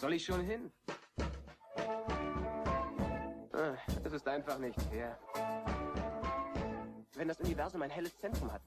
[0.00, 0.72] soll ich schon hin?
[3.52, 5.18] Ah, Es ist einfach nicht fair.
[7.14, 8.62] Wenn das Universum ein helles Zentrum hat,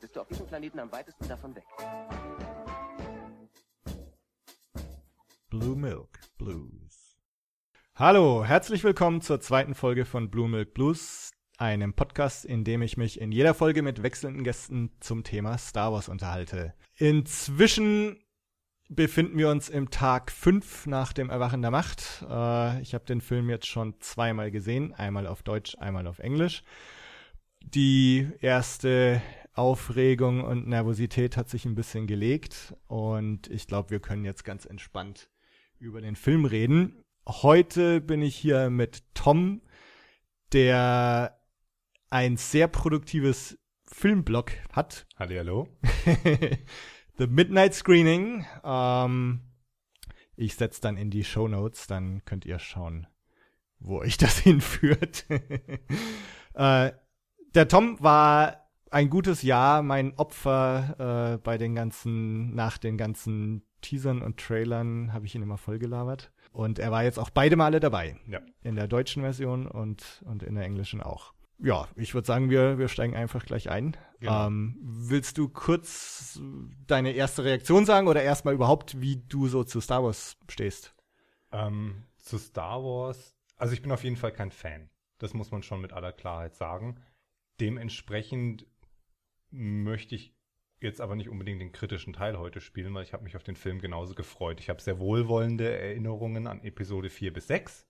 [0.00, 1.64] bist du auf diesem Planeten am weitesten davon weg.
[5.50, 7.16] Blue Milk Blues.
[7.96, 12.96] Hallo, herzlich willkommen zur zweiten Folge von Blue Milk Blues, einem Podcast, in dem ich
[12.96, 16.74] mich in jeder Folge mit wechselnden Gästen zum Thema Star Wars unterhalte.
[16.96, 18.23] Inzwischen
[18.94, 22.24] befinden wir uns im Tag 5 nach dem Erwachen der Macht.
[22.28, 26.62] Äh, ich habe den Film jetzt schon zweimal gesehen, einmal auf Deutsch, einmal auf Englisch.
[27.60, 29.22] Die erste
[29.54, 34.66] Aufregung und Nervosität hat sich ein bisschen gelegt und ich glaube, wir können jetzt ganz
[34.66, 35.30] entspannt
[35.78, 37.02] über den Film reden.
[37.26, 39.62] Heute bin ich hier mit Tom,
[40.52, 41.40] der
[42.10, 45.06] ein sehr produktives Filmblog hat.
[45.16, 45.68] Hallihallo.
[47.16, 48.44] The Midnight Screening.
[48.64, 49.40] Ähm,
[50.36, 53.06] ich setze dann in die Show Notes, dann könnt ihr schauen,
[53.78, 55.26] wo euch das hinführt.
[56.54, 56.92] äh,
[57.54, 63.62] der Tom war ein gutes Jahr mein Opfer äh, bei den ganzen, nach den ganzen
[63.80, 66.32] Teasern und Trailern habe ich ihn immer vollgelabert.
[66.52, 68.16] Und er war jetzt auch beide Male dabei.
[68.26, 68.40] Ja.
[68.62, 71.34] In der deutschen Version und, und in der englischen auch.
[71.58, 73.96] Ja, ich würde sagen, wir, wir steigen einfach gleich ein.
[74.20, 74.46] Genau.
[74.46, 76.40] Ähm, willst du kurz
[76.86, 80.94] deine erste Reaktion sagen oder erstmal überhaupt, wie du so zu Star Wars stehst?
[81.52, 84.90] Ähm, zu Star Wars, also ich bin auf jeden Fall kein Fan.
[85.18, 87.00] Das muss man schon mit aller Klarheit sagen.
[87.60, 88.66] Dementsprechend
[89.50, 90.34] möchte ich
[90.80, 93.56] jetzt aber nicht unbedingt den kritischen Teil heute spielen, weil ich habe mich auf den
[93.56, 94.60] Film genauso gefreut.
[94.60, 97.86] Ich habe sehr wohlwollende Erinnerungen an Episode 4 bis 6,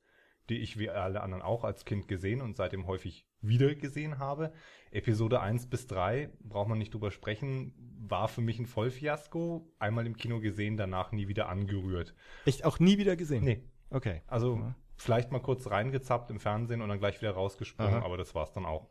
[0.48, 4.52] die ich wie alle anderen auch als Kind gesehen und seitdem häufig wieder gesehen habe.
[4.90, 7.74] Episode 1 bis 3, braucht man nicht drüber sprechen,
[8.06, 9.70] war für mich ein Vollfiasko.
[9.78, 12.14] Einmal im Kino gesehen, danach nie wieder angerührt.
[12.44, 13.44] Echt auch nie wieder gesehen?
[13.44, 14.22] Nee, Okay.
[14.26, 14.74] also Ja.
[14.96, 18.04] vielleicht mal kurz reingezappt im Fernsehen und dann gleich wieder rausgesprungen, Aha.
[18.04, 18.90] aber das war's dann auch.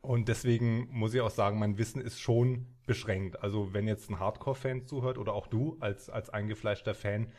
[0.00, 3.40] Und deswegen muss ich auch sagen, mein Wissen ist schon beschränkt.
[3.40, 7.30] Also wenn jetzt ein Hardcore-Fan zuhört oder auch du als, als eingefleischter Fan,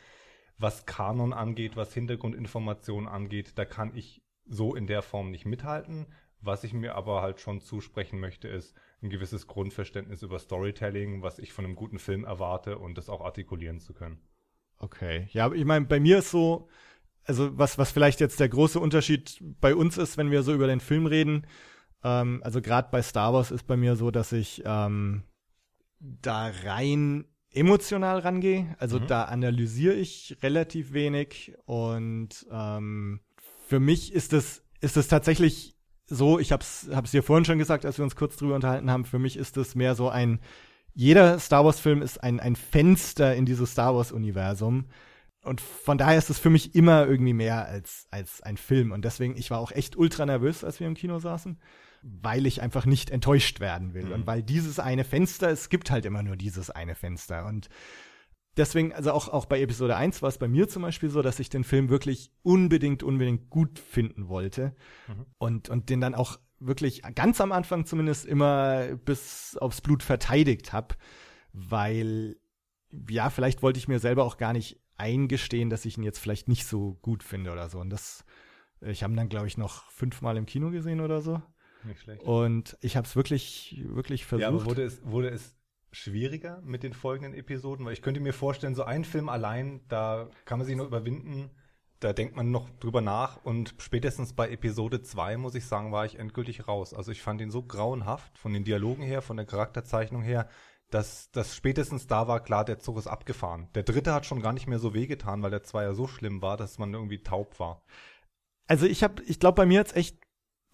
[0.58, 6.06] was Kanon angeht, was Hintergrundinformationen angeht, da kann ich so in der Form nicht mithalten.
[6.40, 11.38] Was ich mir aber halt schon zusprechen möchte, ist ein gewisses Grundverständnis über Storytelling, was
[11.38, 14.20] ich von einem guten Film erwarte und das auch artikulieren zu können.
[14.78, 15.28] Okay.
[15.32, 16.68] Ja, ich meine, bei mir ist so,
[17.24, 20.66] also was, was vielleicht jetzt der große Unterschied bei uns ist, wenn wir so über
[20.66, 21.46] den Film reden,
[22.02, 25.24] ähm, also gerade bei Star Wars ist bei mir so, dass ich ähm,
[25.98, 28.74] da rein emotional rangehe.
[28.78, 29.06] Also Mhm.
[29.06, 33.20] da analysiere ich relativ wenig und ähm,
[33.68, 35.74] für mich ist es ist es tatsächlich
[36.06, 39.04] so, ich hab's hab's dir vorhin schon gesagt, als wir uns kurz drüber unterhalten haben,
[39.06, 40.40] für mich ist es mehr so ein
[40.92, 44.86] jeder Star Wars Film ist ein ein Fenster in dieses Star Wars Universum
[45.42, 49.04] und von daher ist es für mich immer irgendwie mehr als als ein Film und
[49.04, 51.58] deswegen ich war auch echt ultra nervös, als wir im Kino saßen,
[52.06, 54.12] weil ich einfach nicht enttäuscht werden will Mhm.
[54.12, 57.68] und weil dieses eine Fenster, es gibt halt immer nur dieses eine Fenster und
[58.56, 61.40] deswegen, also auch, auch bei Episode 1 war es bei mir zum Beispiel so, dass
[61.40, 64.76] ich den Film wirklich unbedingt, unbedingt gut finden wollte.
[65.08, 65.26] Mhm.
[65.38, 70.72] Und, und den dann auch wirklich ganz am Anfang zumindest immer bis aufs Blut verteidigt
[70.72, 70.94] habe,
[71.52, 72.36] weil,
[73.08, 76.48] ja, vielleicht wollte ich mir selber auch gar nicht eingestehen, dass ich ihn jetzt vielleicht
[76.48, 77.80] nicht so gut finde oder so.
[77.80, 78.24] Und das,
[78.80, 81.42] ich habe ihn dann, glaube ich, noch fünfmal im Kino gesehen oder so.
[81.84, 82.22] Nicht schlecht.
[82.22, 84.42] Und ich habe es wirklich, wirklich versucht.
[84.42, 85.56] Ja, aber wurde es, wurde es
[85.92, 87.86] schwieriger mit den folgenden Episoden?
[87.86, 91.50] Weil ich könnte mir vorstellen, so ein Film allein, da kann man sich noch überwinden,
[92.00, 96.04] da denkt man noch drüber nach und spätestens bei Episode 2, muss ich sagen, war
[96.04, 96.92] ich endgültig raus.
[96.92, 100.48] Also ich fand ihn so grauenhaft, von den Dialogen her, von der Charakterzeichnung her,
[100.90, 103.68] dass das spätestens da war klar, der Zug ist abgefahren.
[103.74, 106.56] Der dritte hat schon gar nicht mehr so wehgetan, weil der Zweier so schlimm war,
[106.56, 107.82] dass man irgendwie taub war.
[108.66, 110.18] Also ich habe, ich glaube, bei mir jetzt echt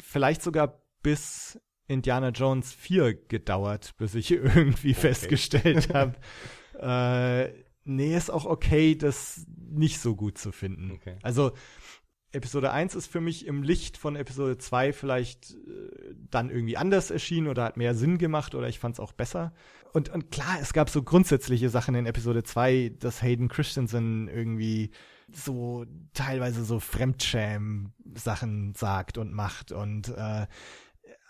[0.00, 6.14] vielleicht sogar bis Indiana Jones 4 gedauert, bis ich irgendwie festgestellt habe,
[6.78, 7.52] äh,
[7.84, 10.92] nee, ist auch okay, das nicht so gut zu finden.
[10.92, 11.16] Okay.
[11.22, 11.52] Also
[12.32, 17.10] Episode 1 ist für mich im Licht von Episode 2 vielleicht äh, dann irgendwie anders
[17.10, 19.52] erschienen oder hat mehr Sinn gemacht oder ich fand es auch besser.
[19.92, 24.92] Und, und klar, es gab so grundsätzliche Sachen in Episode 2, dass Hayden Christensen irgendwie
[25.32, 25.84] so
[26.14, 30.46] teilweise so Fremdschäm-Sachen sagt und macht und äh,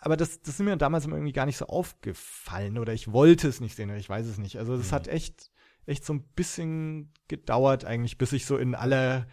[0.01, 3.61] aber das, das ist mir damals irgendwie gar nicht so aufgefallen oder ich wollte es
[3.61, 4.57] nicht sehen oder ich weiß es nicht.
[4.59, 4.95] Also das Mhm.
[4.95, 5.51] hat echt,
[5.87, 9.27] echt so ein bisschen gedauert eigentlich, bis ich so in aller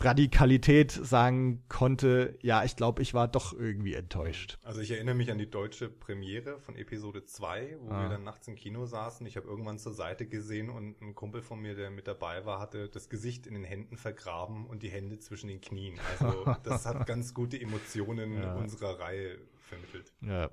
[0.00, 4.58] Radikalität sagen konnte, ja, ich glaube, ich war doch irgendwie enttäuscht.
[4.62, 8.02] Also ich erinnere mich an die deutsche Premiere von Episode 2, wo Ah.
[8.02, 9.26] wir dann nachts im Kino saßen.
[9.26, 12.60] Ich habe irgendwann zur Seite gesehen und ein Kumpel von mir, der mit dabei war,
[12.60, 15.98] hatte das Gesicht in den Händen vergraben und die Hände zwischen den Knien.
[16.20, 18.54] Also das hat ganz gute Emotionen Ja.
[18.54, 20.12] unserer Reihe vermittelt.
[20.20, 20.50] Ja.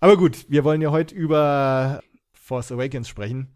[0.00, 2.00] Aber gut, wir wollen ja heute über
[2.32, 3.54] Force Awakens sprechen.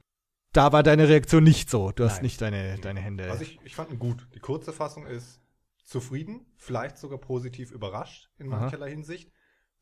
[0.57, 1.93] Da war deine Reaktion nicht so.
[1.93, 2.23] Du hast Nein.
[2.23, 3.31] nicht deine, deine Hände.
[3.31, 4.27] Also ich, ich fand ihn gut.
[4.35, 5.43] Die kurze Fassung ist
[5.85, 8.61] zufrieden, vielleicht sogar positiv überrascht in Aha.
[8.61, 9.31] mancherlei Hinsicht.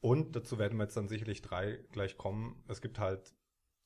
[0.01, 2.63] Und dazu werden wir jetzt dann sicherlich drei gleich kommen.
[2.67, 3.35] Es gibt halt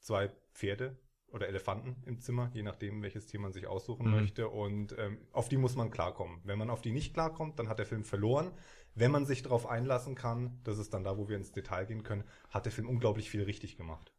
[0.00, 4.12] zwei Pferde oder Elefanten im Zimmer, je nachdem, welches Tier man sich aussuchen Mhm.
[4.12, 4.48] möchte.
[4.48, 6.40] Und ähm, auf die muss man klarkommen.
[6.44, 8.50] Wenn man auf die nicht klarkommt, dann hat der Film verloren.
[8.94, 12.02] Wenn man sich darauf einlassen kann, das ist dann da, wo wir ins Detail gehen
[12.02, 14.14] können, hat der Film unglaublich viel richtig gemacht.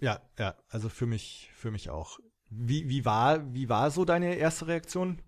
[0.00, 2.18] Ja, ja, also für mich, für mich auch.
[2.48, 5.20] Wie, wie war, wie war so deine erste Reaktion?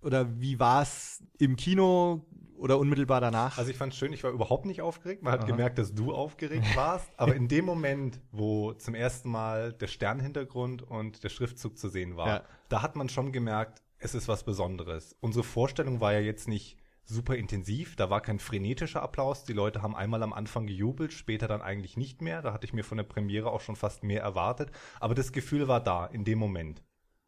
[0.00, 2.24] Oder wie war es im Kino
[2.56, 3.58] oder unmittelbar danach?
[3.58, 5.22] Also ich fand es schön, ich war überhaupt nicht aufgeregt.
[5.22, 5.46] Man hat Aha.
[5.46, 7.10] gemerkt, dass du aufgeregt warst.
[7.16, 12.16] Aber in dem Moment, wo zum ersten Mal der Sternhintergrund und der Schriftzug zu sehen
[12.16, 12.44] war, Ja.
[12.68, 15.16] da hat man schon gemerkt, es ist was Besonderes.
[15.20, 16.76] Unsere Vorstellung war ja jetzt nicht
[17.08, 17.96] super intensiv.
[17.96, 19.44] Da war kein frenetischer Applaus.
[19.44, 22.42] Die Leute haben einmal am Anfang gejubelt, später dann eigentlich nicht mehr.
[22.42, 24.70] Da hatte ich mir von der Premiere auch schon fast mehr erwartet.
[25.00, 26.82] Aber das Gefühl war da, in dem Moment.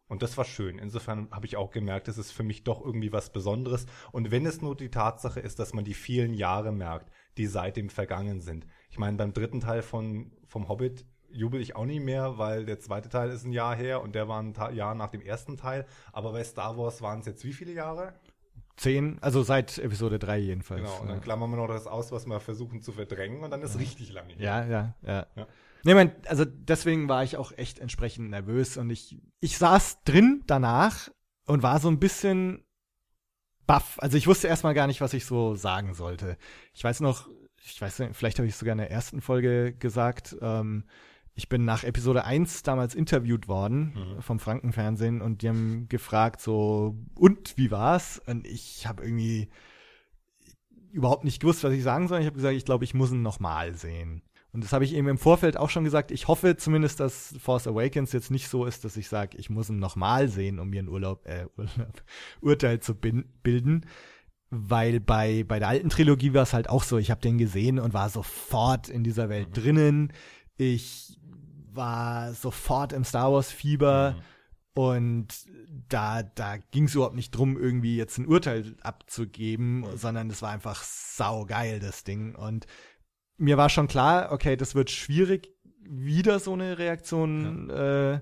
[0.06, 0.78] Und das war schön.
[0.78, 3.86] Insofern habe ich auch gemerkt, es ist für mich doch irgendwie was Besonderes.
[4.12, 7.90] Und wenn es nur die Tatsache ist, dass man die vielen Jahre merkt, die seitdem
[7.90, 8.66] vergangen sind.
[8.90, 12.80] Ich meine, beim dritten Teil von, vom Hobbit jubel ich auch nicht mehr, weil der
[12.80, 15.56] zweite Teil ist ein Jahr her und der war ein Ta Jahr nach dem ersten
[15.56, 15.86] Teil.
[16.12, 18.14] Aber bei Star Wars waren es jetzt wie viele Jahre?
[18.76, 20.82] Zehn, also seit Episode 3 jedenfalls.
[20.82, 21.00] Genau.
[21.00, 23.78] Und dann klammern wir noch das aus, was wir versuchen zu verdrängen und dann ist
[23.78, 24.34] richtig lange.
[24.38, 25.26] Ja, ja, ja.
[25.36, 25.46] Ja.
[25.84, 30.42] Nee, mein, also deswegen war ich auch echt entsprechend nervös und ich, ich saß drin
[30.46, 31.10] danach
[31.46, 32.64] und war so ein bisschen
[33.66, 33.98] baff.
[33.98, 36.36] Also ich wusste erstmal gar nicht, was ich so sagen sollte.
[36.74, 37.28] Ich weiß noch,
[37.62, 40.84] ich weiß nicht, vielleicht habe ich es sogar in der ersten Folge gesagt, ähm,
[41.34, 44.22] ich bin nach Episode 1 damals interviewt worden Mhm.
[44.22, 48.20] vom Frankenfernsehen und die haben gefragt so, und wie war's?
[48.26, 49.48] Und ich habe irgendwie
[50.92, 52.20] überhaupt nicht gewusst, was ich sagen soll.
[52.20, 54.22] Ich habe gesagt, ich glaube, ich muss ihn nochmal sehen.
[54.52, 56.10] Und das habe ich eben im Vorfeld auch schon gesagt.
[56.10, 59.70] Ich hoffe zumindest, dass Force Awakens jetzt nicht so ist, dass ich sage, ich muss
[59.70, 62.02] ihn nochmal sehen, um mir ein Urlaub, äh, Urlaub,
[62.40, 63.86] Urteil zu bilden.
[64.50, 67.78] Weil bei, bei der alten Trilogie war es halt auch so, ich habe den gesehen
[67.78, 70.12] und war sofort in dieser Welt drinnen.
[70.56, 71.19] Ich
[71.74, 74.12] war sofort im Star Wars Fieber.
[74.16, 74.22] Mhm.
[74.72, 75.28] Und
[75.88, 80.50] da, da ging es überhaupt nicht drum, irgendwie jetzt ein Urteil abzugeben, sondern das war
[80.50, 82.34] einfach saugeil, das Ding.
[82.34, 82.66] Und
[83.36, 85.50] mir war schon klar, okay, das wird schwierig,
[85.82, 88.20] wieder so eine Reaktion äh,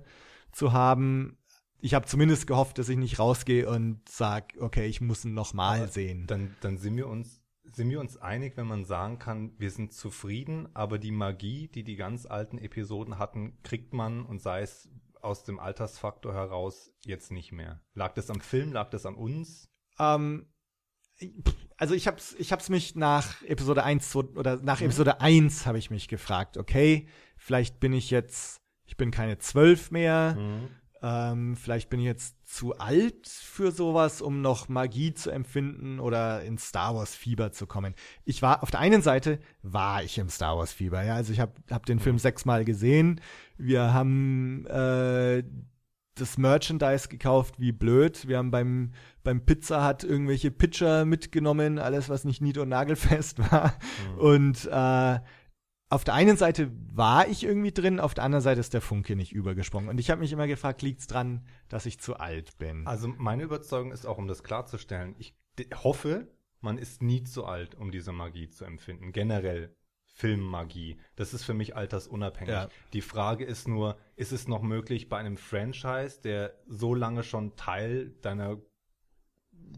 [0.53, 1.37] zu haben.
[1.81, 5.91] Ich habe zumindest gehofft, dass ich nicht rausgehe und sag, okay, ich muss ihn nochmal
[5.91, 6.27] sehen.
[6.27, 7.38] Dann, dann sind wir uns
[7.79, 11.85] sind wir uns einig, wenn man sagen kann, wir sind zufrieden, aber die Magie, die
[11.85, 14.91] die ganz alten Episoden hatten, kriegt man und sei es
[15.23, 17.81] aus dem Altersfaktor heraus jetzt nicht mehr.
[17.95, 19.69] Lag das am Film, lag das an uns?
[20.01, 20.47] Ähm,
[21.77, 25.79] also ich hab's, ich hab's mich nach Episode 1 so- oder nach Episode 1 habe
[25.79, 30.37] ich mich gefragt, okay, vielleicht bin ich jetzt, ich bin keine zwölf mehr,
[31.03, 36.43] ähm, vielleicht bin ich jetzt zu alt für sowas, um noch Magie zu empfinden oder
[36.43, 37.95] in Star Wars Fieber zu kommen.
[38.25, 41.41] Ich war auf der einen Seite war ich im Star Wars Fieber, ja, also ich
[41.41, 43.21] habe hab den Film sechsmal gesehen.
[43.56, 45.44] Wir haben äh,
[46.15, 48.27] das Merchandise gekauft wie blöd.
[48.27, 53.39] Wir haben beim beim Pizza Hut irgendwelche Pitcher mitgenommen, alles was nicht nied- und nagelfest
[53.53, 53.75] war.
[54.17, 55.20] Und äh,
[55.91, 59.17] auf der einen Seite war ich irgendwie drin, auf der anderen Seite ist der Funke
[59.17, 59.89] nicht übergesprungen.
[59.89, 62.87] Und ich habe mich immer gefragt, liegt's dran, dass ich zu alt bin?
[62.87, 65.35] Also meine Überzeugung ist auch, um das klarzustellen, ich
[65.83, 66.29] hoffe,
[66.61, 69.13] man ist nie zu alt, um diese Magie zu empfinden.
[69.13, 70.99] Generell Filmmagie.
[71.15, 72.53] Das ist für mich altersunabhängig.
[72.53, 72.69] Ja.
[72.93, 77.55] Die Frage ist nur, ist es noch möglich bei einem Franchise, der so lange schon
[77.55, 78.59] Teil deiner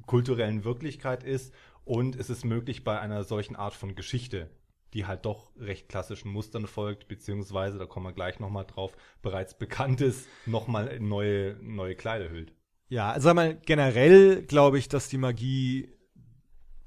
[0.06, 1.52] kulturellen Wirklichkeit ist
[1.84, 4.50] und ist es möglich bei einer solchen Art von Geschichte,
[4.94, 9.56] die halt doch recht klassischen Mustern folgt, beziehungsweise, da kommen wir gleich nochmal drauf, bereits
[9.56, 12.52] bekanntes, nochmal in neue, neue Kleider hüllt.
[12.88, 15.92] Ja, also sag mal, generell glaube ich, dass die Magie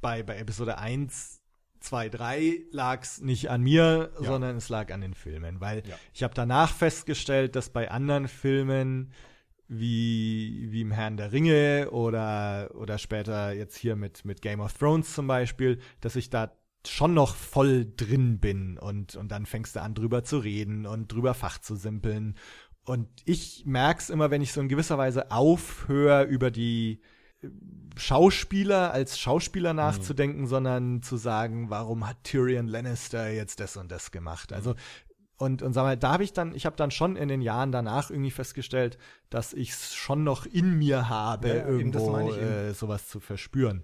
[0.02, 1.42] bei, bei Episode 1,
[1.80, 4.26] 2, 3 lag's nicht an mir, Ja.
[4.28, 5.62] sondern es lag an den Filmen.
[5.62, 5.96] Weil Ja.
[6.14, 9.14] ich habe danach festgestellt, dass bei anderen Filmen
[9.70, 14.74] wie, wie im Herrn der Ringe oder, oder später jetzt hier mit, mit Game of
[14.74, 16.52] Thrones zum Beispiel, dass ich da
[16.88, 21.12] schon noch voll drin bin und, und dann fängst du an, drüber zu reden und
[21.12, 22.36] drüber Fach zu simpeln.
[22.86, 27.02] Und ich merk's immer, wenn ich so in gewisser Weise aufhöre, über die
[27.96, 34.12] Schauspieler als Schauspieler nachzudenken, sondern zu sagen, warum hat Tyrion Lannister jetzt das und das
[34.12, 34.54] gemacht?
[34.54, 34.76] Also
[35.38, 37.72] und, und sag mal, da habe ich dann, ich habe dann schon in den Jahren
[37.72, 38.98] danach irgendwie festgestellt,
[39.30, 43.84] dass ich es schon noch in mir habe, Ja, irgendwo äh, sowas zu verspüren.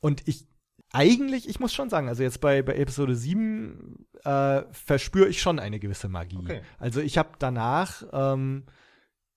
[0.00, 0.46] Und ich
[0.94, 5.58] eigentlich, ich muss schon sagen, also jetzt bei, bei Episode 7 äh, verspüre ich schon
[5.58, 6.38] eine gewisse Magie.
[6.38, 6.62] Okay.
[6.78, 8.64] Also ich habe danach, ähm,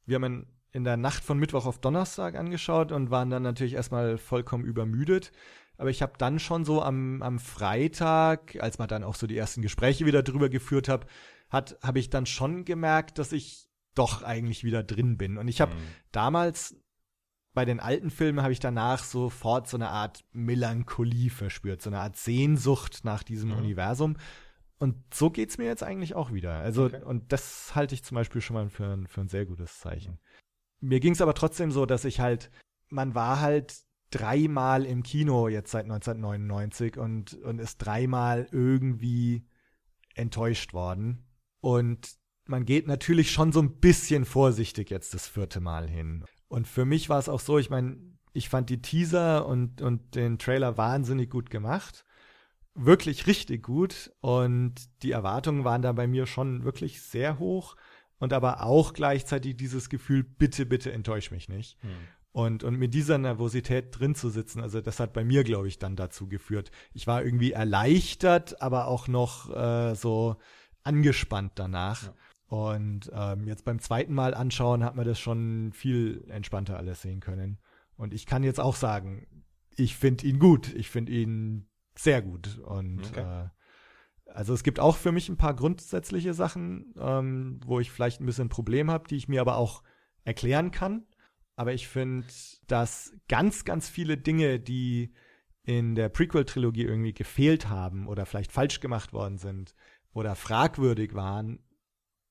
[0.05, 3.73] wir haben in, in der Nacht von Mittwoch auf Donnerstag angeschaut und waren dann natürlich
[3.73, 5.31] erstmal vollkommen übermüdet.
[5.77, 9.37] Aber ich habe dann schon so am, am Freitag, als man dann auch so die
[9.37, 11.05] ersten Gespräche wieder drüber geführt hat,
[11.49, 15.37] hat habe ich dann schon gemerkt, dass ich doch eigentlich wieder drin bin.
[15.37, 15.79] Und ich habe Mhm.
[16.11, 16.75] damals
[17.57, 21.99] bei den alten Filmen habe ich danach sofort so eine Art Melancholie verspürt, so eine
[21.99, 23.57] Art Sehnsucht nach diesem Mhm.
[23.57, 24.15] Universum.
[24.77, 26.53] Und so geht's mir jetzt eigentlich auch wieder.
[26.59, 27.01] Also, Okay.
[27.03, 30.19] und das halte ich zum Beispiel schon mal für, ein- für ein sehr gutes Zeichen.
[30.81, 32.51] Mir ging's aber trotzdem so, dass ich halt,
[32.89, 33.75] man war halt
[34.11, 39.47] dreimal im Kino jetzt seit 1999 und, und ist dreimal irgendwie
[40.13, 41.25] enttäuscht worden.
[41.59, 46.23] Und man geht natürlich schon so ein bisschen vorsichtig jetzt das vierte Mal hin.
[46.47, 47.97] Und für mich war es auch so, ich meine,
[48.33, 52.05] ich fand die Teaser und, und den Trailer wahnsinnig gut gemacht.
[52.75, 54.11] Wirklich richtig gut.
[54.21, 57.75] Und die Erwartungen waren da bei mir schon wirklich sehr hoch.
[58.19, 61.77] Und aber auch gleichzeitig dieses Gefühl, bitte, bitte enttäusch mich nicht.
[61.81, 61.89] Hm.
[62.31, 65.79] Und, und mit dieser Nervosität drin zu sitzen, also das hat bei mir, glaube ich,
[65.79, 66.69] dann dazu geführt.
[66.93, 70.35] Ich war irgendwie erleichtert, aber auch noch äh, so
[70.83, 72.03] angespannt danach.
[72.03, 72.13] Ja.
[72.47, 77.19] Und ähm, jetzt beim zweiten Mal anschauen hat man das schon viel entspannter alles sehen
[77.19, 77.59] können.
[77.97, 79.27] Und ich kann jetzt auch sagen,
[79.75, 80.73] ich finde ihn gut.
[80.73, 82.59] Ich finde ihn sehr gut.
[82.59, 83.21] Und Okay.
[83.21, 83.49] äh,
[84.33, 88.25] also es gibt auch für mich ein paar grundsätzliche Sachen, ähm, wo ich vielleicht ein
[88.25, 89.83] bisschen ein Problem habe, die ich mir aber auch
[90.23, 91.05] erklären kann.
[91.55, 92.27] Aber ich finde,
[92.67, 95.13] dass ganz, ganz viele Dinge, die
[95.63, 99.75] in der Prequel-Trilogie irgendwie gefehlt haben oder vielleicht falsch gemacht worden sind
[100.13, 101.59] oder fragwürdig waren,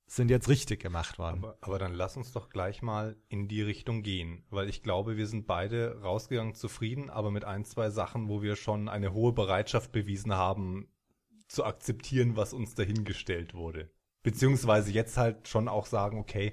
[0.08, 1.38] sind jetzt richtig gemacht worden.
[1.44, 5.16] Aber, aber dann lass uns doch gleich mal in die Richtung gehen, weil ich glaube,
[5.16, 9.32] wir sind beide rausgegangen zufrieden, aber mit ein, zwei Sachen, wo wir schon eine hohe
[9.32, 10.88] Bereitschaft bewiesen haben,
[11.48, 13.90] zu akzeptieren, was uns dahingestellt wurde.
[14.22, 16.52] Beziehungsweise jetzt halt schon auch sagen, okay,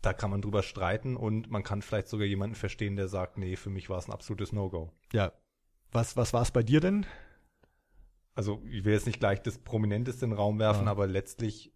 [0.00, 3.54] da kann man drüber streiten und man kann vielleicht sogar jemanden verstehen, der sagt, nee,
[3.56, 4.92] für mich war es ein absolutes No-Go.
[5.12, 5.32] ja.
[5.94, 7.04] Was, was war es bei dir denn?
[8.34, 10.90] Also ich will jetzt nicht gleich das Prominenteste in den Raum werfen, Ja.
[10.90, 11.70] aber letztlich,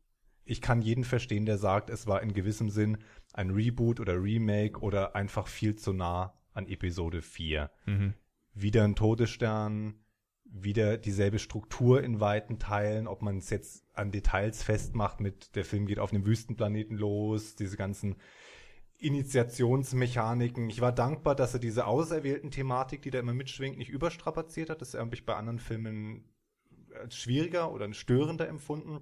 [0.46, 2.98] ich kann jeden verstehen, der sagt, es war in gewissem Sinn
[3.32, 7.70] ein Reboot oder Remake oder einfach viel zu nah an Episode 4.
[7.84, 8.14] Mhm.
[8.54, 9.96] Wieder ein Todesstern,
[10.44, 15.64] wieder dieselbe Struktur in weiten Teilen, ob man es jetzt an Details festmacht mit, der
[15.64, 18.16] Film geht auf einem Wüstenplaneten los, diese ganzen
[18.98, 20.70] Initiationsmechaniken.
[20.70, 24.80] Ich war dankbar, dass er diese auserwählten Thematik, die da immer mitschwingt, nicht überstrapaziert hat.
[24.80, 26.24] Das habe ich bei anderen Filmen
[26.94, 29.00] als schwieriger oder störender empfunden.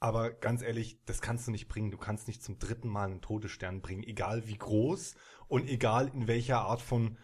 [0.00, 1.90] Aber ganz ehrlich, das kannst du nicht bringen.
[1.90, 5.14] Du kannst nicht zum dritten Mal einen Todesstern bringen, egal wie groß
[5.46, 7.18] und egal in welcher Art von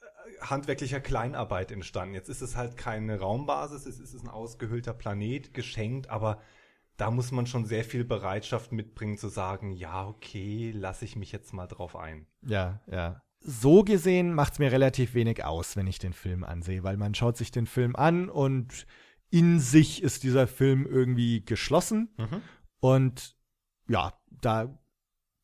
[0.00, 2.14] äh, handwerklicher Kleinarbeit entstanden.
[2.14, 6.42] Jetzt ist es halt keine Raumbasis, es ist ein ausgehöhlter Planet, geschenkt, aber
[6.98, 11.32] da muss man schon sehr viel Bereitschaft mitbringen zu sagen, ja, okay, lasse ich mich
[11.32, 12.26] jetzt mal drauf ein.
[12.42, 13.22] Ja, ja.
[13.40, 17.14] So gesehen macht es mir relativ wenig aus, wenn ich den Film ansehe, weil man
[17.14, 18.86] schaut sich den Film an und
[19.30, 22.10] in sich ist dieser Film irgendwie geschlossen
[22.80, 23.36] und
[23.88, 24.78] ja, da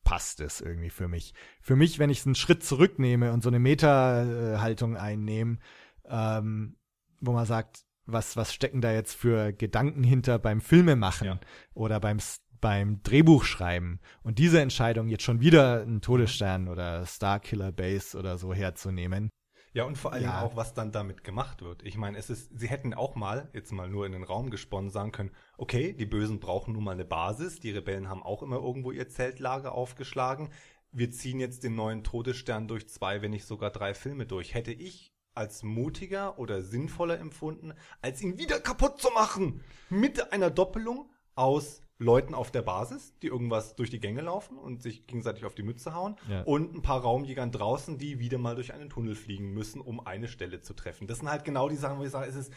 [0.03, 1.33] passt es irgendwie für mich.
[1.61, 5.57] Für mich, wenn ich einen Schritt zurücknehme und so eine Meta-Haltung einnehme,
[6.05, 6.75] ähm,
[7.21, 11.39] wo man sagt, was, was stecken da jetzt für Gedanken hinter beim Filmemachen Ja.
[11.73, 12.19] oder beim,
[12.59, 18.53] beim Drehbuchschreiben und diese Entscheidung jetzt schon wieder einen Todesstern oder Starkiller Base oder so
[18.53, 19.29] herzunehmen.
[19.73, 20.43] Ja, und vor allem Ja.
[20.43, 21.83] auch, was dann damit gemacht wird.
[21.83, 24.91] Ich meine, es ist, sie hätten auch mal, jetzt mal nur in den Raum gesponnen,
[24.91, 28.57] sagen können, okay, die Bösen brauchen nun mal eine Basis, die Rebellen haben auch immer
[28.57, 30.49] irgendwo ihr Zeltlager aufgeschlagen.
[30.91, 34.53] Wir ziehen jetzt den neuen Todesstern durch zwei, wenn nicht sogar drei Filme durch.
[34.53, 39.63] Hätte ich als mutiger oder sinnvoller empfunden, als ihn wieder kaputt zu machen.
[39.89, 44.81] Mit einer Doppelung aus Leuten auf der Basis, die irgendwas durch die Gänge laufen und
[44.81, 46.41] sich gegenseitig auf die Mütze hauen Ja.
[46.43, 50.27] und ein paar Raumjägern draußen, die wieder mal durch einen Tunnel fliegen müssen, um eine
[50.27, 51.07] Stelle zu treffen.
[51.07, 52.53] Das sind halt genau die Sachen, wo ich sage, es ist,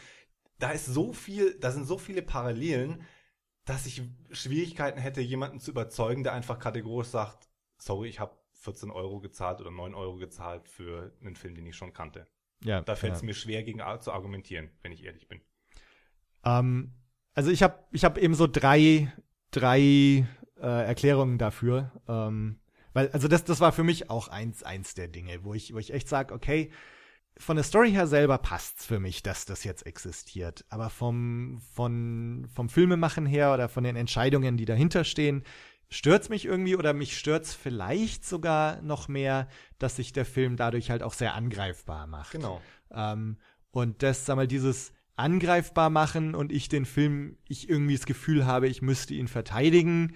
[0.59, 3.03] da ist so viel, da sind so viele Parallelen,
[3.63, 4.01] dass ich
[4.31, 9.61] Schwierigkeiten hätte, jemanden zu überzeugen, der einfach kategorisch sagt, sorry, ich habe 14 Euro gezahlt
[9.61, 12.27] oder 9 Euro gezahlt für einen Film, den ich schon kannte.
[12.63, 13.25] Ja, Da fällt es ja.
[13.27, 15.41] mir schwer, gegen zu argumentieren, wenn ich ehrlich bin.
[16.43, 16.93] Ähm,
[17.33, 19.13] also ich habe ich hab eben so drei,
[19.51, 20.27] drei
[20.59, 21.91] äh, Erklärungen dafür.
[22.07, 22.59] Ähm,
[22.93, 25.77] Weil, also das, das war für mich auch eins, eins der Dinge, wo ich, wo
[25.77, 26.71] ich echt sage, okay,
[27.37, 30.65] von der Story her selber passt's für mich, dass das jetzt existiert.
[30.69, 35.43] Aber vom, von, vom Filmemachen her oder von den Entscheidungen, die dahinter stehen,
[35.89, 40.89] stört's mich irgendwie oder mich stört's vielleicht sogar noch mehr, dass sich der Film dadurch
[40.89, 42.31] halt auch sehr angreifbar macht.
[42.31, 42.59] Genau.
[42.91, 43.37] Ähm,
[43.69, 48.45] und das, sag mal, dieses angreifbar machen und ich den Film, ich irgendwie das Gefühl
[48.45, 50.13] habe, ich müsste ihn verteidigen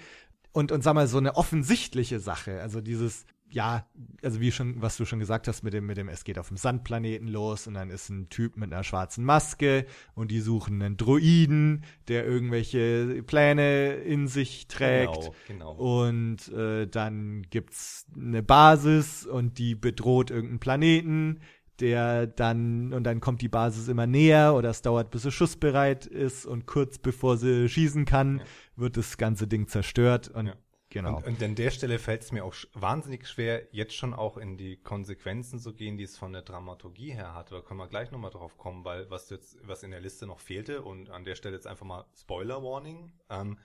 [0.51, 2.61] und, und sag mal, so eine offensichtliche Sache.
[2.61, 3.85] Also dieses, ja,
[4.23, 6.47] also wie schon, was du schon gesagt hast mit dem, mit dem, es geht auf
[6.47, 10.81] dem Sandplaneten los und dann ist ein Typ mit einer schwarzen Maske und die suchen
[10.81, 15.31] einen Druiden, der irgendwelche Pläne in sich trägt.
[15.47, 15.73] Genau, genau.
[15.73, 21.39] Und äh, dann gibt's eine Basis und die bedroht irgendeinen Planeten,
[21.79, 26.05] der dann, und dann kommt die Basis immer näher oder es dauert, bis sie schussbereit
[26.05, 28.45] ist und kurz bevor sie schießen kann, Ja.
[28.75, 30.55] wird das ganze Ding zerstört und Ja.
[30.89, 31.17] genau.
[31.17, 34.57] Und, und an der Stelle fällt es mir auch wahnsinnig schwer, jetzt schon auch in
[34.57, 37.51] die Konsequenzen zu gehen, die es von der Dramaturgie her hat.
[37.51, 40.39] Da können wir gleich nochmal drauf kommen, weil was jetzt, was in der Liste noch
[40.39, 43.11] fehlte und an der Stelle jetzt einfach mal Spoiler Warning.
[43.29, 43.57] Ähm,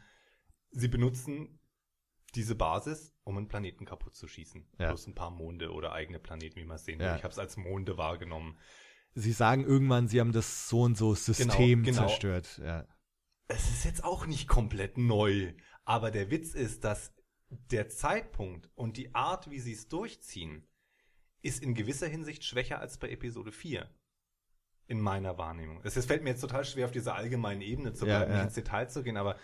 [0.71, 1.59] sie benutzen
[2.37, 4.67] diese Basis, um einen Planeten kaputt zu schießen.
[4.79, 4.89] Ja.
[4.89, 7.11] Plus ein paar Monde oder eigene Planeten, wie man es sehen Ja.
[7.11, 7.17] will.
[7.19, 8.59] Ich habe es als Monde wahrgenommen.
[9.15, 12.03] sie sagen irgendwann, sie haben das so und so System genau.
[12.07, 12.61] zerstört.
[12.63, 12.87] Ja.
[13.49, 17.15] Es ist jetzt auch nicht komplett neu, aber der Witz ist, dass
[17.49, 20.69] der Zeitpunkt und die Art, wie sie es durchziehen,
[21.43, 23.89] ist in gewisser Hinsicht schwächer als bei Episode 4.
[24.89, 25.81] In meiner Wahrnehmung.
[25.83, 28.37] Es fällt mir jetzt total schwer, auf dieser allgemeinen Ebene zu Ja, bleiben, ja.
[28.39, 29.37] nicht ins Detail zu gehen, aber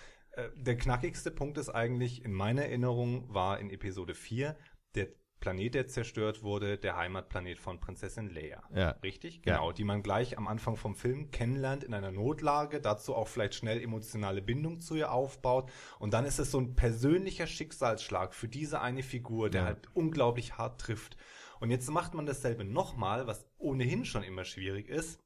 [0.57, 4.57] der knackigste Punkt ist eigentlich, in meiner Erinnerung war in Episode 4
[4.95, 5.09] der
[5.41, 8.63] Planet, der zerstört wurde, der Heimatplanet von Prinzessin Leia.
[8.73, 8.91] Ja.
[9.03, 9.43] Richtig?
[9.45, 9.57] Ja.
[9.57, 13.57] Genau, die man gleich am Anfang vom Film kennenlernt in einer Notlage, dazu auch vielleicht
[13.57, 15.71] schnell emotionale Bindung zu ihr aufbaut.
[15.99, 19.67] Und dann ist es so ein persönlicher Schicksalsschlag für diese eine Figur, der Ja.
[19.67, 21.17] halt unglaublich hart trifft.
[21.59, 25.21] Und jetzt macht man dasselbe nochmal, was ohnehin schon immer schwierig ist,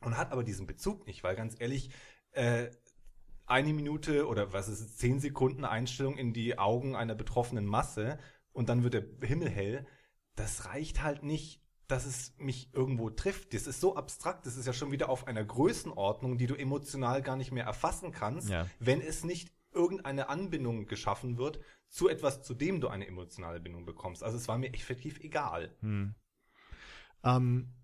[0.00, 1.88] und hat aber diesen Bezug nicht, weil ganz ehrlich,
[2.32, 2.68] äh,
[3.46, 8.18] eine Minute oder was ist es, zehn Sekunden Einstellung in die Augen einer betroffenen Masse
[8.52, 9.86] und dann wird der Himmel hell,
[10.36, 13.52] das reicht halt nicht, dass es mich irgendwo trifft.
[13.52, 17.20] Das ist so abstrakt, das ist ja schon wieder auf einer Größenordnung, die du emotional
[17.22, 18.66] gar nicht mehr erfassen kannst, Ja.
[18.78, 23.84] wenn es nicht irgendeine Anbindung geschaffen wird zu etwas, zu dem du eine emotionale Bindung
[23.84, 24.22] bekommst.
[24.22, 25.74] Also es war mir effektiv egal.
[25.80, 26.14] Hm.
[27.22, 27.74] Ähm,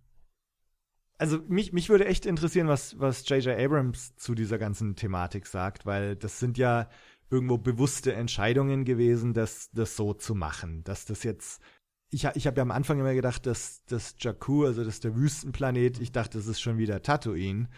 [1.21, 3.59] also mich, mich würde echt interessieren, was, was J.J.
[3.59, 6.89] Abrams zu dieser ganzen Thematik sagt, weil das sind ja
[7.29, 10.83] irgendwo bewusste Entscheidungen gewesen, das, das so zu machen.
[10.83, 11.61] Dass das jetzt.
[12.09, 15.15] Ich, ich habe ja am Anfang immer gedacht, dass das Jakku, also das ist der
[15.15, 17.69] Wüstenplanet, ich dachte, das ist schon wieder Tatooine.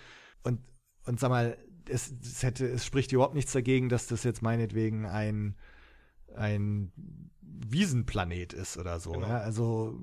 [0.45, 0.61] Und,
[1.05, 5.05] und sag mal, es, es hätte, es spricht überhaupt nichts dagegen, dass das jetzt meinetwegen
[5.05, 5.57] ein,
[6.37, 6.93] ein
[7.41, 9.11] Wiesenplanet ist oder so.
[9.11, 9.27] Genau.
[9.27, 9.39] Ja?
[9.39, 10.01] Also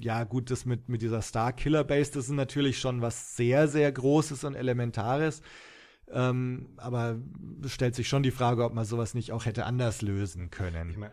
[0.00, 3.68] ja, gut, das mit, mit dieser Star Killer Base, das ist natürlich schon was sehr,
[3.68, 5.42] sehr Großes und Elementares.
[6.08, 7.18] Ähm, aber
[7.64, 10.90] es stellt sich schon die Frage, ob man sowas nicht auch hätte anders lösen können.
[10.90, 11.12] Ich meine,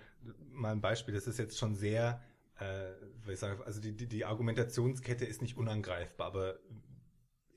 [0.52, 2.22] mal ein Beispiel, das ist jetzt schon sehr,
[2.60, 2.92] äh,
[3.26, 6.60] wie ich sage, also die, die, die Argumentationskette ist nicht unangreifbar, aber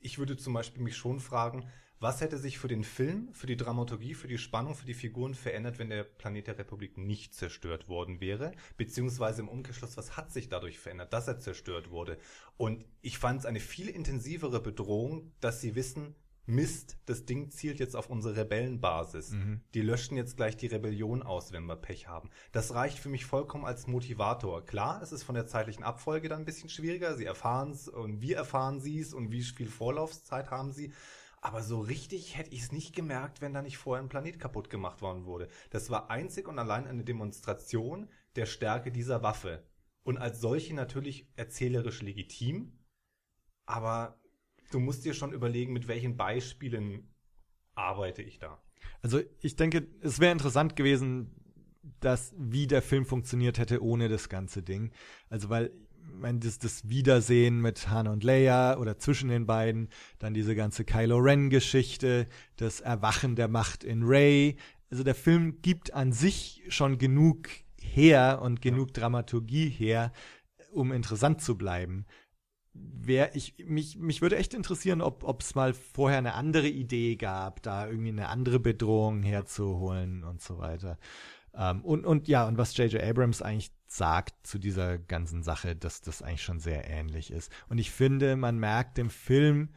[0.01, 1.67] ich würde zum Beispiel mich schon fragen,
[2.03, 5.35] was hätte sich für den Film, für die Dramaturgie, für die Spannung, für die Figuren
[5.35, 8.53] verändert, wenn der Planet der Republik nicht zerstört worden wäre?
[8.77, 12.19] Beziehungsweise im Umkehrschluss, was hat sich dadurch verändert, dass er zerstört wurde?
[12.57, 17.79] Und ich fand es eine viel intensivere Bedrohung, dass sie wissen, Mist, das Ding zielt
[17.79, 19.31] jetzt auf unsere Rebellenbasis.
[19.31, 19.61] Mhm.
[19.75, 22.31] Die löschen jetzt gleich die Rebellion aus, wenn wir Pech haben.
[22.51, 24.65] Das reicht für mich vollkommen als Motivator.
[24.65, 27.17] Klar, es ist von der zeitlichen Abfolge dann ein bisschen schwieriger.
[27.17, 30.93] Sie erfahren es und wir erfahren sie es und wie viel Vorlaufzeit haben sie.
[31.45, 34.71] Aber so richtig hätte ich es nicht gemerkt, wenn da nicht vorher ein Planet kaputt
[34.71, 35.49] gemacht worden wurde.
[35.71, 39.67] Das war einzig und allein eine Demonstration der Stärke dieser Waffe.
[40.05, 42.79] Und als solche natürlich erzählerisch legitim.
[43.67, 44.21] Aber
[44.71, 47.13] du musst dir schon überlegen, mit welchen Beispielen
[47.75, 48.63] arbeite ich da.
[49.01, 51.35] Also ich denke, es wäre interessant gewesen,
[51.99, 54.93] dass wie der Film funktioniert hätte ohne das ganze Ding.
[55.29, 55.73] Also weil
[56.23, 60.85] meine, das, das Wiedersehen mit Han und Leia oder zwischen den beiden, dann diese ganze
[60.85, 64.57] Kylo Ren-Geschichte, das Erwachen der Macht in Rey.
[64.91, 67.49] Also der Film gibt an sich schon genug
[67.81, 70.13] her und genug Dramaturgie her,
[70.73, 72.07] um interessant zu bleiben.
[72.75, 77.63] Wer ich mich mich würde echt interessieren, ob es mal vorher eine andere Idee gab,
[77.63, 80.99] da irgendwie eine andere Bedrohung herzuholen und so weiter.
[81.55, 83.03] Ähm, und und ja und was J.J.
[83.03, 87.53] Abrams eigentlich sagt zu dieser ganzen Sache, dass das eigentlich schon sehr ähnlich ist.
[87.69, 89.71] Und ich finde, man merkt dem Film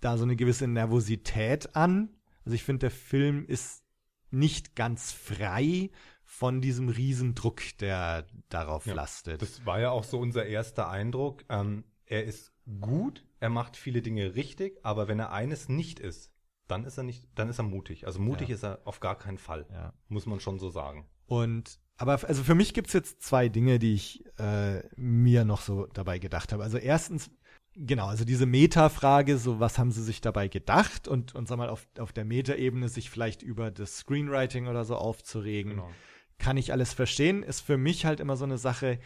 [0.00, 2.16] da so eine gewisse Nervosität an.
[2.44, 3.82] Also ich finde, der Film ist
[4.30, 5.90] nicht ganz frei
[6.22, 9.42] von diesem Riesendruck, der darauf Ja, lastet.
[9.42, 11.44] Das war ja auch so unser erster Eindruck.
[11.48, 16.30] Ähm, er ist gut, er macht viele Dinge richtig, aber wenn er eines nicht ist,
[16.70, 18.06] dann ist er nicht, dann ist er mutig.
[18.06, 18.54] Also mutig Ja.
[18.54, 19.66] ist er auf gar keinen Fall.
[19.72, 19.92] ja.
[20.08, 21.06] Muss man schon so sagen.
[21.26, 25.86] Und aber also für mich gibt's jetzt zwei Dinge, die ich äh, mir noch so
[25.92, 26.62] dabei gedacht habe.
[26.62, 27.30] Also erstens,
[27.74, 31.68] genau, also diese Meta-Frage, so was haben sie sich dabei gedacht und, und sag mal,
[31.68, 35.72] auf, auf der Meta-Ebene sich vielleicht über das Screenwriting oder so aufzuregen.
[35.72, 35.90] Genau.
[36.38, 38.98] kann ich alles verstehen, ist für mich halt immer so eine Sache,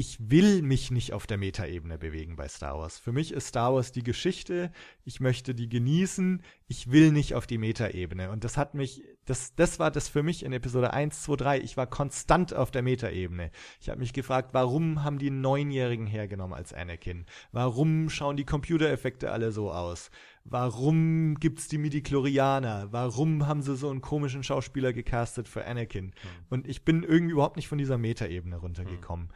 [0.00, 2.98] ich will mich nicht auf der Metaebene bewegen bei Star Wars.
[2.98, 4.72] Für mich ist Star Wars die Geschichte,
[5.04, 8.30] ich möchte die genießen, ich will nicht auf die Metaebene.
[8.30, 11.60] Und das hat mich, das, das war das für mich in Episode 1, 2, 3.
[11.60, 13.50] Ich war konstant auf der Metaebene.
[13.78, 17.26] Ich habe mich gefragt, warum haben die einen Neunjährigen hergenommen als Anakin?
[17.52, 20.10] Warum schauen die Computereffekte alle so aus?
[20.44, 22.88] Warum gibt's die Midichlorianer?
[22.90, 26.14] Warum haben sie so einen komischen Schauspieler gecastet für Anakin?
[26.48, 29.28] Und ich bin irgendwie überhaupt nicht von dieser Metaebene runtergekommen.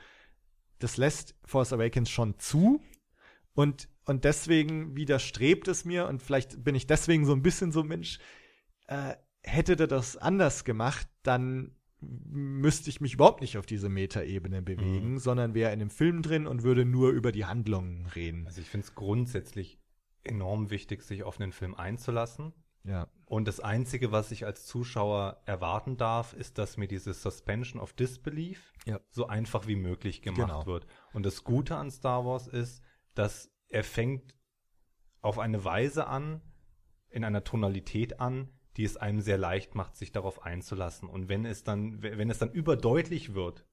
[0.84, 2.78] Das lässt Force Awakens schon zu.
[3.54, 7.82] Und, und deswegen widerstrebt es mir, und vielleicht bin ich deswegen so ein bisschen so,
[7.82, 8.18] Mensch,
[8.88, 14.60] äh, hätte der das anders gemacht, dann müsste ich mich überhaupt nicht auf diese Metaebene
[14.60, 15.18] bewegen, Mhm.
[15.18, 18.46] sondern wäre in dem Film drin und würde nur über die Handlungen reden.
[18.46, 19.78] Also ich finde es grundsätzlich
[20.22, 22.52] enorm wichtig, sich auf einen Film einzulassen.
[22.84, 23.08] Ja.
[23.34, 27.92] Und das Einzige, was ich als Zuschauer erwarten darf, ist, dass mir diese Suspension of
[27.92, 29.00] Disbelief Ja.
[29.10, 30.66] so einfach wie möglich gemacht Genau.
[30.66, 30.86] wird.
[31.12, 32.80] Und das Gute an Star Wars ist,
[33.16, 34.36] dass er fängt
[35.20, 36.42] auf eine Weise an,
[37.10, 41.08] in einer Tonalität an, die es einem sehr leicht macht, sich darauf einzulassen.
[41.08, 43.66] Und wenn es dann, wenn es dann überdeutlich wird,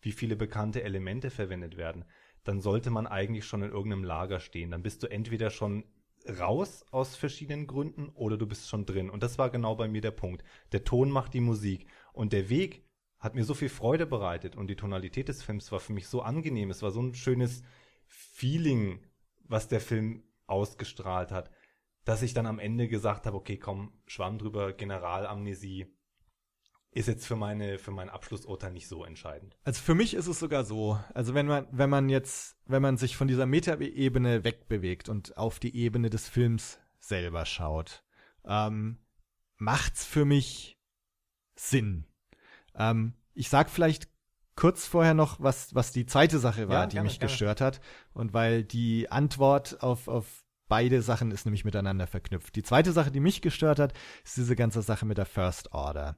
[0.00, 2.04] wie viele bekannte Elemente verwendet werden,
[2.42, 4.72] dann sollte man eigentlich schon in irgendeinem Lager stehen.
[4.72, 5.84] Dann bist du entweder schon
[6.28, 9.10] raus aus verschiedenen Gründen oder du bist schon drin.
[9.10, 10.42] Und das war genau bei mir der Punkt.
[10.72, 11.86] Der Ton macht die Musik.
[12.12, 12.84] Und der Weg
[13.18, 16.22] hat mir so viel Freude bereitet und die Tonalität des Films war für mich so
[16.22, 16.70] angenehm.
[16.70, 17.62] Es war so ein schönes
[18.06, 19.00] Feeling,
[19.44, 21.50] was der Film ausgestrahlt hat,
[22.04, 25.86] dass ich dann am Ende gesagt habe, okay, komm, schwamm drüber, Generalamnesie
[26.94, 29.56] ist jetzt für meine, für mein Abschlussurteil nicht so entscheidend.
[29.64, 32.96] Also für mich ist es sogar so, also wenn man, wenn man jetzt, wenn man
[32.96, 38.04] sich von dieser Metaebene wegbewegt und auf die Ebene des Films selber schaut,
[38.44, 38.98] ähm,
[39.56, 40.78] macht's für mich
[41.56, 42.06] Sinn.
[42.76, 44.08] Ähm, ich sag vielleicht
[44.54, 47.30] kurz vorher noch, was, was die zweite Sache war, Ja, die gerne, mich gerne.
[47.30, 47.80] gestört hat.
[48.12, 52.54] Und weil die Antwort auf, auf beide Sachen ist nämlich miteinander verknüpft.
[52.54, 53.92] Die zweite Sache, die mich gestört hat,
[54.24, 56.16] ist diese ganze Sache mit der First Order.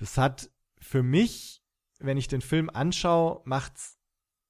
[0.00, 1.62] Das hat für mich,
[1.98, 3.98] wenn ich den Film anschaue, macht's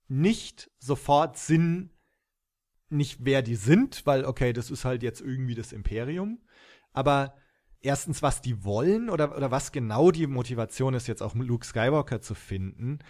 [0.06, 1.90] nicht sofort Sinn,
[2.88, 6.40] nicht wer die sind, weil okay, das ist halt jetzt irgendwie das Imperium,
[6.92, 7.34] aber
[7.80, 12.20] erstens, was die wollen oder, oder was genau die Motivation ist, jetzt auch Luke Skywalker
[12.20, 13.00] zu finden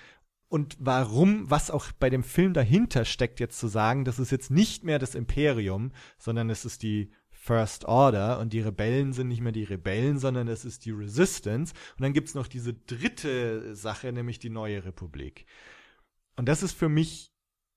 [0.48, 4.50] und warum, was auch bei dem Film dahinter steckt, jetzt zu sagen, das ist jetzt
[4.50, 9.40] nicht mehr das Imperium, sondern es ist die First Order und die Rebellen sind nicht
[9.40, 11.72] mehr die Rebellen, sondern es ist die Resistance.
[11.96, 15.46] Und dann gibt's noch diese dritte Sache, nämlich die neue Republik.
[16.36, 17.32] Und das ist für mich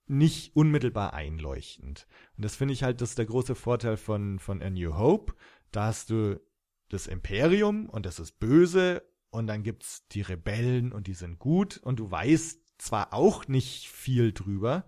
[0.05, 2.07] nicht unmittelbar einleuchtend.
[2.35, 5.33] Und das finde ich halt, das ist der große Vorteil von, von A New Hope.
[5.71, 6.41] Da hast du
[6.89, 11.77] das Imperium und das ist böse und dann gibt's die Rebellen und die sind gut
[11.77, 14.85] und du weißt zwar auch nicht viel drüber,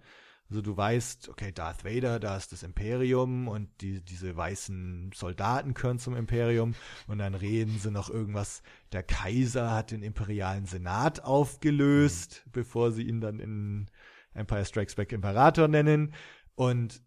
[0.50, 5.74] also du weißt, okay, Darth Vader, da ist das Imperium und die, diese weißen Soldaten
[5.74, 6.76] gehören zum Imperium.
[7.08, 13.04] Und dann reden sie noch irgendwas, der Kaiser hat den imperialen Senat aufgelöst, bevor sie
[13.04, 13.90] ihn dann in
[14.36, 16.14] Empire Strikes Back Imperator nennen.
[16.54, 17.02] Und,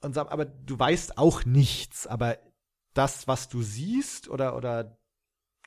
[0.00, 2.38] und sagen, aber du weißt auch nichts, aber
[2.92, 4.96] das, was du siehst oder, oder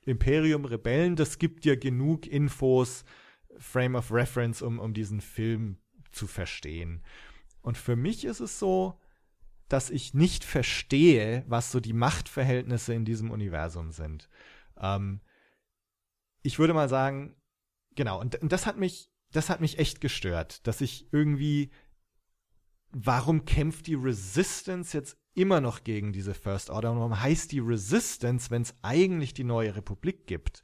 [0.06, 3.04] Imperium Rebellen, das gibt dir genug Infos,
[3.58, 5.80] Frame of Reference, um, um diesen Film
[6.18, 7.04] zu verstehen.
[7.62, 9.00] Und für mich ist es so,
[9.70, 14.30] dass ich nicht verstehe, was so die Machtverhältnisse in diesem Universum sind.
[14.78, 15.22] Ähm,
[16.42, 17.36] ich würde mal sagen,
[17.96, 21.72] genau, und, und das hat mich, das hat mich echt gestört, dass ich irgendwie,
[22.92, 27.60] warum kämpft die Resistance jetzt immer noch gegen diese First Order und warum heißt die
[27.60, 30.64] Resistance, wenn es eigentlich die neue Republik gibt?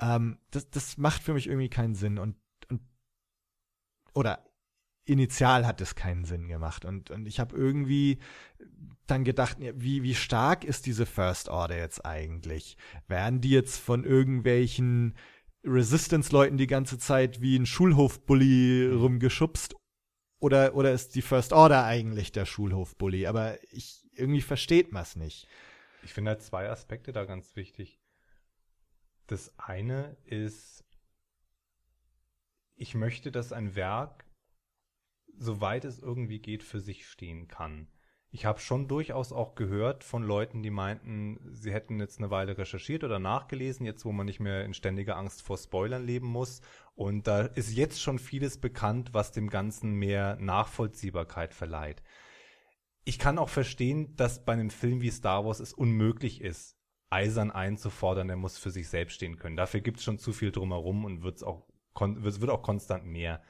[0.00, 2.36] Ähm, das, das macht für mich irgendwie keinen Sinn und,
[2.70, 2.80] und
[4.14, 4.44] oder
[5.04, 8.18] initial hat es keinen Sinn gemacht und, und ich habe irgendwie
[9.06, 12.76] dann gedacht, wie, wie stark ist diese First Order jetzt eigentlich?
[13.06, 15.14] Werden die jetzt von irgendwelchen
[15.62, 19.74] Resistance-Leuten die ganze Zeit wie ein Schulhofbully rumgeschubst?
[20.38, 23.26] Oder, oder ist die First Order eigentlich der Schulhofbully?
[23.26, 25.48] Aber ich, irgendwie versteht man es nicht.
[26.02, 27.98] Ich finde halt zwei Aspekte da ganz wichtig.
[29.26, 30.84] Das eine ist,
[32.76, 34.23] ich möchte, dass ein Werk,
[35.38, 37.88] soweit es irgendwie geht, für sich stehen kann.
[38.30, 42.58] Ich habe schon durchaus auch gehört von Leuten, die meinten, sie hätten jetzt eine Weile
[42.58, 46.60] recherchiert oder nachgelesen, jetzt wo man nicht mehr in ständiger Angst vor Spoilern leben muss.
[46.96, 52.02] Und da ist jetzt schon vieles bekannt, was dem Ganzen mehr Nachvollziehbarkeit verleiht.
[53.04, 56.76] Ich kann auch verstehen, dass bei einem Film wie Star Wars es unmöglich ist,
[57.10, 59.56] eisern einzufordern, er muss für sich selbst stehen können.
[59.56, 63.44] Dafür gibt es schon zu viel drumherum und wird's auch, wird auch konstant mehr.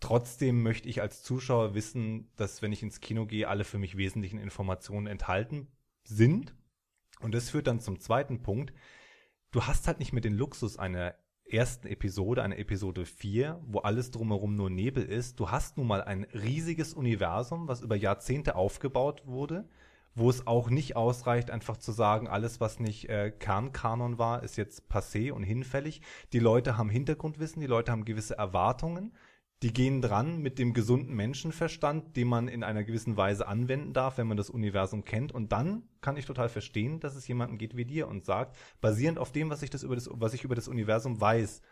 [0.00, 3.96] Trotzdem möchte ich als Zuschauer wissen, dass wenn ich ins Kino gehe, alle für mich
[3.96, 5.68] wesentlichen Informationen enthalten
[6.04, 6.54] sind.
[7.20, 8.74] Und das führt dann zum zweiten Punkt.
[9.52, 11.14] Du hast halt nicht mehr den Luxus einer
[11.48, 15.40] ersten Episode, einer Episode 4, wo alles drumherum nur Nebel ist.
[15.40, 19.68] Du hast nun mal ein riesiges Universum, was über Jahrzehnte aufgebaut wurde,
[20.14, 24.56] wo es auch nicht ausreicht, einfach zu sagen, alles, was nicht äh, Kernkanon war, ist
[24.56, 26.02] jetzt passé und hinfällig.
[26.32, 29.14] Die Leute haben Hintergrundwissen, die Leute haben gewisse Erwartungen
[29.62, 34.18] die gehen dran mit dem gesunden Menschenverstand, den man in einer gewissen Weise anwenden darf,
[34.18, 35.32] wenn man das Universum kennt.
[35.32, 39.18] Und dann kann ich total verstehen, dass es jemanden geht wie dir und sagt, basierend
[39.18, 41.62] auf dem, was ich, das über das, was ich über das Universum weiß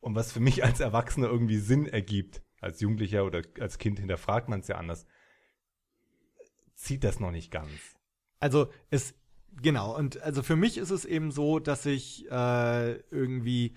[0.00, 4.48] und was für mich als Erwachsener irgendwie Sinn ergibt, als Jugendlicher oder als Kind hinterfragt
[4.48, 5.04] man es ja anders,
[6.74, 7.70] zieht das noch nicht ganz.
[8.40, 9.14] Also es,
[9.60, 13.74] genau, und also für mich ist es eben so, dass ich äh, irgendwie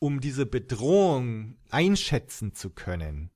[0.00, 3.30] um diese Bedrohung einschätzen zu können,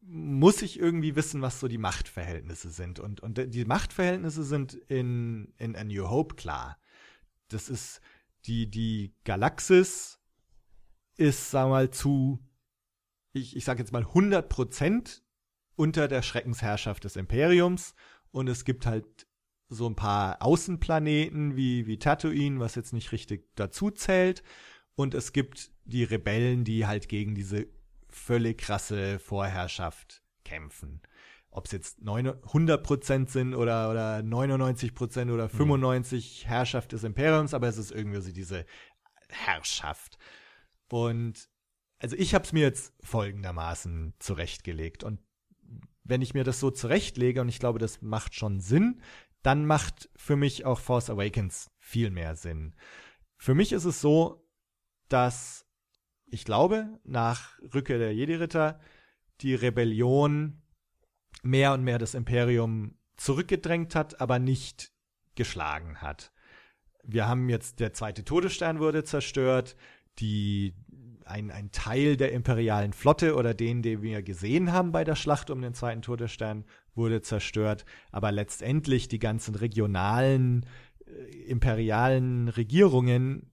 [0.00, 2.98] muss ich irgendwie wissen, was so die Machtverhältnisse sind.
[2.98, 6.78] Und, und die Machtverhältnisse sind in, in A New Hope klar.
[7.48, 8.00] Das ist
[8.46, 10.18] die, die Galaxis
[11.16, 12.40] ist, wir mal, zu,
[13.32, 15.22] ich, ich sag jetzt mal 100 Prozent
[15.76, 17.94] unter der Schreckensherrschaft des Imperiums.
[18.32, 19.28] Und es gibt halt
[19.68, 24.42] so ein paar Außenplaneten wie, wie Tatooine, was jetzt nicht richtig dazu zählt
[24.98, 27.68] und es gibt die Rebellen, die halt gegen diese
[28.08, 31.02] völlig krasse Vorherrschaft kämpfen.
[31.50, 36.48] Ob es jetzt 100% sind oder, oder 99% oder 95% mhm.
[36.48, 38.66] Herrschaft des Imperiums, aber es ist irgendwie so diese
[39.28, 40.18] Herrschaft.
[40.88, 41.48] Und
[42.00, 45.04] also ich habe es mir jetzt folgendermaßen zurechtgelegt.
[45.04, 45.20] Und
[46.02, 49.00] wenn ich mir das so zurechtlege, und ich glaube, das macht schon Sinn,
[49.42, 52.74] dann macht für mich auch Force Awakens viel mehr Sinn.
[53.36, 54.44] Für mich ist es so,
[55.08, 55.68] dass
[56.30, 58.78] ich glaube, nach Rückkehr der Jedi-Ritter
[59.40, 60.62] die Rebellion
[61.42, 64.92] mehr und mehr das Imperium zurückgedrängt hat, aber nicht
[65.34, 66.32] geschlagen hat.
[67.02, 69.76] Wir haben jetzt, der zweite Todesstern wurde zerstört,
[70.18, 70.74] die,
[71.24, 75.50] ein, ein Teil der imperialen Flotte oder den, den wir gesehen haben bei der Schlacht
[75.50, 80.66] um den zweiten Todesstern, wurde zerstört, aber letztendlich die ganzen regionalen
[81.06, 81.10] äh,
[81.46, 83.52] imperialen Regierungen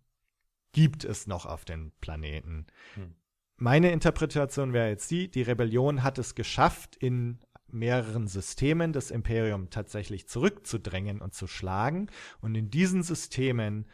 [0.76, 2.68] gibt es noch auf den Planeten.
[2.96, 3.16] Hm.
[3.56, 9.70] Meine Interpretation wäre jetzt die, die Rebellion hat es geschafft, in mehreren Systemen das Imperium
[9.70, 12.12] tatsächlich zurückzudrängen und zu schlagen.
[12.42, 13.90] Und in diesen Systemen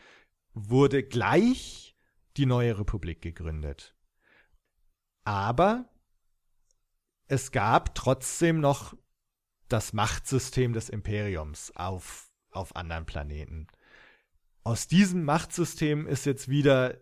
[0.55, 1.95] wurde gleich
[2.37, 3.95] die neue Republik gegründet.
[5.23, 5.87] Aber
[7.27, 8.97] es gab trotzdem noch
[9.67, 13.67] das Machtsystem des Imperiums auf, auf anderen Planeten
[14.63, 16.97] aus diesem Machtsystem ist jetzt wieder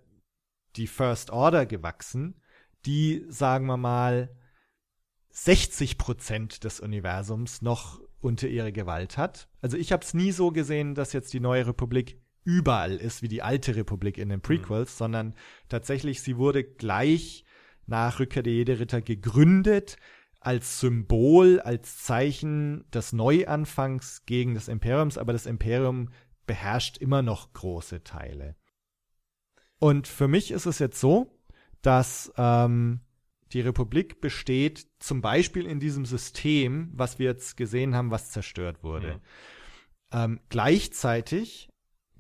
[0.76, 2.42] die First Order gewachsen,
[2.86, 4.36] die, sagen wir mal,
[5.32, 9.48] 60 Prozent des Universums noch unter ihre Gewalt hat.
[9.62, 13.28] Also ich habe es nie so gesehen, dass jetzt die neue Republik überall ist wie
[13.28, 14.98] die alte Republik in den Prequels, mhm.
[14.98, 15.36] sondern
[15.68, 17.46] tatsächlich sie wurde gleich
[17.86, 19.98] nach Rückkehr der Jedi-Ritter gegründet
[20.40, 26.10] als Symbol, als Zeichen des Neuanfangs gegen das Imperiums, aber das Imperium
[26.50, 28.56] beherrscht immer noch große Teile.
[29.78, 31.40] Und für mich ist es jetzt so,
[31.84, 33.02] dass ähm,
[33.54, 38.84] die Republik besteht zum Beispiel in diesem System, was wir jetzt gesehen haben, was zerstört
[38.84, 39.14] wurde.
[39.14, 39.22] Mhm.
[40.12, 41.70] Ähm, gleichzeitig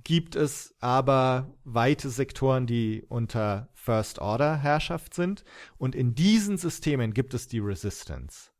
[0.03, 5.43] gibt es aber weite Sektoren, die unter First Order Herrschaft sind.
[5.79, 8.51] Und in diesen Systemen gibt es die Resistance.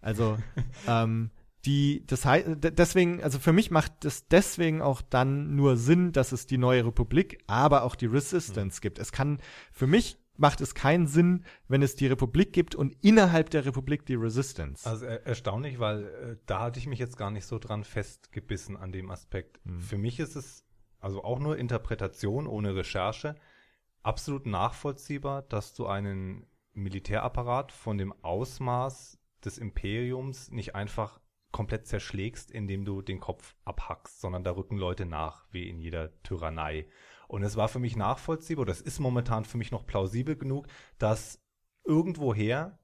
[0.00, 0.36] Also
[0.88, 1.30] ähm,
[1.66, 6.32] die, das heißt, deswegen, also für mich macht es deswegen auch dann nur Sinn, dass
[6.32, 8.82] es die neue Republik, aber auch die Resistance mhm.
[8.82, 8.98] gibt.
[8.98, 9.40] Es kann,
[9.72, 14.06] für mich macht es keinen Sinn, wenn es die Republik gibt und innerhalb der Republik
[14.06, 14.88] die Resistance.
[14.88, 18.76] Also er erstaunlich, weil äh, da hatte ich mich jetzt gar nicht so dran festgebissen
[18.76, 19.60] an dem Aspekt.
[19.64, 19.80] Mhm.
[19.80, 20.64] Für mich ist es
[21.00, 23.36] also auch nur Interpretation ohne Recherche
[24.02, 31.20] absolut nachvollziehbar, dass du einen Militärapparat von dem Ausmaß des Imperiums nicht einfach
[31.56, 36.12] komplett zerschlägst, indem du den Kopf abhackst, sondern da rücken Leute nach, wie in jeder
[36.22, 36.86] Tyrannei.
[37.28, 40.66] Und es war für mich nachvollziehbar, oder es ist momentan für mich noch plausibel genug,
[40.98, 41.42] dass
[41.82, 42.78] irgendwoher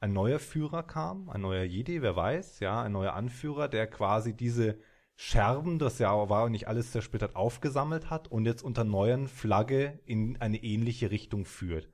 [0.00, 4.34] ein neuer Führer kam, ein neuer Jedi, wer weiß, ja, ein neuer Anführer, der quasi
[4.34, 4.80] diese
[5.14, 10.36] Scherben, das ja war nicht alles zersplittert, aufgesammelt hat und jetzt unter neuen Flagge in
[10.40, 11.88] eine ähnliche Richtung führt.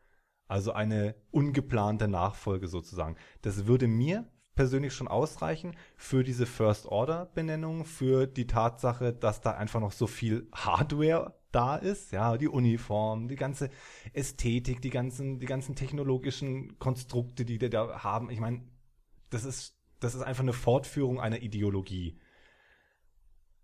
[0.48, 3.16] Also eine ungeplante Nachfolge sozusagen.
[3.42, 9.40] Das würde mir persönlich schon ausreichen für diese First Order Benennung, für die Tatsache, dass
[9.40, 13.70] da einfach noch so viel Hardware da ist, ja, die Uniform, die ganze
[14.12, 18.30] Ästhetik, die ganzen, die ganzen technologischen Konstrukte, die die da haben.
[18.30, 18.62] Ich meine,
[19.30, 22.18] das ist, das ist einfach eine Fortführung einer Ideologie.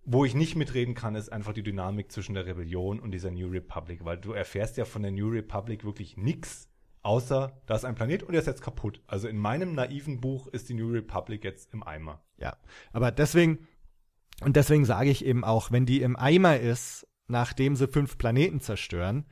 [0.05, 3.49] Wo ich nicht mitreden kann, ist einfach die Dynamik zwischen der Rebellion und dieser New
[3.49, 6.71] Republic, weil du erfährst ja von der New Republic wirklich nichts,
[7.09, 9.01] außer da ist ein Planet und der ist jetzt kaputt.
[9.07, 12.23] Also in meinem naiven Buch ist die New Republic jetzt im Eimer.
[12.37, 12.59] Ja,
[12.93, 13.67] aber deswegen,
[14.43, 18.61] und deswegen sage ich eben auch, wenn die im Eimer ist, nachdem sie fünf Planeten
[18.61, 19.25] zerstören,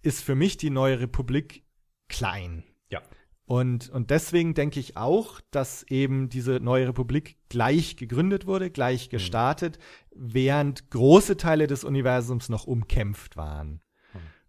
[0.00, 1.66] ist für mich die neue Republik
[2.08, 2.64] klein.
[2.88, 3.02] Ja.
[3.44, 9.10] Und, und deswegen denke ich auch, dass eben diese neue Republik gleich gegründet wurde, gleich
[9.10, 9.78] gestartet,
[10.14, 10.32] mhm.
[10.32, 13.82] während große Teile des Universums noch umkämpft waren.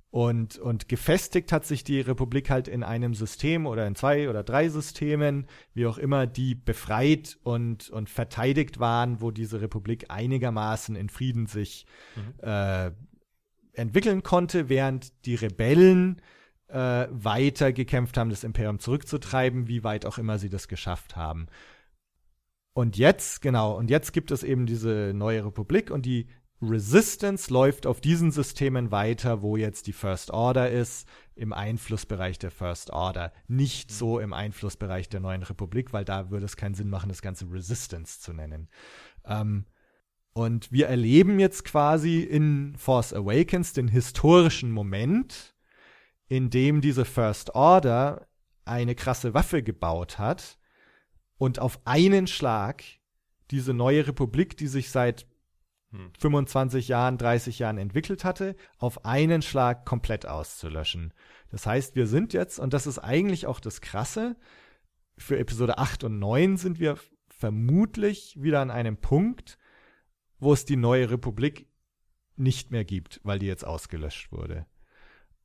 [0.09, 4.41] Und, und gefestigt hat sich die Republik halt in einem System oder in zwei oder
[4.41, 10.95] drei Systemen, wie auch immer, die befreit und, und verteidigt waren, wo diese Republik einigermaßen
[10.95, 12.33] in Frieden sich mhm.
[12.41, 12.91] äh,
[13.73, 16.21] entwickeln konnte, während die Rebellen
[16.69, 21.47] äh, weiter gekämpft haben, das Imperium zurückzutreiben, wie weit auch immer sie das geschafft haben.
[22.73, 26.27] Und jetzt, genau, und jetzt gibt es eben diese neue Republik und die
[26.61, 32.49] Resistance läuft auf diesen Systemen weiter, wo jetzt die First Order ist, im Einflussbereich der
[32.49, 36.89] First Order, nicht so im Einflussbereich der neuen Republik, weil da würde es keinen Sinn
[36.89, 38.69] machen, das Ganze Resistance zu nennen.
[39.23, 39.65] Ähm,
[40.33, 45.55] und wir erleben jetzt quasi in Force Awakens den historischen Moment,
[46.27, 48.27] in dem diese First Order
[48.65, 50.57] eine krasse Waffe gebaut hat
[51.37, 52.83] und auf einen Schlag
[53.51, 55.27] diese neue Republik, die sich seit
[55.91, 56.11] hm.
[56.19, 61.13] 25 Jahren, 30 Jahren entwickelt hatte, auf einen Schlag komplett auszulöschen.
[61.49, 64.35] Das heißt, wir sind jetzt, und das ist eigentlich auch das Krasse,
[65.17, 66.97] für Episode 8 und 9 sind wir
[67.29, 69.57] vermutlich wieder an einem Punkt,
[70.39, 71.67] wo es die neue Republik
[72.35, 74.67] nicht mehr gibt, weil die jetzt ausgelöscht wurde.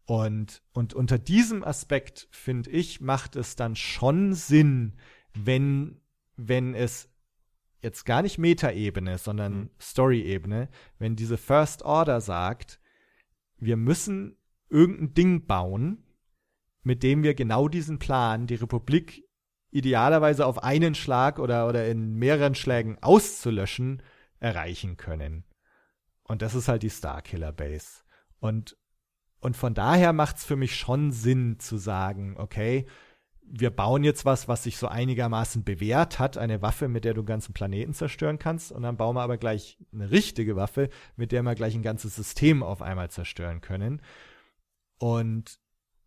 [0.05, 4.98] Und, und unter diesem Aspekt, finde ich, macht es dann schon Sinn,
[5.33, 6.00] wenn,
[6.37, 7.09] wenn es
[7.82, 9.70] jetzt gar nicht Metaebene, sondern mhm.
[9.80, 10.68] Story-Ebene,
[10.98, 12.80] wenn diese First Order sagt,
[13.58, 14.36] wir müssen
[14.68, 16.04] irgendein Ding bauen,
[16.82, 19.24] mit dem wir genau diesen Plan, die Republik
[19.70, 24.02] idealerweise auf einen Schlag oder, oder in mehreren Schlägen auszulöschen,
[24.38, 25.44] erreichen können.
[26.24, 28.02] Und das ist halt die Starkiller Base.
[28.38, 28.76] Und
[29.42, 32.86] und von daher macht es für mich schon Sinn zu sagen, okay,
[33.54, 37.22] wir bauen jetzt was, was sich so einigermaßen bewährt hat, eine Waffe, mit der du
[37.22, 41.42] ganzen Planeten zerstören kannst, und dann bauen wir aber gleich eine richtige Waffe, mit der
[41.42, 44.00] wir gleich ein ganzes System auf einmal zerstören können.
[44.96, 45.58] Und,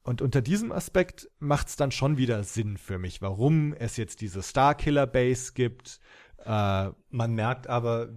[0.02, 4.22] und unter diesem Aspekt macht es dann schon wieder Sinn für mich, warum es jetzt
[4.22, 6.00] diese Starkiller Base gibt.
[6.44, 8.10] Äh, Man merkt aber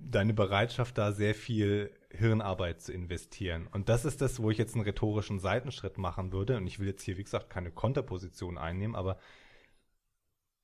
[0.00, 3.66] deine Bereitschaft, da sehr viel Hirnarbeit zu investieren.
[3.66, 6.56] Und das ist das, wo ich jetzt einen rhetorischen Seitenschritt machen würde.
[6.56, 9.18] Und ich will jetzt hier, wie gesagt, keine Konterposition einnehmen, aber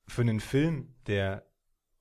[0.07, 1.45] für einen Film, der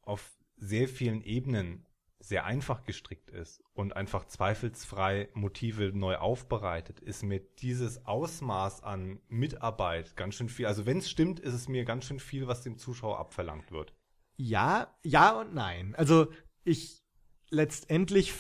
[0.03, 1.87] auf sehr vielen Ebenen
[2.21, 9.21] sehr einfach gestrickt ist und einfach zweifelsfrei Motive neu aufbereitet, ist mir dieses Ausmaß an
[9.29, 10.67] Mitarbeit ganz schön viel.
[10.67, 13.95] Also wenn es stimmt, ist es mir ganz schön viel, was dem Zuschauer abverlangt wird.
[14.37, 15.95] Ja, ja und nein.
[15.97, 16.29] Also
[16.65, 17.03] ich
[17.51, 18.33] letztendlich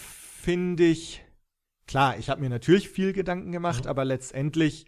[0.44, 1.24] finde ich,
[1.87, 3.90] klar, ich habe mir natürlich viel Gedanken gemacht, mhm.
[3.90, 4.87] aber letztendlich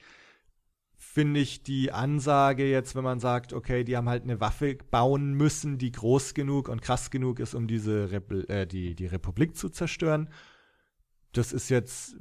[0.98, 5.32] finde ich die Ansage jetzt, wenn man sagt, okay, die haben halt eine Waffe bauen
[5.32, 9.56] müssen, die groß genug und krass genug ist, um diese Repl äh, die, die Republik
[9.56, 10.28] zu zerstören.
[11.32, 12.16] Das ist jetzt,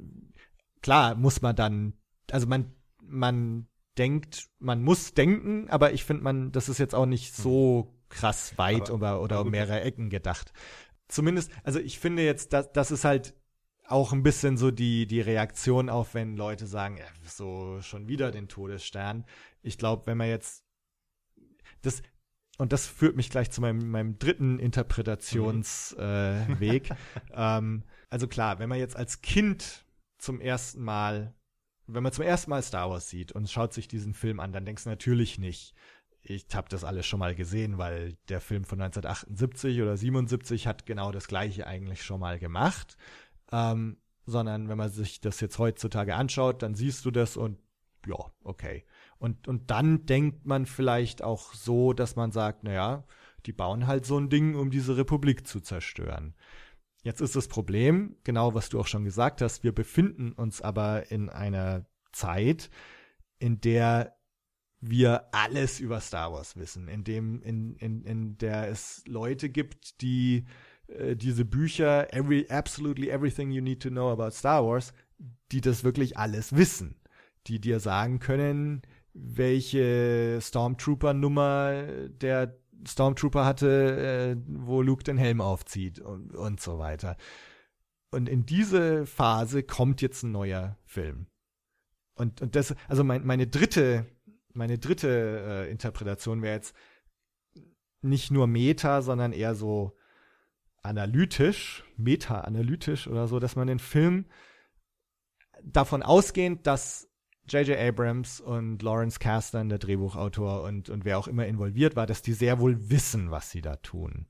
[0.82, 1.92] klar, muss man dann,
[2.30, 2.72] also man,
[3.02, 3.66] man
[3.98, 7.42] denkt, man muss denken, aber ich finde man, das ist jetzt auch nicht mhm.
[7.42, 10.52] so krass weit aber, oder, oder um mehrere Ecken gedacht
[11.08, 13.34] zumindest, also ich finde jetzt, dass das ist halt
[13.88, 18.48] auch ein bisschen so die, die Reaktion auf, wenn Leute sagen, so schon wieder den
[18.48, 19.24] Todesstern.
[19.62, 20.64] Ich glaube, wenn man jetzt
[21.82, 22.02] das,
[22.58, 26.90] und das führt mich gleich zu meinem, meinem dritten Interpretationsweg.
[26.90, 26.96] Mhm.
[26.96, 26.98] Äh,
[27.34, 29.84] ähm, also klar, wenn man jetzt als Kind
[30.18, 31.34] zum ersten Mal,
[31.86, 34.64] wenn man zum ersten Mal Star Wars sieht und schaut sich diesen Film an, dann
[34.64, 35.74] denkst du natürlich nicht,
[36.28, 40.86] ich habe das alles schon mal gesehen, weil der Film von 1978 oder 77 hat
[40.86, 42.96] genau das gleiche eigentlich schon mal gemacht.
[43.52, 47.58] Ähm, sondern wenn man sich das jetzt heutzutage anschaut, dann siehst du das und
[48.06, 48.84] ja, okay.
[49.18, 53.04] Und, und dann denkt man vielleicht auch so, dass man sagt, naja,
[53.46, 56.34] die bauen halt so ein Ding, um diese Republik zu zerstören.
[57.02, 61.10] Jetzt ist das Problem, genau was du auch schon gesagt hast, wir befinden uns aber
[61.10, 62.68] in einer Zeit,
[63.38, 64.15] in der
[64.80, 70.00] wir alles über Star Wars wissen, in dem, in, in, in der es Leute gibt,
[70.02, 70.44] die
[70.88, 74.92] äh, diese Bücher, every, absolutely everything you need to know about Star Wars,
[75.52, 76.96] die das wirklich alles wissen,
[77.46, 78.82] die dir sagen können,
[79.14, 87.16] welche Stormtrooper-Nummer der Stormtrooper hatte, äh, wo Luke den Helm aufzieht und, und so weiter.
[88.10, 91.26] Und in diese Phase kommt jetzt ein neuer Film.
[92.14, 94.06] Und, und das, also mein, meine dritte,
[94.56, 96.74] meine dritte äh, Interpretation wäre jetzt
[98.02, 99.96] nicht nur Meta, sondern eher so
[100.82, 104.26] analytisch, meta-analytisch oder so, dass man den Film
[105.62, 107.08] davon ausgehend, dass
[107.48, 107.78] J.J.
[107.78, 112.32] Abrams und Lawrence Kasdan, der Drehbuchautor und, und wer auch immer involviert war, dass die
[112.32, 114.26] sehr wohl wissen, was sie da tun.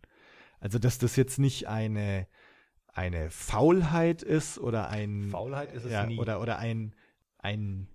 [0.61, 2.27] Also, dass das jetzt nicht eine,
[2.89, 5.29] eine Faulheit ist oder ein.
[5.31, 6.19] Faulheit ist es ja, nie.
[6.19, 6.95] Oder, oder ein,
[7.39, 7.89] ein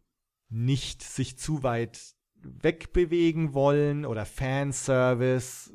[0.50, 5.72] nicht sich zu weit wegbewegen wollen oder Fanservice,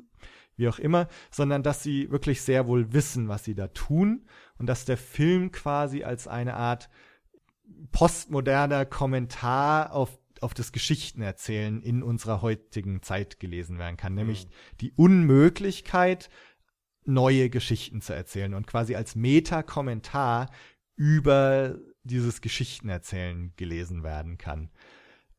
[0.55, 4.25] wie auch immer, sondern dass sie wirklich sehr wohl wissen, was sie da tun
[4.57, 6.89] und dass der Film quasi als eine Art
[7.91, 14.49] postmoderner Kommentar auf, auf das Geschichtenerzählen in unserer heutigen Zeit gelesen werden kann, nämlich Mhm.
[14.81, 16.29] die Unmöglichkeit,
[17.05, 20.49] neue Geschichten zu erzählen und quasi als Meta-Kommentar
[20.95, 24.69] über dieses Geschichtenerzählen gelesen werden kann.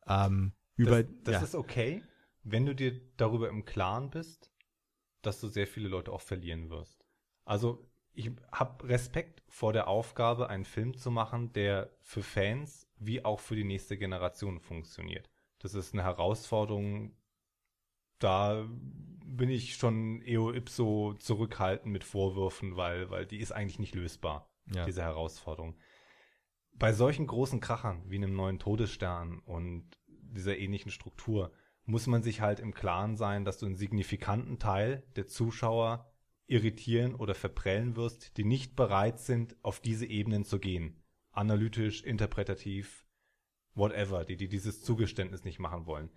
[0.07, 1.43] Ähm, über, das das ja.
[1.43, 2.03] ist okay,
[2.45, 4.53] wenn du dir darüber im Klaren bist,
[5.23, 7.05] dass du sehr viele Leute auch verlieren wirst.
[7.45, 13.25] Also ich habe Respekt vor der Aufgabe, einen Film zu machen, der für Fans wie
[13.25, 15.31] auch für die nächste Generation funktioniert.
[15.59, 17.17] Das ist eine Herausforderung,
[18.19, 23.95] da bin ich schon eo ipso zurückhaltend mit Vorwürfen, weil, weil die ist eigentlich nicht
[23.95, 24.85] lösbar, Ja.
[24.85, 25.77] diese Herausforderung.
[26.73, 29.89] Bei solchen großen Krachern wie einem neuen Todesstern und
[30.31, 31.53] dieser ähnlichen Struktur
[31.85, 36.13] muss man sich halt im Klaren sein, dass du einen signifikanten Teil der Zuschauer
[36.47, 41.03] irritieren oder verprellen wirst, die nicht bereit sind, auf diese Ebenen zu gehen.
[41.31, 43.07] Analytisch, interpretativ,
[43.75, 46.11] whatever, die, die dieses Zugeständnis nicht machen wollen.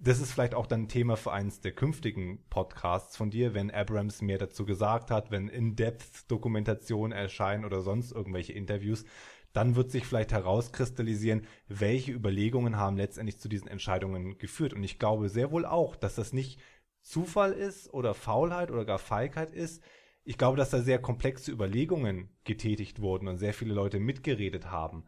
[0.00, 3.70] Das ist vielleicht auch dann ein Thema für eins der künftigen Podcasts von dir, wenn
[3.70, 9.04] Abrams mehr dazu gesagt hat, wenn In-Depth-Dokumentationen erscheinen oder sonst irgendwelche Interviews,
[9.52, 14.74] dann wird sich vielleicht herauskristallisieren, welche Überlegungen haben letztendlich zu diesen Entscheidungen geführt.
[14.74, 16.60] Und ich glaube sehr wohl auch, dass das nicht
[17.02, 19.82] Zufall ist oder Faulheit oder gar Feigheit ist.
[20.24, 25.04] Ich glaube, dass da sehr komplexe Überlegungen getätigt wurden und sehr viele Leute mitgeredet haben.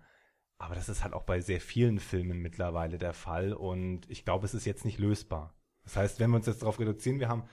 [0.56, 4.46] Aber das ist halt auch bei sehr vielen Filmen mittlerweile der Fall und ich glaube,
[4.46, 5.54] es ist jetzt nicht lösbar.
[5.84, 7.44] Das heißt, wenn wir uns jetzt darauf reduzieren, wir haben,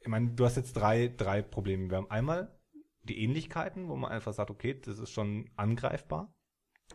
[0.00, 1.90] ich meine, du hast jetzt drei, drei Probleme.
[1.90, 2.59] Wir haben einmal
[3.04, 6.32] die Ähnlichkeiten, wo man einfach sagt, okay, das ist schon angreifbar.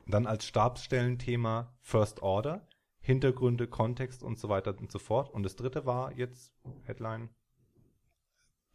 [0.07, 2.67] Dann als Stabsstellenthema First Order,
[2.99, 5.29] Hintergründe, Kontext und so weiter und so fort.
[5.29, 6.53] Und das dritte war jetzt
[6.83, 7.29] Headline.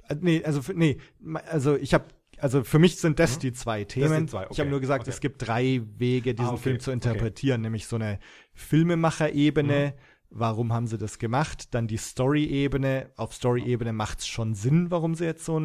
[0.09, 0.99] Äh, Nee, also für, nee,
[1.47, 2.07] also ich habe
[2.39, 3.41] also für mich sind das Mhm.
[3.41, 4.29] die zwei sind Themen.
[4.29, 5.11] zwei, Ich habe okay, nur gesagt, okay.
[5.11, 6.95] es gibt drei Wege, diesen Ah, okay, Film zu okay.
[6.95, 8.19] interpretieren, nämlich so eine
[8.55, 9.95] Filmemacher-Ebene.
[9.95, 10.01] Mhm.
[10.31, 11.75] Warum haben sie das gemacht?
[11.75, 13.11] Dann die Story-Ebene.
[13.17, 15.59] Auf Story-Ebene macht es schon Sinn, warum sie jetzt so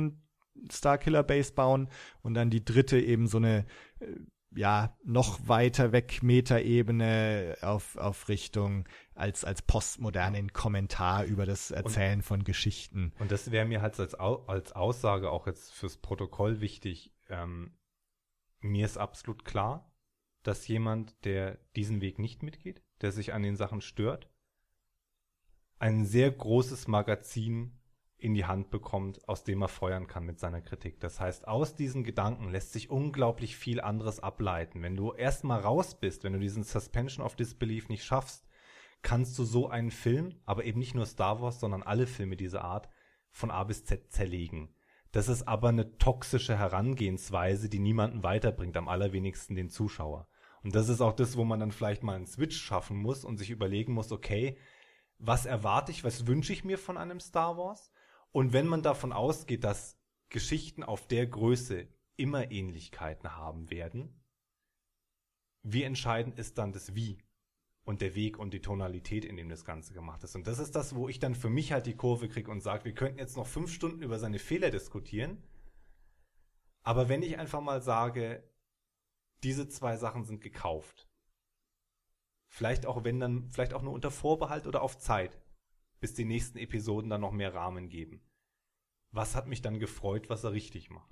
[0.56, 1.90] ein Starkiller-Base bauen.
[2.22, 3.66] Und dann die dritte eben so eine,
[4.00, 4.08] äh,
[4.56, 12.22] ja, noch weiter weg Meta-Ebene auf, auf Richtung als, als postmodernen Kommentar über das Erzählen
[12.22, 13.14] von Geschichten.
[13.20, 17.14] Und das wäre mir halt als, als Aussage auch jetzt fürs Protokoll wichtig.
[17.30, 17.78] Ähm,
[18.62, 19.92] mir ist absolut klar,
[20.44, 24.30] dass jemand, der diesen Weg nicht mitgeht, der sich an den Sachen stört,
[25.80, 27.80] ein sehr großes Magazin
[28.18, 31.00] in die Hand bekommt, aus dem er feuern kann mit seiner Kritik.
[31.00, 34.82] Das heißt, aus diesen Gedanken lässt sich unglaublich viel anderes ableiten.
[34.82, 38.48] Wenn du erstmal raus bist, wenn du diesen Suspension of Disbelief nicht schaffst,
[39.02, 42.64] kannst du so einen Film, aber eben nicht nur Star Wars, sondern alle Filme dieser
[42.64, 42.90] Art
[43.30, 44.74] von A bis Z zerlegen.
[45.12, 50.28] Das ist aber eine toxische Herangehensweise, die niemanden weiterbringt, am allerwenigsten den Zuschauer.
[50.64, 53.38] Und das ist auch das, wo man dann vielleicht mal einen Switch schaffen muss und
[53.38, 54.58] sich überlegen muss, okay,
[55.20, 57.92] was erwarte ich, was wünsche ich mir von einem Star Wars?
[58.36, 64.22] Und wenn man davon ausgeht, dass Geschichten auf der Größe immer Ähnlichkeiten haben werden,
[65.62, 67.18] wie entscheidend ist dann das Wie
[67.86, 70.36] und der Weg und die Tonalität, in dem das Ganze gemacht ist.
[70.36, 72.84] Und das ist das, wo ich dann für mich halt die Kurve kriege und sage,
[72.84, 75.42] wir könnten jetzt noch fünf Stunden über seine Fehler diskutieren.
[76.84, 78.44] Aber wenn ich einfach mal sage,
[79.44, 81.08] diese zwei Sachen sind gekauft.
[82.50, 85.40] Vielleicht auch, wenn dann, vielleicht auch nur unter Vorbehalt oder auf Zeit,
[86.06, 88.22] bis die nächsten Episoden dann noch mehr Rahmen geben.
[89.10, 91.10] Was hat mich dann gefreut, was er richtig macht?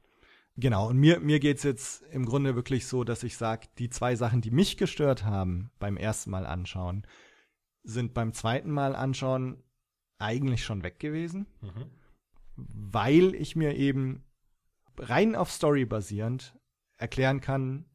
[0.56, 4.16] Genau, und mir, mir geht's jetzt im Grunde wirklich so, dass ich sage, die zwei
[4.16, 7.08] Sachen, die mich gestört haben beim ersten Mal anschauen,
[7.82, 9.64] sind beim zweiten Mal anschauen
[10.20, 11.90] eigentlich schon weg gewesen, Mhm.
[12.56, 14.24] weil ich mir eben
[14.98, 16.56] rein auf Story basierend
[17.00, 17.86] erklären kann,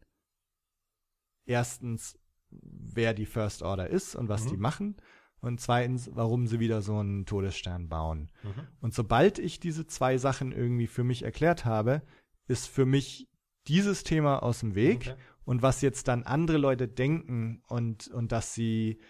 [1.47, 2.19] erstens,
[2.51, 4.49] wer die First Order ist und was Mhm.
[4.49, 4.97] die machen
[5.41, 8.31] und zweitens, warum sie wieder so einen Todesstern bauen.
[8.43, 8.67] Mhm.
[8.81, 12.03] Und sobald ich diese zwei Sachen irgendwie für mich erklärt habe,
[12.49, 13.29] ist für mich
[13.69, 15.09] dieses Thema aus dem Weg.
[15.09, 15.15] Okay.
[15.45, 19.01] Und was jetzt dann andere Leute denken und, und dass sie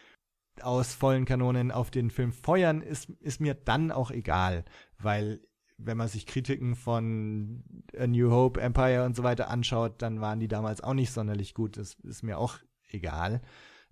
[0.61, 4.65] aus vollen Kanonen auf den Film feuern, ist, ist mir dann auch egal.
[4.99, 5.41] Weil,
[5.79, 7.65] wenn man sich Kritiken von
[7.97, 11.55] A New Hope, Empire und so weiter anschaut, dann waren die damals auch nicht sonderlich
[11.55, 11.77] gut.
[11.77, 12.59] Das ist mir auch
[12.89, 13.41] egal.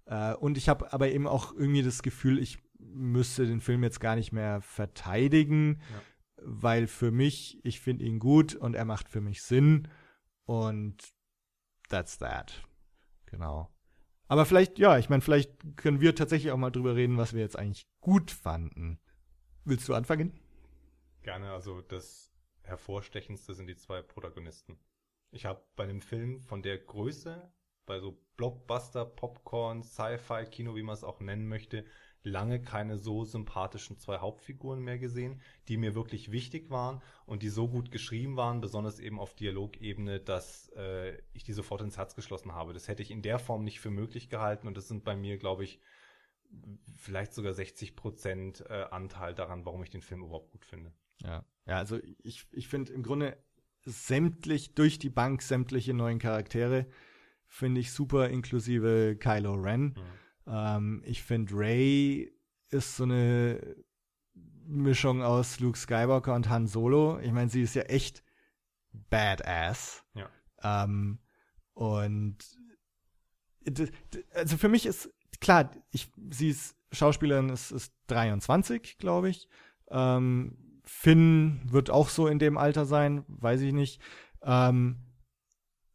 [0.07, 4.01] Äh, und ich habe aber eben auch irgendwie das Gefühl, ich müsste den Film jetzt
[4.01, 6.03] gar nicht mehr verteidigen, Ja.
[6.43, 9.89] weil für mich, ich finde ihn gut und er macht für mich Sinn.
[10.45, 10.97] Und
[11.89, 12.63] that's that.
[13.27, 13.73] Genau.
[14.29, 17.41] Aber vielleicht, ja, ich meine, vielleicht können wir tatsächlich auch mal drüber reden, was wir
[17.41, 19.01] jetzt eigentlich gut fanden.
[19.65, 20.39] Willst du anfangen?
[21.23, 22.33] Gerne, also das
[22.63, 24.79] hervorstechendste sind die zwei Protagonisten.
[25.31, 27.53] Ich habe bei einem Film von der Größe,
[27.87, 31.85] bei so Blockbuster, Popcorn, Sci-Fi-Kino, wie man es auch nennen möchte,
[32.23, 37.49] lange keine so sympathischen zwei Hauptfiguren mehr gesehen, die mir wirklich wichtig waren und die
[37.49, 42.17] so gut geschrieben waren, besonders eben auf Dialogebene, dass äh, ich die sofort ins Herz
[42.17, 42.75] geschlossen habe.
[42.75, 45.39] Das hätte ich in der Form nicht für möglich gehalten und das sind bei mir,
[45.39, 45.81] glaube ich,
[46.97, 50.93] vielleicht sogar 60 Prozent äh, Anteil daran, warum ich den Film überhaupt gut finde.
[51.23, 51.45] Ja.
[51.67, 53.37] Ja, also ich, ich finde im Grunde
[53.85, 56.87] sämtlich, durch die Bank sämtliche neuen Charaktere
[57.49, 59.95] finde ich super, inklusive Kylo Ren.
[60.47, 62.33] Ähm, ich finde Ray
[62.71, 63.77] ist so eine
[64.67, 67.19] Mischung aus Luke Skywalker und Han Solo.
[67.21, 68.23] Ich meine, sie ist ja echt
[68.93, 70.05] badass.
[70.15, 70.31] Ja.
[70.63, 71.19] Ähm,
[71.75, 72.39] und
[74.35, 79.49] also für mich ist klar, ich, sie ist Schauspielerin, ist, ist 23, glaube ich.
[79.89, 84.01] Ähm, Finn wird auch so in dem Alter sein, weiß ich nicht.
[84.43, 85.06] Ähm,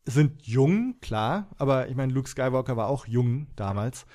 [0.05, 4.05] sind jung, klar, aber ich meine, Luke Skywalker war auch jung damals.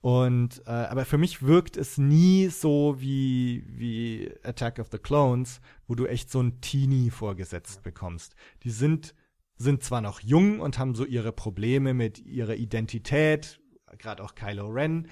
[0.00, 5.60] Und äh, aber für mich wirkt es nie so wie wie Attack of the Clones,
[5.86, 8.34] wo du echt so ein Teenie vorgesetzt bekommst.
[8.64, 9.14] Die sind
[9.56, 13.60] sind zwar noch jung und haben so ihre Probleme mit ihrer Identität,
[13.96, 15.08] gerade auch Kylo Ren,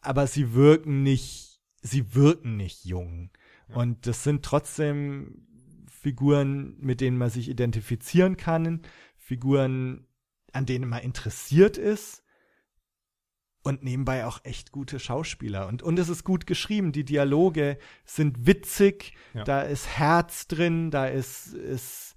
[0.00, 3.30] aber sie wirken nicht sie wirken nicht jung.
[3.68, 3.76] Ja.
[3.76, 5.46] Und das sind trotzdem
[5.88, 8.82] Figuren, mit denen man sich identifizieren kann,
[9.24, 10.06] Figuren,
[10.52, 12.22] an denen man interessiert ist
[13.62, 15.66] und nebenbei auch echt gute Schauspieler.
[15.66, 16.92] Und, und es ist gut geschrieben.
[16.92, 19.44] Die Dialoge sind witzig, Ja.
[19.44, 22.16] da ist Herz drin, da ist, ist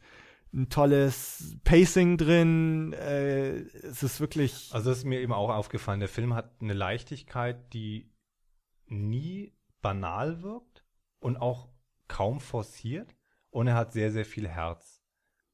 [0.53, 2.91] ein tolles Pacing drin.
[2.91, 4.69] Äh, es ist wirklich.
[4.73, 6.01] Also das ist mir eben auch aufgefallen.
[6.01, 8.11] Der Film hat eine Leichtigkeit, die
[8.87, 10.83] nie banal wirkt
[11.19, 11.69] und auch
[12.09, 13.15] kaum forciert.
[13.49, 15.01] Und er hat sehr, sehr viel Herz.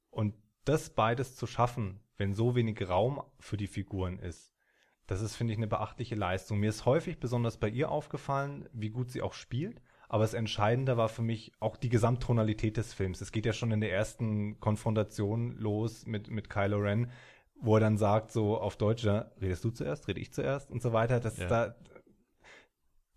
[0.09, 0.33] Und
[0.65, 4.53] das beides zu schaffen, wenn so wenig Raum für die Figuren ist,
[5.07, 6.59] das ist, finde ich, eine beachtliche Leistung.
[6.59, 9.81] Mir ist häufig besonders bei ihr aufgefallen, wie gut sie auch spielt.
[10.07, 13.19] Aber das Entscheidende war für mich auch die Gesamttonalität des Films.
[13.19, 17.11] Es geht ja schon in der ersten Konfrontation los mit, mit Kylo Ren,
[17.59, 20.81] wo er dann sagt, so auf Deutsch, ja, redest du zuerst, rede ich zuerst und
[20.81, 21.19] so weiter.
[21.19, 21.47] Das, Ja.
[21.47, 21.75] da,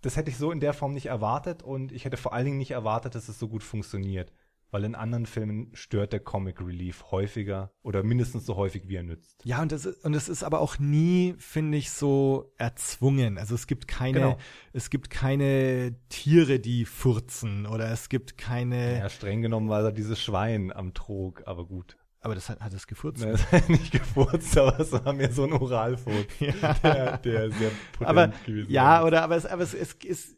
[0.01, 2.59] das hätte ich so in der Form nicht erwartet und ich hätte vor allen Dingen
[2.59, 4.33] nicht erwartet, dass es so gut funktioniert.
[4.73, 9.05] Weil in anderen Filmen stört der Comic Relief häufiger oder mindestens so häufig, wie er
[9.05, 9.41] nützt.
[9.45, 13.39] Ja, und das ist, und es ist aber auch nie, finde ich, so erzwungen.
[13.39, 14.39] Also es gibt keine, Genau.
[14.73, 18.99] es gibt keine Tiere, die furzen oder es gibt keine.
[18.99, 21.97] Ja, streng genommen war er dieses Schwein am Trog, aber gut.
[22.21, 23.25] Aber das hat, hat es gefurzt.
[23.25, 26.75] Ne, es hat nicht gefurzt, aber es war mir so ein Oralfurz, Ja.
[26.83, 29.07] der, der sehr potent aber gewesen ja, war.
[29.07, 30.37] oder aber es, aber es, es ist,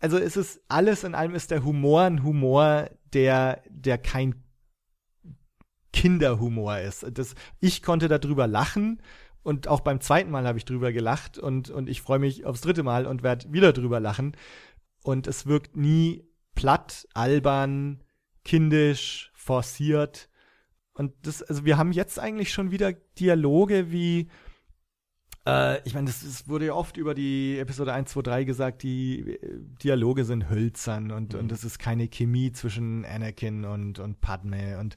[0.00, 4.34] also es ist alles in allem ist der Humor ein Humor, der, der kein
[5.94, 7.06] Kinderhumor ist.
[7.10, 9.00] Das, ich konnte darüber lachen
[9.42, 12.60] und auch beim zweiten Mal habe ich drüber gelacht und, und ich freue mich aufs
[12.60, 14.36] dritte Mal und werde wieder drüber lachen.
[15.02, 18.04] Und es wirkt nie platt, albern,
[18.44, 20.28] kindisch, forciert.
[20.92, 24.28] Und das, also wir haben jetzt eigentlich schon wieder Dialoge wie,
[25.46, 28.82] äh, ich meine, das, das wurde ja oft über die Episode 1, 2, 3 gesagt,
[28.82, 31.40] die äh, Dialoge sind hölzern und, Mhm.
[31.40, 34.96] und es ist keine Chemie zwischen Anakin und, und Padme und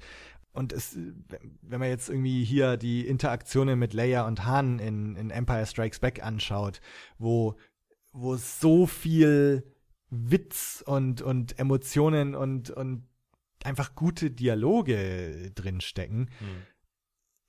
[0.52, 0.98] und es,
[1.62, 6.00] wenn man jetzt irgendwie hier die Interaktionen mit Leia und Han in, in Empire Strikes
[6.00, 6.82] Back anschaut,
[7.20, 7.56] wo,
[8.12, 9.64] wo so viel
[10.10, 13.04] Witz und, und Emotionen und, und
[13.64, 16.30] einfach gute Dialoge drinstecken.
[16.40, 16.48] Hm.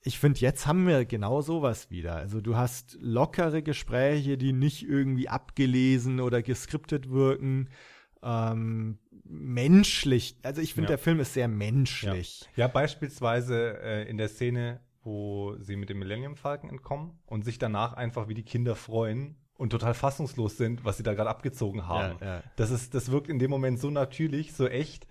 [0.03, 2.17] Ich finde, jetzt haben wir genau sowas wieder.
[2.17, 7.69] Also du hast lockere Gespräche, die nicht irgendwie abgelesen oder geskriptet wirken.
[8.23, 10.37] Ähm, menschlich.
[10.43, 10.97] Also ich finde, ja.
[10.97, 12.49] der Film ist sehr menschlich.
[12.57, 17.45] Ja, ja beispielsweise äh, in der Szene, wo sie mit dem Millennium Falcon entkommen und
[17.45, 21.29] sich danach einfach wie die Kinder freuen und total fassungslos sind, was sie da gerade
[21.29, 22.17] abgezogen haben.
[22.21, 22.43] Ja, ja.
[22.57, 25.07] Das ist, das wirkt in dem Moment so natürlich, so echt,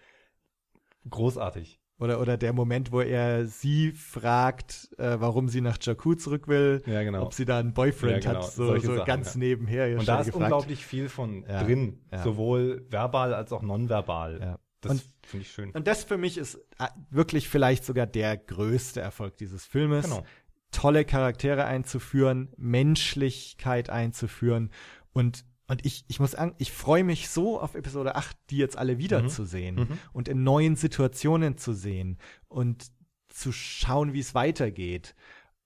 [1.07, 1.78] großartig.
[1.99, 6.81] Oder, oder der Moment, wo er sie fragt, äh, warum sie nach Jakku zurück will,
[6.85, 7.23] ja, genau.
[7.23, 8.43] ob sie da einen Boyfriend ja, genau.
[8.45, 9.39] hat, so, so Sachen, ganz ja.
[9.39, 9.99] nebenher.
[9.99, 10.43] Und da ist gefragt.
[10.43, 14.57] unglaublich viel von drin, sowohl verbal als auch nonverbal.
[14.81, 15.71] Das finde ich schön.
[15.71, 20.05] Und das für mich ist äh, wirklich vielleicht sogar der größte Erfolg dieses Filmes.
[20.05, 20.23] Genau.
[20.71, 24.69] Tolle Charaktere einzuführen, Menschlichkeit einzuführen
[25.11, 28.76] und und ich, ich muss sagen, ich freue mich so auf Episode 8, die jetzt
[28.78, 29.82] alle wiederzusehen mhm.
[29.82, 29.99] mhm.
[30.13, 32.17] und in neuen Situationen zu sehen
[32.47, 32.91] und
[33.28, 35.15] zu schauen, wie es weitergeht.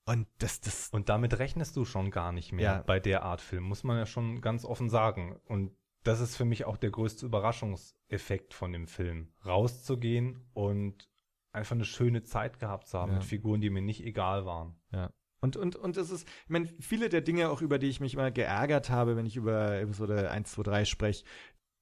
[0.04, 0.90] Und das, das.
[0.90, 2.82] Und damit rechnest du schon gar nicht mehr ja.
[2.82, 5.40] bei der Art Film, muss man ja schon ganz offen sagen.
[5.46, 9.32] Und das ist für mich auch der größte Überraschungseffekt von dem Film.
[9.46, 11.08] Rauszugehen und
[11.52, 13.18] einfach eine schöne Zeit gehabt zu haben ja.
[13.18, 14.76] mit Figuren, die mir nicht egal waren.
[14.92, 15.10] Ja.
[15.44, 18.14] Und, und, und es ist, ich meine, viele der Dinge, auch über die ich mich
[18.14, 21.24] immer geärgert habe, wenn ich über Episode 1, 2, 3 spreche,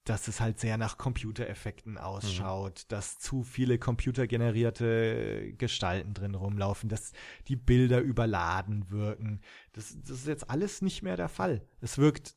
[0.02, 2.88] dass es halt sehr nach Computereffekten ausschaut, mhm.
[2.88, 7.12] dass zu viele computergenerierte Gestalten drin rumlaufen, dass
[7.46, 9.40] die Bilder überladen wirken.
[9.74, 11.64] Das, das ist jetzt alles nicht mehr der Fall.
[11.80, 12.34] Es wirkt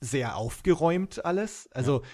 [0.00, 1.70] sehr aufgeräumt alles.
[1.70, 2.08] Also ja.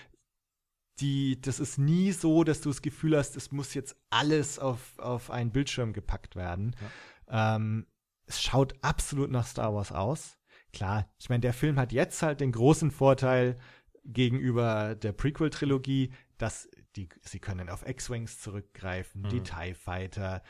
[1.01, 4.99] die, das ist nie so, dass du das Gefühl hast, es muss jetzt alles auf,
[4.99, 6.77] auf einen Bildschirm gepackt werden.
[6.79, 6.91] Ja.
[7.35, 7.87] Ähm,
[8.27, 10.39] es schaut absolut nach Star Wars aus.
[10.73, 13.59] Klar, ich meine, der Film hat jetzt halt den großen Vorteil
[14.05, 19.29] gegenüber der Prequel-Trilogie, dass die, sie können auf X-Wings zurückgreifen, mhm.
[19.29, 20.43] die TIE Fighter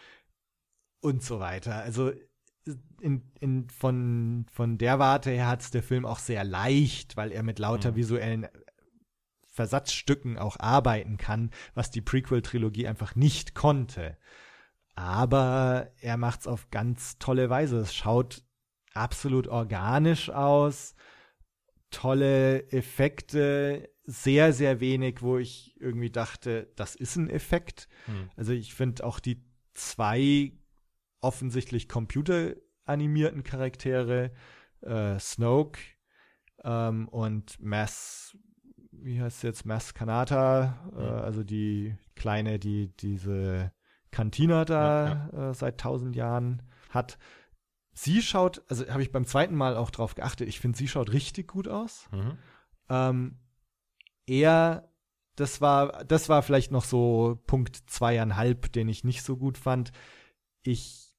[1.01, 1.76] und so weiter.
[1.76, 2.12] Also
[3.01, 7.32] in, in, von, von der Warte her hat es der Film auch sehr leicht, weil
[7.32, 7.97] er mit lauter mhm.
[7.97, 8.47] visuellen
[9.47, 14.18] Versatzstücken auch arbeiten kann, was die Prequel-Trilogie einfach nicht konnte.
[14.95, 17.78] Aber er macht's auf ganz tolle Weise.
[17.78, 18.42] Es schaut
[18.92, 20.95] absolut organisch aus.
[21.90, 27.88] Tolle Effekte, sehr, sehr wenig, wo ich irgendwie dachte, das ist ein Effekt.
[28.07, 28.30] Hm.
[28.36, 30.53] Also ich finde auch die zwei
[31.20, 34.32] offensichtlich computeranimierten Charaktere,
[34.82, 35.80] äh, Snoke
[36.62, 38.36] ähm, und Mass,
[38.92, 41.24] wie heißt es jetzt, Mass Kanata, äh, hm.
[41.24, 43.72] also die kleine, die diese
[44.15, 45.51] Cantina da ja, ja.
[45.51, 47.19] Äh, seit tausend Jahren hat.
[47.93, 51.12] Sie schaut, also habe ich beim zweiten Mal auch drauf geachtet, ich finde, sie schaut
[51.12, 52.09] richtig gut aus.
[52.12, 52.39] Mhm.
[52.89, 53.39] Ähm,
[54.27, 54.89] er,
[55.35, 59.91] das war, das war vielleicht noch so Punkt zweieinhalb, den ich nicht so gut fand.
[60.62, 61.12] Ich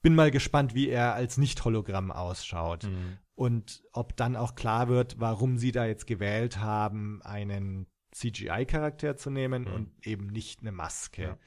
[0.00, 2.84] bin mal gespannt, wie er als Nicht-Hologramm ausschaut.
[2.84, 3.18] Mhm.
[3.34, 9.30] Und ob dann auch klar wird, warum sie da jetzt gewählt haben, einen CGI-Charakter zu
[9.30, 9.72] nehmen mhm.
[9.72, 11.22] und eben nicht eine Maske.
[11.22, 11.38] Ja.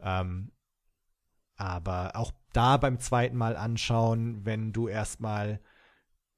[0.00, 0.52] Ähm,
[1.56, 5.60] aber auch da beim zweiten Mal anschauen, wenn du erstmal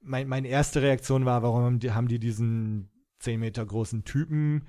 [0.01, 2.91] mein, meine erste Reaktion war, warum haben die, haben die diesen
[3.21, 4.67] 10 Meter großen Typen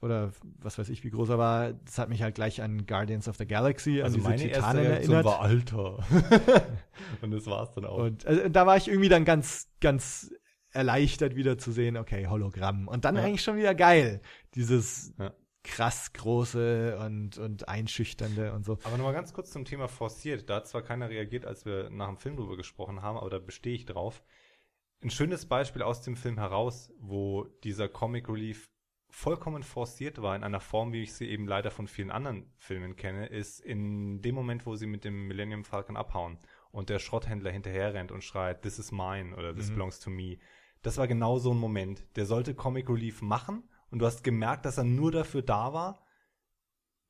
[0.00, 3.28] oder was weiß ich, wie groß er war, das hat mich halt gleich an Guardians
[3.28, 5.24] of the Galaxy, also an diese meine Titanen erste Reaktion erinnert.
[5.24, 5.98] war Alter.
[7.20, 7.98] Und das war's dann auch.
[7.98, 10.32] Und also, da war ich irgendwie dann ganz, ganz
[10.70, 12.86] erleichtert wieder zu sehen, okay, Hologramm.
[12.86, 13.22] Und dann ja.
[13.22, 14.22] eigentlich schon wieder geil.
[14.54, 18.78] Dieses ja krass große und, und einschüchternde und so.
[18.84, 20.48] Aber nochmal ganz kurz zum Thema forciert.
[20.48, 23.38] Da hat zwar keiner reagiert, als wir nach dem Film drüber gesprochen haben, aber da
[23.38, 24.22] bestehe ich drauf.
[25.02, 28.70] Ein schönes Beispiel aus dem Film heraus, wo dieser Comic Relief
[29.08, 32.96] vollkommen forciert war in einer Form, wie ich sie eben leider von vielen anderen Filmen
[32.96, 36.38] kenne, ist in dem Moment, wo sie mit dem Millennium Falcon abhauen
[36.70, 39.74] und der Schrotthändler hinterher rennt und schreit, this is mine oder this mhm.
[39.74, 40.38] belongs to me.
[40.82, 42.04] Das war genau so ein Moment.
[42.16, 46.04] Der sollte Comic Relief machen und du hast gemerkt, dass er nur dafür da war,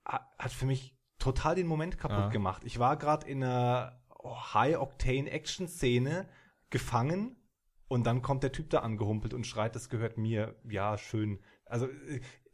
[0.04, 2.28] hat für mich total den Moment kaputt ja.
[2.28, 2.62] gemacht.
[2.64, 6.28] Ich war gerade in einer High-Octane-Action-Szene
[6.70, 7.36] gefangen
[7.88, 10.56] und dann kommt der Typ da angehumpelt und schreit, das gehört mir.
[10.68, 11.40] Ja, schön.
[11.66, 11.88] Also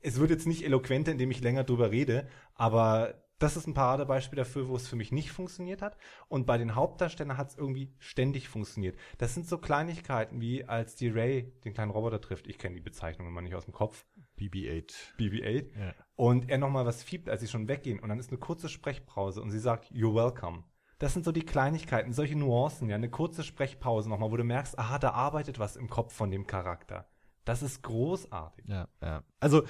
[0.00, 4.36] es wird jetzt nicht eloquenter, indem ich länger drüber rede, aber das ist ein Paradebeispiel
[4.36, 5.98] dafür, wo es für mich nicht funktioniert hat.
[6.28, 8.96] Und bei den Hauptdarstellern hat es irgendwie ständig funktioniert.
[9.18, 12.46] Das sind so Kleinigkeiten wie als die Ray den kleinen Roboter trifft.
[12.46, 14.06] Ich kenne die Bezeichnung immer nicht aus dem Kopf.
[14.38, 14.92] BB-8.
[15.18, 15.78] BB-8.
[15.78, 15.94] Ja.
[16.14, 17.98] Und er nochmal was fiebt, als sie schon weggehen.
[17.98, 20.64] Und dann ist eine kurze Sprechpause und sie sagt, you're welcome.
[20.98, 24.78] Das sind so die Kleinigkeiten, solche Nuancen, ja, eine kurze Sprechpause nochmal, wo du merkst,
[24.78, 27.06] aha, da arbeitet was im Kopf von dem Charakter.
[27.44, 28.66] Das ist großartig.
[28.66, 29.22] Ja, ja.
[29.38, 29.64] Also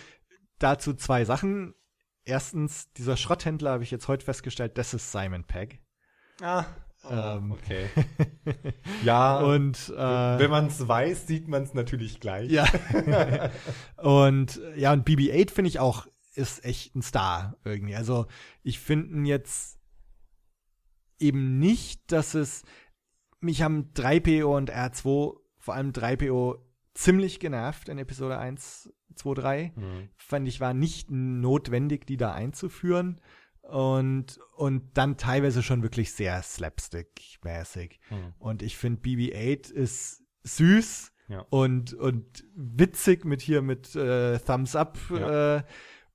[0.58, 1.74] dazu zwei Sachen.
[2.24, 5.80] Erstens, dieser Schrotthändler habe ich jetzt heute festgestellt, das ist Simon Pegg.
[6.40, 6.64] Ah,
[7.11, 7.52] Ähm.
[7.52, 7.88] okay.
[9.04, 12.50] ja, Und äh, wenn man es weiß, sieht man es natürlich gleich.
[12.50, 12.66] ja.
[13.96, 17.96] und ja, und BB-8 finde ich auch ist echt ein Star irgendwie.
[17.96, 18.26] Also
[18.62, 19.78] ich finde jetzt
[21.18, 22.62] eben nicht, dass es
[23.40, 26.59] mich haben 3PO und R2, vor allem 3PO,
[26.94, 29.72] ziemlich genervt in Episode 1, 2, 3.
[29.76, 30.09] Mhm.
[30.16, 33.20] fand ich, war nicht notwendig, die da einzuführen.
[33.70, 37.98] Und, und dann teilweise schon wirklich sehr slapstick-mäßig.
[38.10, 38.34] Mhm.
[38.38, 41.40] Und ich finde, BB-8 ist süß Ja.
[41.50, 44.98] und, und witzig mit hier mit äh, Thumbs Up.
[45.10, 45.56] Ja.
[45.56, 45.62] Äh,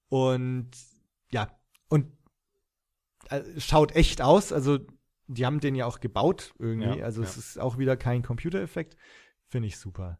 [0.07, 0.71] und
[1.31, 1.49] ja,
[1.89, 2.11] und
[3.29, 4.53] äh, schaut echt aus.
[4.53, 4.79] Also,
[5.27, 6.99] die haben den ja auch gebaut irgendwie.
[6.99, 8.95] Ja, also, es ist auch wieder kein Computereffekt.
[9.47, 10.19] Finde ich super.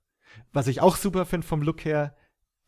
[0.52, 2.16] Was ich auch super finde vom Look her,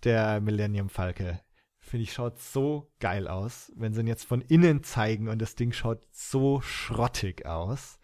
[0.03, 1.41] der Millennium Falke.
[1.85, 5.55] Finde ich, schaut so geil aus, wenn sie ihn jetzt von innen zeigen und das
[5.55, 7.99] Ding schaut so schrottig aus.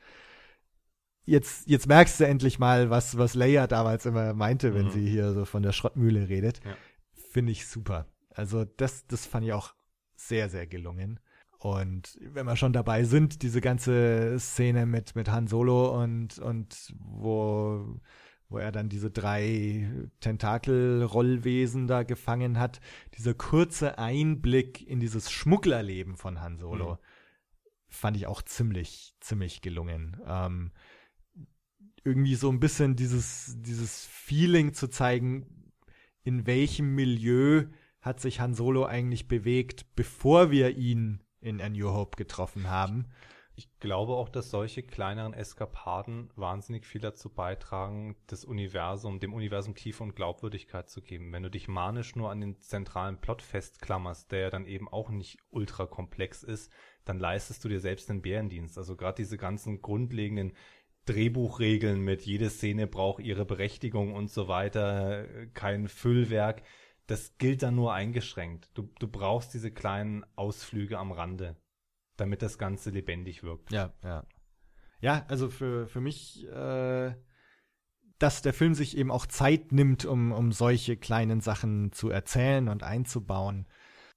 [1.26, 4.92] Jetzt, jetzt merkst du endlich mal, was, was Leia damals immer meinte, wenn Mhm.
[4.92, 6.60] sie hier so von der Schrottmühle redet.
[6.66, 6.76] Ja.
[7.32, 8.06] Finde ich super.
[8.34, 9.74] Also das, das fand ich auch
[10.16, 11.20] sehr, sehr gelungen.
[11.58, 16.94] Und wenn wir schon dabei sind, diese ganze Szene mit, mit Han Solo und, und
[17.00, 18.00] wo,
[18.50, 19.90] wo er dann diese drei
[20.22, 22.80] Tentakelrollwesen da gefangen hat,
[23.18, 26.98] dieser kurze Einblick in dieses Schmugglerleben von Han Solo, Mhm.
[27.88, 30.18] fand ich auch ziemlich, ziemlich gelungen.
[30.26, 30.72] Ähm,
[32.04, 35.74] irgendwie so ein bisschen dieses, dieses Feeling zu zeigen,
[36.24, 37.66] in welchem Milieu
[38.02, 43.08] hat sich Han Solo eigentlich bewegt, bevor wir ihn in A New Hope getroffen haben.
[43.60, 49.76] Ich glaube auch, dass solche kleineren Eskapaden wahnsinnig viel dazu beitragen, das Universum, dem Universum
[49.76, 51.34] Tiefe und Glaubwürdigkeit zu geben.
[51.34, 55.10] Wenn du dich manisch nur an den zentralen Plot festklammerst, der ja dann eben auch
[55.10, 56.72] nicht ultra komplex ist,
[57.04, 58.78] dann leistest du dir selbst einen Bärendienst.
[58.78, 60.54] Also gerade diese ganzen grundlegenden
[61.04, 66.64] Drehbuchregeln mit jede Szene braucht ihre Berechtigung und so weiter, kein Füllwerk,
[67.08, 68.70] das gilt dann nur eingeschränkt.
[68.74, 71.58] Du, du brauchst diese kleinen Ausflüge am Rande,
[72.20, 73.72] damit das Ganze lebendig wirkt.
[73.72, 74.26] Ja, ja.
[75.02, 77.14] Ja, also für, für mich, äh,
[78.18, 82.68] dass der Film sich eben auch Zeit nimmt, um, um solche kleinen Sachen zu erzählen
[82.68, 83.68] und einzubauen.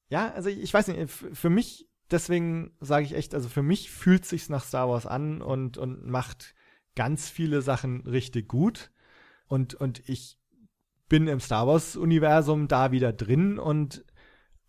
[0.09, 4.25] Ja, also ich, weiß nicht, für mich, deswegen sage ich echt, also für mich fühlt
[4.25, 6.55] sich's nach Star Wars an und, und macht
[6.97, 8.91] ganz viele Sachen richtig gut.
[9.47, 10.39] Und, und ich
[11.09, 14.05] bin im Star Wars-Universum da wieder drin und,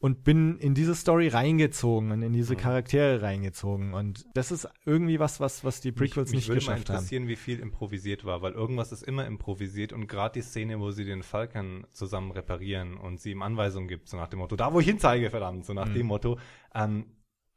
[0.04, 2.58] und bin in diese Story reingezogen und in diese Mhm.
[2.58, 3.94] Charaktere reingezogen.
[3.94, 6.94] Und das ist irgendwie was, was, was die Prequels mich, mich nicht würde geschafft mal
[6.96, 6.98] haben.
[6.98, 10.92] interessieren, wie viel improvisiert war, weil irgendwas ist immer improvisiert und gerade die Szene, wo
[10.92, 14.74] sie den Falcon zusammen reparieren und sie ihm Anweisungen gibt, so nach dem Motto, da
[14.74, 15.94] wo ich hinzeige, verdammt, so nach Mhm.
[15.94, 16.38] dem Motto,
[16.76, 17.06] ähm,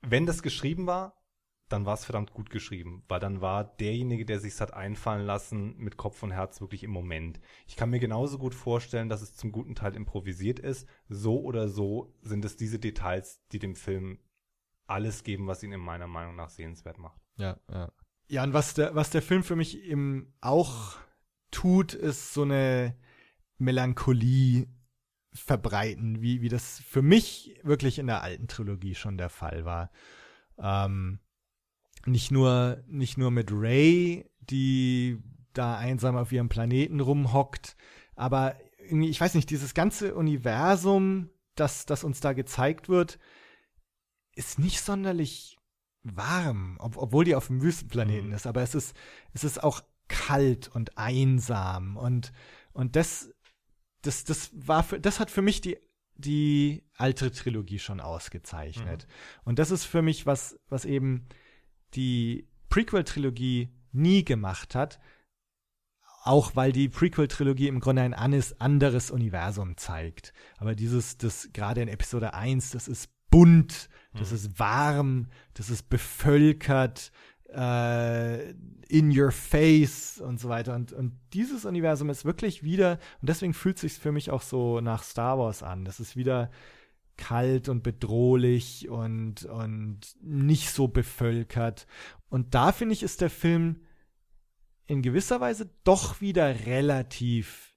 [0.02, 1.14] wenn das geschrieben war,
[1.68, 5.76] dann war es verdammt gut geschrieben, weil dann war derjenige, der sich's hat einfallen lassen,
[5.78, 7.40] mit Kopf und Herz wirklich im Moment.
[7.66, 10.88] Ich kann mir genauso gut vorstellen, dass es zum guten Teil improvisiert ist.
[11.08, 14.20] So oder so sind es diese Details, die dem Film
[14.86, 17.20] alles geben, was ihn in meiner Meinung nach sehenswert macht.
[17.36, 17.90] Ja, ja.
[18.28, 20.96] Ja, und was der, was der Film für mich eben auch
[21.52, 22.96] tut, ist so eine
[23.58, 24.66] Melancholie
[25.32, 29.90] verbreiten, wie, wie das für mich wirklich in der alten Trilogie schon der Fall war.
[30.58, 31.20] Ähm,
[32.06, 35.18] nicht nur, nicht nur mit Ray, die
[35.52, 37.76] da einsam auf ihrem Planeten rumhockt,
[38.14, 43.18] aber irgendwie, ich weiß nicht, dieses ganze Universum, das, das uns da gezeigt wird,
[44.34, 45.56] ist nicht sonderlich
[46.02, 48.34] warm, ob, obwohl die auf dem Wüstenplaneten Mhm.
[48.34, 48.94] ist, aber es ist,
[49.32, 52.32] es ist auch kalt und einsam und,
[52.72, 53.32] und das,
[54.02, 55.78] das, das war für, das hat für mich die,
[56.14, 59.06] die alte Trilogie schon ausgezeichnet.
[59.44, 61.26] Und das ist für mich was, was eben
[61.96, 64.98] die Prequel-Trilogie nie gemacht hat,
[66.22, 70.32] auch weil die Prequel-Trilogie im Grunde ein anderes Universum zeigt.
[70.58, 74.36] Aber dieses, das gerade in Episode 1, das ist bunt, das Mhm.
[74.36, 77.12] ist warm, das ist bevölkert,
[77.54, 78.50] äh,
[78.88, 80.74] in your face und so weiter.
[80.74, 84.80] Und, und dieses Universum ist wirklich wieder, und deswegen fühlt sich für mich auch so
[84.80, 85.84] nach Star Wars an.
[85.84, 86.50] Das ist wieder
[87.16, 91.86] kalt und bedrohlich und, und nicht so bevölkert.
[92.28, 93.86] Und da finde ich, ist der Film
[94.86, 97.74] in gewisser Weise doch wieder relativ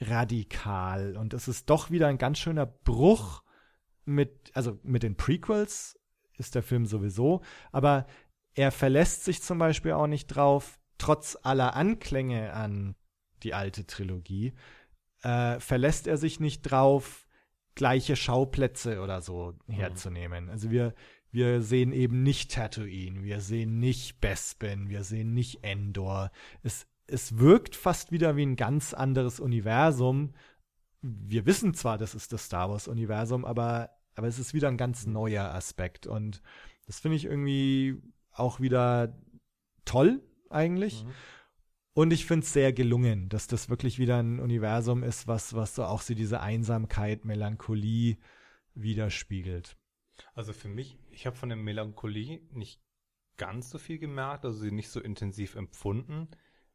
[0.00, 3.42] radikal und es ist doch wieder ein ganz schöner Bruch
[4.04, 5.98] mit, also mit den Prequels
[6.38, 8.06] ist der Film sowieso, aber
[8.54, 12.96] er verlässt sich zum Beispiel auch nicht drauf, trotz aller Anklänge an
[13.42, 14.54] die alte Trilogie,
[15.22, 17.26] äh, verlässt er sich nicht drauf,
[17.74, 19.72] gleiche Schauplätze oder so mhm.
[19.72, 20.48] herzunehmen.
[20.48, 20.94] Also wir,
[21.30, 26.30] wir sehen eben nicht Tatooine, wir sehen nicht Bespin, wir sehen nicht Endor.
[26.62, 30.34] Es, es wirkt fast wieder wie ein ganz anderes Universum.
[31.00, 35.06] Wir wissen zwar, das ist das Star Wars-Universum, aber, aber es ist wieder ein ganz
[35.06, 35.14] mhm.
[35.14, 36.06] neuer Aspekt.
[36.06, 36.42] Und
[36.86, 38.00] das finde ich irgendwie
[38.30, 39.18] auch wieder
[39.84, 41.04] toll, eigentlich.
[41.04, 41.10] Mhm.
[41.94, 45.74] Und ich finde es sehr gelungen, dass das wirklich wieder ein Universum ist, was, was
[45.74, 48.16] so auch so diese Einsamkeit, Melancholie
[48.74, 49.76] widerspiegelt.
[50.34, 52.80] Also für mich, ich habe von der Melancholie nicht
[53.36, 56.28] ganz so viel gemerkt, also sie nicht so intensiv empfunden.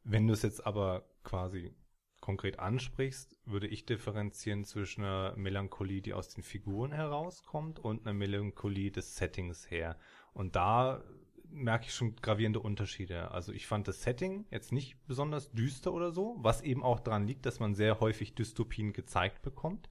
[0.04, 1.74] Wenn du es jetzt aber quasi
[2.22, 8.14] konkret ansprichst, würde ich differenzieren zwischen einer Melancholie, die aus den Figuren herauskommt und einer
[8.14, 9.98] Melancholie des Settings her.
[10.34, 11.04] Und da
[11.50, 13.32] merke ich schon gravierende Unterschiede.
[13.32, 17.28] Also ich fand das Setting jetzt nicht besonders düster oder so, was eben auch daran
[17.28, 19.90] liegt, dass man sehr häufig Dystopien gezeigt bekommt.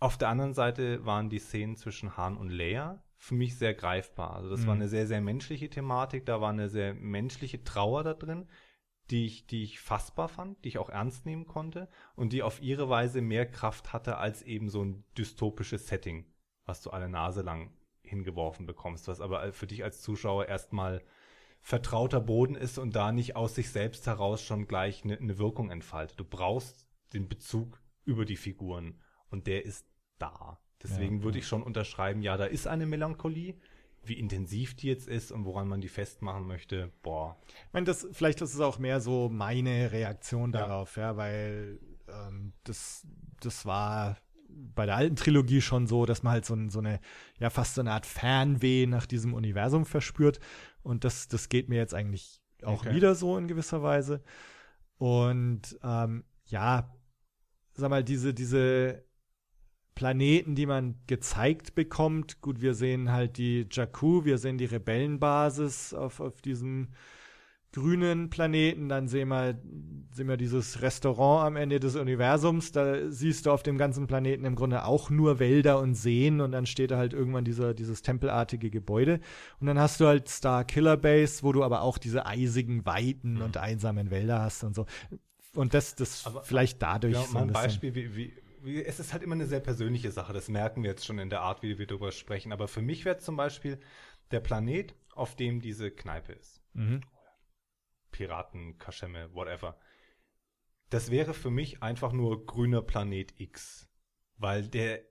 [0.00, 4.34] Auf der anderen Seite waren die Szenen zwischen Han und Leia für mich sehr greifbar.
[4.34, 4.66] Also das mhm.
[4.66, 8.48] war eine sehr, sehr menschliche Thematik, da war eine sehr menschliche Trauer da drin,
[9.10, 12.62] die ich, die ich fassbar fand, die ich auch ernst nehmen konnte und die auf
[12.62, 16.26] ihre Weise mehr Kraft hatte als eben so ein dystopisches Setting,
[16.64, 17.72] was du alle Nase lang
[18.08, 21.02] hingeworfen bekommst, was aber für dich als Zuschauer erstmal
[21.60, 25.70] vertrauter Boden ist und da nicht aus sich selbst heraus schon gleich eine, eine Wirkung
[25.70, 26.18] entfaltet.
[26.18, 28.98] Du brauchst den Bezug über die Figuren
[29.30, 29.86] und der ist
[30.18, 30.58] da.
[30.82, 33.56] Deswegen ja, würde ich schon unterschreiben, ja, da ist eine Melancholie.
[34.04, 37.36] Wie intensiv die jetzt ist und woran man die festmachen möchte, boah.
[37.48, 41.80] Ich meine, das, vielleicht ist es auch mehr so meine Reaktion darauf, ja, ja weil
[42.08, 43.06] ähm, das,
[43.40, 44.16] das war
[44.48, 47.00] bei der alten Trilogie schon so, dass man halt so, so eine,
[47.38, 50.40] ja, fast so eine Art Fernweh nach diesem Universum verspürt.
[50.82, 52.94] Und das, das geht mir jetzt eigentlich auch okay.
[52.94, 54.22] wieder so in gewisser Weise.
[54.96, 56.92] Und ähm, ja,
[57.74, 59.04] sag mal, diese, diese
[59.94, 65.94] Planeten, die man gezeigt bekommt, gut, wir sehen halt die Jakku, wir sehen die Rebellenbasis
[65.94, 66.88] auf, auf diesem
[67.72, 69.58] grünen Planeten, dann sehen wir,
[70.12, 74.44] sehen wir dieses Restaurant am Ende des Universums, da siehst du auf dem ganzen Planeten
[74.44, 78.02] im Grunde auch nur Wälder und Seen und dann steht da halt irgendwann dieser, dieses
[78.02, 79.20] tempelartige Gebäude
[79.60, 83.34] und dann hast du halt Star Killer Base, wo du aber auch diese eisigen, weiten
[83.34, 83.42] mhm.
[83.42, 84.86] und einsamen Wälder hast und so.
[85.54, 87.14] Und das, das aber, vielleicht dadurch.
[87.14, 90.10] Ja, so ein, ein Beispiel, wie, wie, wie, es ist halt immer eine sehr persönliche
[90.10, 92.82] Sache, das merken wir jetzt schon in der Art, wie wir darüber sprechen, aber für
[92.82, 93.78] mich wäre zum Beispiel
[94.30, 96.62] der Planet, auf dem diese Kneipe ist.
[96.72, 97.02] Mhm
[98.10, 99.78] Piraten, Kaschemme, whatever.
[100.90, 103.90] Das wäre für mich einfach nur grüner Planet X,
[104.36, 105.02] weil der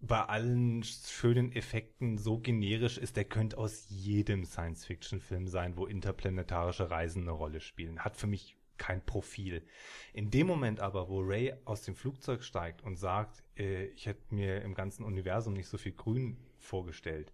[0.00, 6.90] bei allen schönen Effekten so generisch ist, der könnte aus jedem Science-Fiction-Film sein, wo interplanetarische
[6.90, 8.00] Reisen eine Rolle spielen.
[8.00, 9.66] Hat für mich kein Profil.
[10.12, 14.34] In dem Moment aber, wo Ray aus dem Flugzeug steigt und sagt, äh, ich hätte
[14.34, 17.32] mir im ganzen Universum nicht so viel Grün vorgestellt,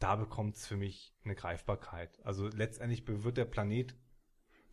[0.00, 2.18] da bekommt es für mich eine Greifbarkeit.
[2.24, 3.96] Also letztendlich wird der Planet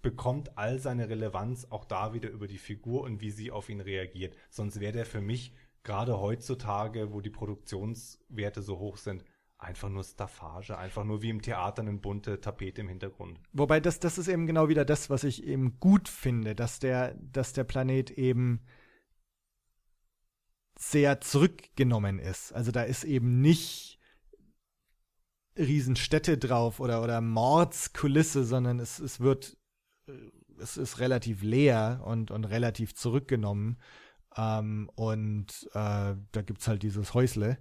[0.02, 3.82] bekommt all seine Relevanz auch da wieder über die Figur und wie sie auf ihn
[3.82, 4.36] reagiert.
[4.50, 9.24] Sonst wäre der für mich gerade heutzutage, wo die Produktionswerte so hoch sind,
[9.58, 13.40] einfach nur Staffage, einfach nur wie im Theater eine bunte Tapete im Hintergrund.
[13.54, 17.16] Wobei das, das ist eben genau wieder das, was ich eben gut finde, dass der,
[17.16, 18.62] dass der Planet eben
[20.78, 22.54] sehr zurückgenommen ist.
[22.54, 24.00] Also da ist eben nicht
[25.58, 29.58] Riesenstädte drauf oder, oder Mordskulisse, sondern es, es wird
[30.60, 33.78] es ist relativ leer und, und relativ zurückgenommen.
[34.38, 37.58] Ähm, und äh, da gibt's halt dieses Häusle.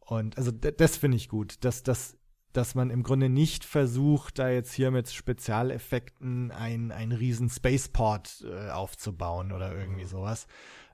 [0.00, 2.16] Und also das finde ich gut, dass, dass,
[2.52, 8.44] dass man im Grunde nicht versucht, da jetzt hier mit Spezialeffekten ein, ein riesen Spaceport
[8.48, 10.08] äh, aufzubauen oder irgendwie mhm.
[10.08, 10.46] sowas.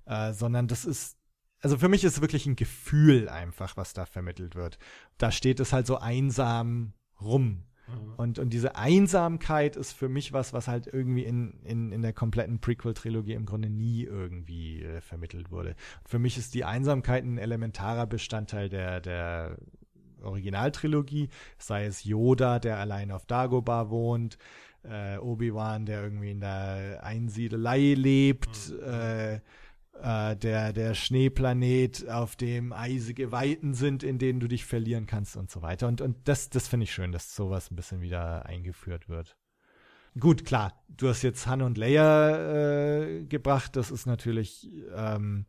[0.07, 1.17] Äh, sondern das ist,
[1.61, 4.79] also für mich ist es wirklich ein Gefühl einfach, was da vermittelt wird.
[5.17, 8.15] Da steht es halt so einsam rum Mhm.
[8.17, 12.13] Und, und diese Einsamkeit ist für mich was, was halt irgendwie in, in, in der
[12.13, 15.71] kompletten Prequel-Trilogie im Grunde nie irgendwie äh, vermittelt wurde.
[16.03, 19.57] Und für mich ist die Einsamkeit ein elementarer Bestandteil der, der
[20.23, 21.29] Originaltrilogie,
[21.59, 24.39] sei es Yoda, der allein auf Dagobah wohnt,
[24.83, 28.83] äh, Obi-Wan, der irgendwie in der Einsiedelei lebt, mhm.
[28.83, 29.41] äh,
[30.03, 35.37] äh, der, der Schneeplanet, auf dem eisige Weiten sind, in denen du dich verlieren kannst
[35.37, 35.89] und so weiter.
[35.89, 39.37] Und, und das, das finde ich schön, dass sowas ein bisschen wieder eingeführt wird.
[40.19, 45.47] gut, klar, du hast jetzt Han und Leia äh, gebracht, das ist natürlich, ähm,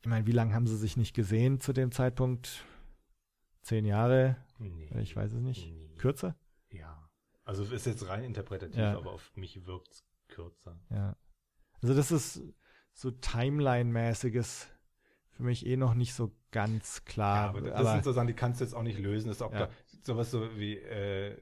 [0.00, 2.64] ich meine, wie lange haben sie sich nicht gesehen zu dem Zeitpunkt?
[3.62, 4.36] Zehn Jahre?
[4.58, 4.88] Nee.
[5.00, 5.66] Ich weiß es nicht.
[5.72, 5.94] Nee.
[5.98, 6.34] Kürzer?
[6.72, 7.08] Ja.
[7.44, 8.96] Also ist jetzt rein interpretativ, Ja.
[8.96, 10.80] aber auf mich wirkt's kürzer.
[10.90, 11.16] Ja.
[11.80, 12.40] Also das ist
[12.92, 14.68] so Timeline-mäßiges
[15.32, 17.36] für mich eh noch nicht so ganz klar.
[17.36, 19.28] Ja, aber das sind so Sachen, die kannst du jetzt auch nicht lösen.
[19.28, 19.66] Das ist auch Ja.
[19.66, 19.70] klar.
[20.02, 21.36] Sowas so wie, äh,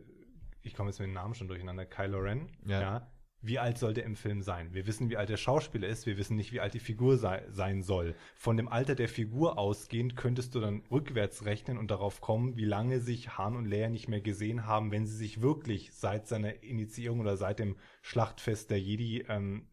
[0.63, 2.49] ich komme jetzt mit den Namen schon durcheinander, Kylo Ren.
[2.67, 3.11] Ja.
[3.43, 4.75] Wie alt soll der im Film sein?
[4.75, 6.05] Wir wissen, wie alt der Schauspieler ist.
[6.05, 8.15] Wir wissen nicht, wie alt die Figur sei, sein soll.
[8.37, 12.67] Von dem Alter der Figur ausgehend könntest du dann rückwärts rechnen und darauf kommen, wie
[12.67, 16.63] lange sich Han und Leia nicht mehr gesehen haben, wenn sie sich wirklich seit seiner
[16.63, 19.70] Initiierung oder seit dem Schlachtfest der Jedi ähm,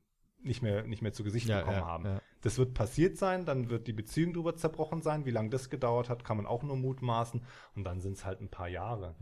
[0.47, 2.05] nicht mehr, nicht mehr zu Gesicht ja, bekommen ja, haben.
[2.05, 2.21] Ja.
[2.41, 5.25] Das wird passiert sein, dann wird die Beziehung drüber zerbrochen sein.
[5.25, 7.41] Wie lange das gedauert hat, kann man auch nur mutmaßen.
[7.75, 9.15] Und dann sind es halt ein paar Jahre.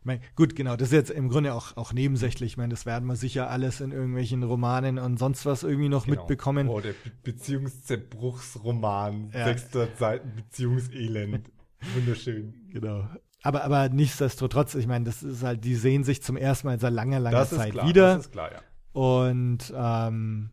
[0.00, 2.52] Ich mein, gut, genau, das ist jetzt im Grunde auch, auch nebensächlich.
[2.52, 6.04] Ich meine, das werden wir sicher alles in irgendwelchen Romanen und sonst was irgendwie noch
[6.04, 6.20] Genau.
[6.20, 6.68] mitbekommen.
[6.68, 9.44] Oh, der Be Beziehungszerbruchsroman, Ja.
[9.46, 11.50] 600 Seiten Beziehungselend.
[11.94, 12.54] Wunderschön.
[12.74, 13.08] Genau.
[13.44, 16.92] Aber, aber nichtsdestotrotz, ich meine, das ist halt, die sehen sich zum ersten Mal seit
[16.92, 18.14] langer, langer Das Zeit klar, wieder.
[18.16, 18.60] das ist klar, ja.
[18.92, 20.50] Und ähm,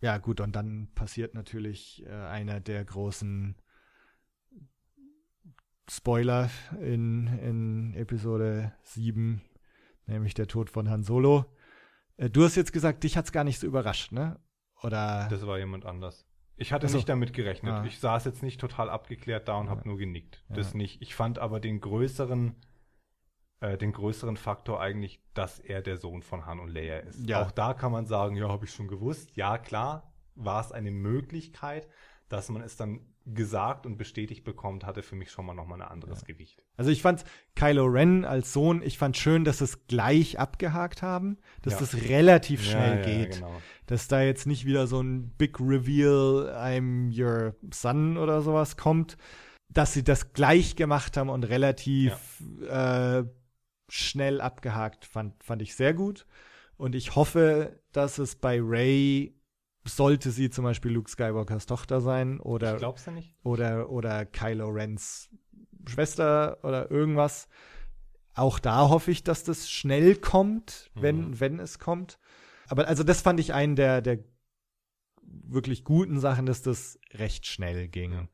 [0.00, 3.56] ja, gut, und dann passiert natürlich äh, einer der großen
[5.88, 9.40] Spoiler in, in Episode 7,
[10.06, 11.44] nämlich der Tod von Han Solo.
[12.16, 14.40] Äh, du hast jetzt gesagt, dich hat's gar nicht so überrascht, ne?
[14.82, 16.26] Oder Das war jemand anders.
[16.56, 16.96] Ich hatte Ach so.
[16.96, 17.72] nicht damit gerechnet.
[17.72, 17.84] Ah.
[17.84, 19.70] Ich saß jetzt nicht total abgeklärt da und Ja.
[19.70, 20.42] habe nur genickt.
[20.48, 20.56] Ja.
[20.56, 21.00] Das nicht.
[21.02, 22.56] Ich fand aber den größeren,
[23.60, 27.26] äh, den größeren Faktor eigentlich, dass er der Sohn von Han und Leia ist.
[27.28, 27.42] Ja.
[27.42, 29.30] Auch da kann man sagen, ja, habe ich schon gewusst.
[29.34, 31.88] Ja, klar, war es eine Möglichkeit,
[32.28, 35.88] dass man es dann gesagt und bestätigt bekommt, hatte für mich schon mal nochmal ein
[35.88, 36.62] anderes Gewicht.
[36.76, 37.24] Also ich fand
[37.56, 41.80] Kylo Ren als Sohn, ich fand schön, dass es gleich abgehakt haben, dass Ja.
[41.80, 43.34] das relativ schnell ja, geht.
[43.40, 43.62] Ja, genau.
[43.86, 49.16] dass da jetzt nicht wieder so ein Big Reveal, I'm your son oder sowas kommt,
[49.68, 53.24] dass sie das gleich gemacht haben und relativ äh,
[53.88, 56.26] schnell abgehakt, fand, fand ich sehr gut.
[56.76, 59.34] Und ich hoffe, dass es bei Ray
[59.84, 63.34] sollte sie zum Beispiel Luke Skywalkers Tochter sein oder Ich glaub's ja nicht.
[63.44, 65.30] oder, oder Kylo Rens
[65.88, 67.48] Schwester oder irgendwas.
[68.34, 71.40] Auch da hoffe ich, dass das schnell kommt, wenn, Mhm.
[71.40, 72.18] wenn es kommt.
[72.68, 74.18] Aber also das fand ich einen der, der
[75.22, 78.12] wirklich guten Sachen, dass das recht schnell ging.
[78.12, 78.28] Ja.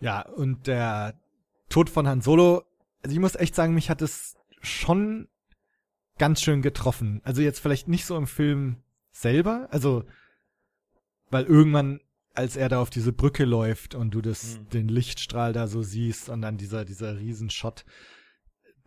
[0.00, 1.18] Ja, und der
[1.68, 2.64] Tod von Han Solo,
[3.02, 5.28] also ich muss echt sagen, mich hat es schon
[6.18, 7.20] ganz schön getroffen.
[7.24, 8.82] Also jetzt vielleicht nicht so im Film
[9.12, 10.04] selber, also
[11.30, 12.00] weil irgendwann,
[12.34, 14.68] als er da auf diese Brücke läuft und du das, Mhm.
[14.70, 17.84] den Lichtstrahl da so siehst und dann dieser, dieser Riesenshot,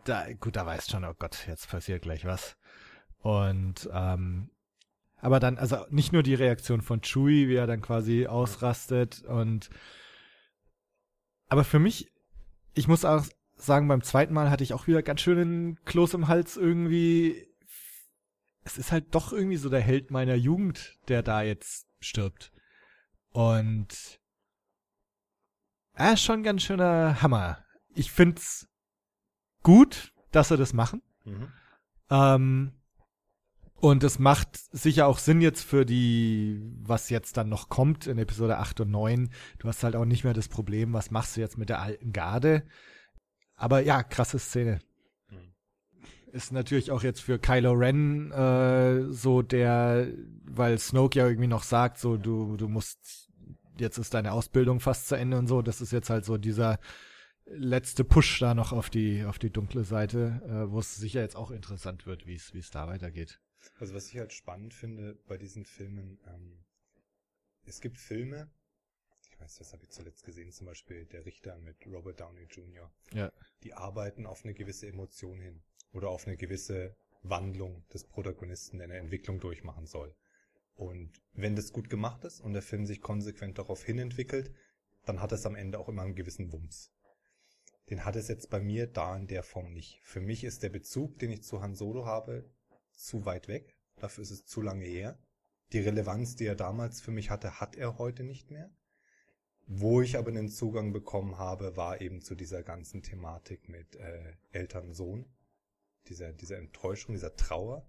[0.04, 2.56] da, gut, da weißt schon, oh Gott, jetzt passiert gleich was.
[3.18, 4.50] Und, ähm,
[5.16, 9.68] aber dann, also nicht nur die Reaktion von Chewie, wie er dann quasi ausrastet und,
[11.48, 12.10] aber für mich,
[12.74, 13.26] ich muss auch
[13.60, 17.46] sagen, beim zweiten Mal hatte ich auch wieder ganz schönen Kloß im Hals irgendwie.
[18.62, 22.52] Es ist halt doch irgendwie so der Held meiner Jugend, der da jetzt stirbt.
[23.32, 24.20] Und
[25.94, 27.64] er ist schon ein ganz schöner Hammer.
[27.94, 28.68] Ich find's
[29.62, 31.02] gut, dass sie das machen.
[31.24, 31.48] Mhm.
[32.10, 32.72] Ähm,
[33.74, 38.18] und es macht sicher auch Sinn jetzt für die, was jetzt dann noch kommt in
[38.18, 39.30] Episode 8 und 9.
[39.58, 42.12] Du hast halt auch nicht mehr das Problem, was machst du jetzt mit der alten
[42.12, 42.64] Garde.
[43.60, 44.80] Aber ja, krasse Szene.
[45.28, 45.52] Mhm.
[46.32, 50.08] Ist natürlich auch jetzt für Kylo Ren äh, so der,
[50.44, 53.30] weil Snoke ja irgendwie noch sagt, so du, du musst,
[53.78, 55.60] jetzt ist deine Ausbildung fast zu Ende und so.
[55.60, 56.80] Das ist jetzt halt so dieser
[57.44, 61.36] letzte Push da noch auf die, auf die dunkle Seite, äh, wo es sicher jetzt
[61.36, 63.42] auch interessant wird, wie es, wie es da weitergeht.
[63.78, 66.64] Also was ich halt spannend finde bei diesen Filmen, ähm,
[67.66, 68.50] es gibt Filme,
[69.40, 72.92] ich weiß, das habe ich zuletzt gesehen, zum Beispiel Der Richter mit Robert Downey Jr.
[73.12, 73.32] Ja.
[73.62, 75.62] Die arbeiten auf eine gewisse Emotion hin
[75.92, 80.14] oder auf eine gewisse Wandlung des Protagonisten, der eine Entwicklung durchmachen soll.
[80.74, 84.54] Und wenn das gut gemacht ist und der Film sich konsequent darauf hin entwickelt,
[85.06, 86.92] dann hat es am Ende auch immer einen gewissen Wumms.
[87.88, 90.00] Den hat es jetzt bei mir da in der Form nicht.
[90.02, 92.48] Für mich ist der Bezug, den ich zu Han Solo habe,
[92.92, 93.76] zu weit weg.
[93.96, 95.18] Dafür ist es zu lange her.
[95.72, 98.70] Die Relevanz, die er damals für mich hatte, hat er heute nicht mehr.
[99.72, 104.32] Wo ich aber den Zugang bekommen habe, war eben zu dieser ganzen Thematik mit äh,
[104.50, 105.26] Eltern-Sohn.
[106.08, 107.86] Dieser, dieser Enttäuschung, dieser Trauer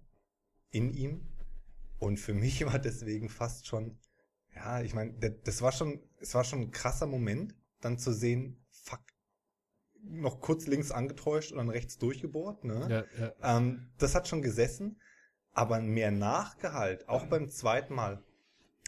[0.70, 1.26] in ihm.
[1.98, 3.98] Und für mich war deswegen fast schon,
[4.54, 5.12] ja, ich meine,
[5.42, 9.02] das war schon, es war schon ein krasser Moment, dann zu sehen, fuck,
[10.04, 12.62] noch kurz links angetäuscht und dann rechts durchgebohrt.
[12.62, 13.06] Ne?
[13.18, 13.56] Ja, ja.
[13.58, 15.00] Ähm, das hat schon gesessen,
[15.50, 18.22] aber mehr Nachgehalt, auch beim zweiten Mal,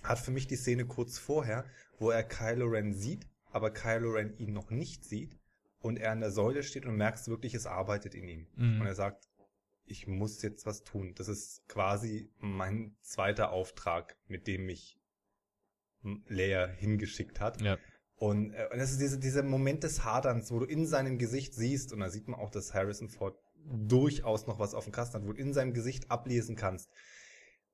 [0.05, 1.64] hat für mich die Szene kurz vorher,
[1.98, 5.38] wo er Kylo Ren sieht, aber Kylo Ren ihn noch nicht sieht
[5.80, 8.46] und er an der Säule steht und merkst wirklich, es arbeitet in ihm.
[8.55, 8.80] Mhm.
[8.80, 9.28] Und er sagt,
[9.86, 11.14] ich muss jetzt was tun.
[11.16, 14.98] Das ist quasi mein zweiter Auftrag, mit dem mich
[16.28, 17.61] Leia hingeschickt hat.
[17.61, 17.78] ja.
[18.16, 21.55] Und, äh, und das ist diese, dieser Moment des Haderns, wo du in seinem Gesicht
[21.55, 23.36] siehst, und da sieht man auch, dass Harrison Ford
[23.66, 26.90] durchaus noch was auf dem Kasten hat, wo du in seinem Gesicht ablesen kannst,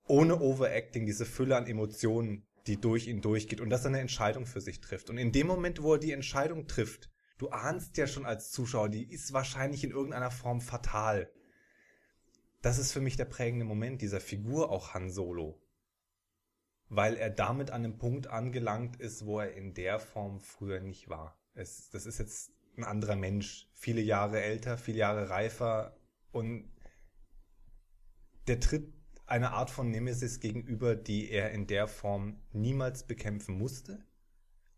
[0.06, 4.46] ohne Overacting, diese Fülle an Emotionen, die durch ihn durchgeht und dass er eine Entscheidung
[4.46, 5.10] für sich trifft.
[5.10, 8.88] Und in dem Moment, wo er die Entscheidung trifft, du ahnst ja schon als Zuschauer,
[8.88, 11.30] die ist wahrscheinlich in irgendeiner Form fatal.
[12.60, 15.60] Das ist für mich der prägende Moment dieser Figur, auch Han Solo
[16.90, 21.08] weil er damit an einem Punkt angelangt ist, wo er in der Form früher nicht
[21.08, 21.40] war.
[21.54, 25.96] Es, das ist jetzt ein anderer Mensch, viele Jahre älter, viele Jahre reifer
[26.32, 26.68] und
[28.48, 28.92] der tritt
[29.30, 34.04] eine Art von Nemesis gegenüber, die er in der Form niemals bekämpfen musste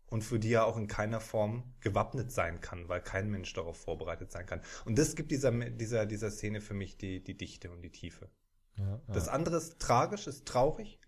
[0.05, 3.77] und für die er auch in keiner Form gewappnet sein kann, weil kein Mensch darauf
[3.77, 4.61] vorbereitet sein kann.
[4.85, 8.29] Und das gibt dieser, dieser, dieser Szene für mich die, die Dichte und die Tiefe.
[8.77, 10.99] Ja, Das andere ist tragisch, ist traurig,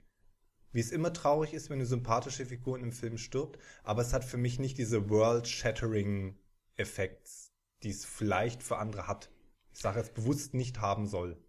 [0.71, 4.11] wie es immer traurig ist, wenn eine sympathische Figur in einem Film stirbt, aber es
[4.11, 9.29] hat für mich nicht diese World-Shattering-Effekts, die es vielleicht für andere hat.
[9.71, 11.44] Ich sage jetzt bewusst nicht haben soll.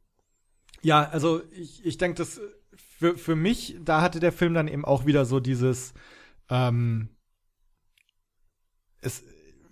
[0.87, 2.41] Ja, also ich, ich denke, das
[2.77, 5.95] für, für mich, da hatte der Film dann eben auch wieder so dieses
[6.49, 7.09] ähm,
[9.01, 9.25] es,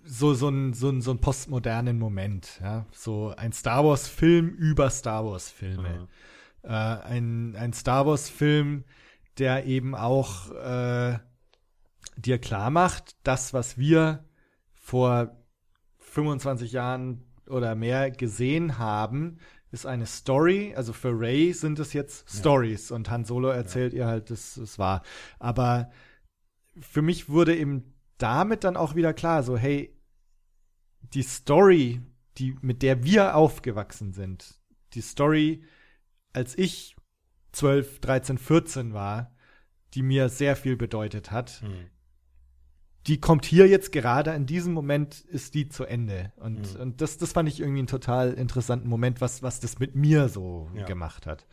[0.03, 2.85] so, so, ein, so, ein, so ein postmodernen Moment, ja.
[2.91, 6.09] So ein Star Wars-Film über Star Wars-Filme.
[6.63, 8.83] Äh, ein, ein Star Wars-Film,
[9.37, 11.17] der eben auch äh,
[12.17, 14.25] dir klar macht, das, was wir
[14.73, 15.33] vor
[15.99, 19.39] 25 Jahren oder mehr gesehen haben,
[19.75, 20.73] ist eine Story.
[20.75, 24.79] Also für Ray sind es jetzt Stories und Han Solo erzählt ihr halt, das, das
[24.79, 25.03] war.
[25.37, 25.91] Aber
[26.79, 29.93] für mich wurde eben damit dann auch wieder klar, so hey,
[31.01, 32.01] die Story,
[32.37, 34.59] die mit der wir aufgewachsen sind,
[34.93, 35.63] die Story,
[36.33, 36.95] als ich
[37.51, 39.35] 12, 13, 14 war,
[39.93, 41.61] die mir sehr viel bedeutet hat,
[43.07, 46.81] die kommt hier jetzt gerade in diesem Moment ist die zu Ende und, Mhm.
[46.81, 50.27] und das, das fand ich irgendwie einen total interessanten Moment, was, was das mit mir
[50.29, 50.85] so Ja.
[50.85, 51.45] gemacht hat.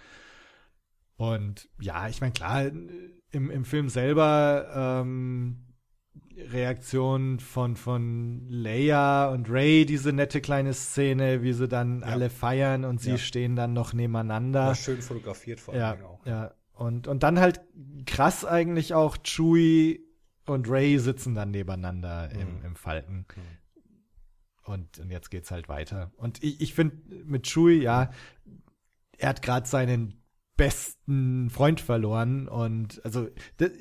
[1.17, 5.67] Und ja, ich meine, klar, im, im Film selber ähm,
[6.37, 12.07] Reaktion von, von Leia und Ray, diese nette kleine Szene, wie sie dann Ja.
[12.07, 13.19] alle feiern und sie Ja.
[13.19, 14.67] stehen dann noch nebeneinander.
[14.67, 16.27] War schön fotografiert vor allem Ja, auch.
[16.27, 16.55] ja.
[16.75, 17.61] Und, und dann halt
[18.07, 20.01] krass eigentlich auch Chewie
[20.47, 22.64] und Ray sitzen dann nebeneinander im, Mhm.
[22.64, 23.26] im Falken.
[23.36, 23.43] Mhm.
[24.64, 26.12] Und, und jetzt geht's halt weiter.
[26.16, 28.11] Und ich, ich finde mit Chewie, ja,
[29.18, 30.22] er hat gerade seinen
[30.57, 33.28] besten Freund verloren und also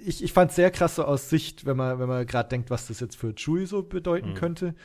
[0.05, 2.87] ich, ich fand sehr krass so aus Sicht, wenn man wenn man gerade denkt, was
[2.87, 4.35] das jetzt für Chewie so bedeuten Mhm.
[4.35, 4.75] könnte.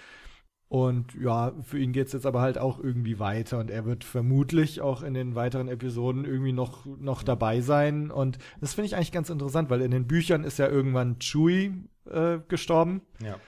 [0.69, 4.81] Und ja, für ihn geht's jetzt aber halt auch irgendwie weiter und er wird vermutlich
[4.81, 8.11] auch in den weiteren Episoden irgendwie noch, noch dabei sein.
[8.11, 11.85] Und das finde ich eigentlich ganz interessant, weil in den Büchern ist ja irgendwann Chewie
[12.11, 13.03] äh, gestorben.
[13.23, 13.39] Ja.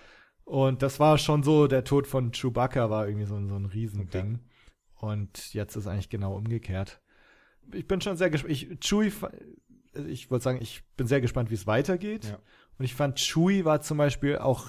[0.45, 3.67] Und das war schon so, der Tod von Chewbacca war irgendwie so, ein- so ein
[3.67, 4.35] Riesending.
[4.95, 5.07] Okay.
[5.07, 7.01] Und jetzt ist eigentlich genau umgekehrt.
[7.73, 8.53] Ich bin schon sehr gespannt.
[8.53, 9.13] Ich, Chewie,
[9.93, 12.27] also ich wollte sagen, ich bin sehr gespannt, wie es weitergeht.
[12.27, 12.39] Ja.
[12.79, 14.69] Und ich fand, Chewie war zum Beispiel auch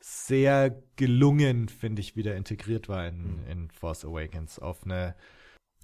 [0.00, 3.46] sehr gelungen, finde ich, wie der integriert war in, Mhm.
[3.50, 5.14] in Force Awakens auf eine,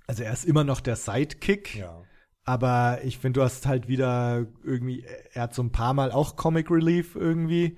[0.06, 2.02] also er ist immer noch der Sidekick, Ja.
[2.44, 6.36] aber ich finde, du hast halt wieder irgendwie, er hat so ein paar Mal auch
[6.36, 7.76] Comic Relief irgendwie,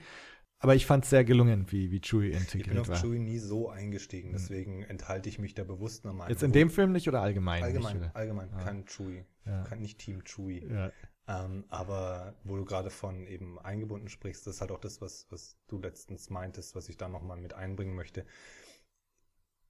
[0.59, 2.97] aber ich fand es sehr gelungen, wie, wie Chewie Ich bin integriert auf war.
[2.97, 6.29] Chewie nie so eingestiegen, deswegen enthalte ich mich da bewusst Meinung.
[6.29, 7.63] Jetzt in dem Film nicht oder allgemein?
[7.63, 8.17] allgemein, nicht, oder?
[8.17, 8.63] allgemein, Ah.
[8.65, 9.25] kein Chewie.
[9.47, 9.63] Ja.
[9.65, 10.67] Kein, nicht Team Chewie.
[10.71, 10.91] Ja.
[11.29, 15.27] Ähm, aber wo du gerade von eben eingebunden sprichst, das ist halt auch das, was,
[15.31, 18.25] was du letztens meintest, was ich da nochmal mit einbringen möchte.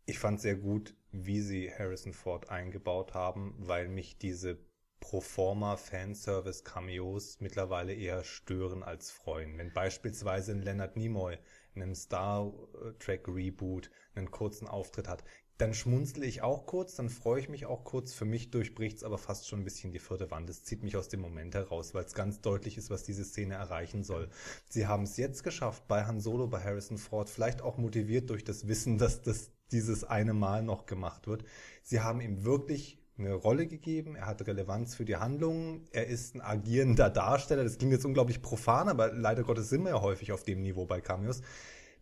[0.05, 4.59] Ich fand sehr gut, wie sie Harrison Ford eingebaut haben, weil mich diese
[5.01, 9.59] Proforma Fanservice Cameos mittlerweile eher stören als freuen.
[9.59, 11.39] Wenn beispielsweise ein Leonard Nimoy
[11.75, 12.53] in einem Star
[12.99, 15.25] Trek Reboot einen kurzen Auftritt hat,
[15.59, 18.13] dann schmunzle ich auch kurz, dann freue ich mich auch kurz.
[18.13, 20.51] Für mich durchbricht es aber fast schon ein bisschen die vierte Wand.
[20.51, 23.55] Es zieht mich aus dem Moment heraus, weil es ganz deutlich ist, was diese Szene
[23.55, 24.29] erreichen soll.
[24.69, 28.45] Sie haben es jetzt geschafft, bei Han Solo, bei Harrison Ford, vielleicht auch motiviert durch
[28.45, 31.45] das Wissen, dass das dieses eine Mal noch gemacht wird.
[31.83, 36.35] Sie haben ihm wirklich eine Rolle gegeben, er hat Relevanz für die Handlungen, er ist
[36.35, 37.65] ein agierender Darsteller.
[37.65, 40.85] Das klingt jetzt unglaublich profan, aber leider Gottes sind wir ja häufig auf dem Niveau
[40.85, 41.41] bei Cameos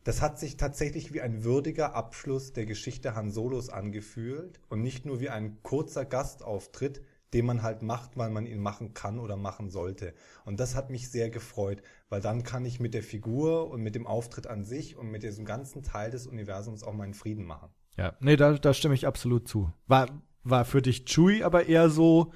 [0.04, 5.06] das hat sich tatsächlich wie ein würdiger Abschluss der Geschichte Han Solos angefühlt und nicht
[5.06, 7.02] nur wie ein kurzer Gastauftritt,
[7.32, 10.14] den man halt macht, weil man ihn machen kann oder machen sollte.
[10.44, 13.96] Und das hat mich sehr gefreut, weil dann kann ich mit der Figur und mit
[13.96, 17.70] dem Auftritt an sich und mit diesem ganzen Teil des Universums auch meinen Frieden machen.
[17.96, 19.72] Ja, nee, da, da stimme ich absolut zu.
[19.86, 20.08] War,
[20.44, 22.32] war für dich Chewie aber eher so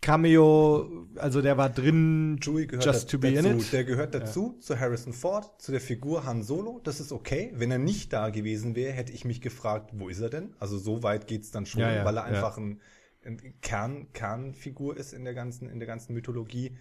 [0.00, 3.48] Cameo, also der war drin, Chewie gehört just to be dazu.
[3.48, 3.72] in it.
[3.72, 6.80] Der gehört dazu, zu Harrison Ford, zu der Figur Han Solo.
[6.84, 7.52] Das ist okay.
[7.54, 10.54] Wenn er nicht da gewesen wäre, hätte ich mich gefragt, wo ist er denn?
[10.60, 12.36] Also so weit geht's dann schon, Ja, ja, weil er ja.
[12.36, 12.80] einfach ein,
[13.24, 16.76] ein Kern, Kernfigur ist in der ganzen, in der ganzen Mythologie.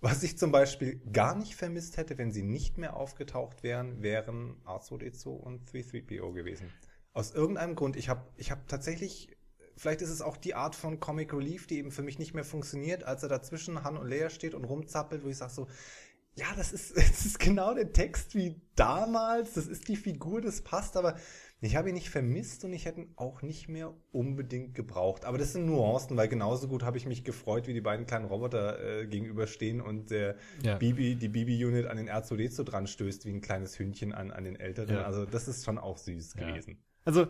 [0.00, 4.56] Was ich zum Beispiel gar nicht vermisst hätte, wenn sie nicht mehr aufgetaucht wären, wären
[4.64, 6.70] R2D2 und 3-3PO gewesen.
[7.12, 7.96] Aus irgendeinem Grund.
[7.96, 9.35] Ich habe ich hab tatsächlich,
[9.76, 12.44] vielleicht ist es auch die Art von Comic Relief, die eben für mich nicht mehr
[12.44, 15.66] funktioniert, als er dazwischen Han und Leia steht und rumzappelt, wo ich sage so,
[16.34, 20.62] ja, das ist, das ist genau der Text wie damals, das ist die Figur, das
[20.62, 21.16] passt, aber
[21.62, 25.24] ich habe ihn nicht vermisst und ich hätte ihn auch nicht mehr unbedingt gebraucht.
[25.24, 28.26] Aber das sind Nuancen, weil genauso gut habe ich mich gefreut, wie die beiden kleinen
[28.26, 30.76] Roboter äh, gegenüberstehen und der Ja.
[30.76, 34.56] Bibi, die Bibi-Unit an den R2D2 dran stößt, wie ein kleines Hündchen an, an den
[34.56, 34.96] Älteren.
[34.96, 35.04] Ja.
[35.04, 36.46] Also das ist schon auch süß Ja.
[36.50, 36.76] gewesen.
[37.06, 37.26] Also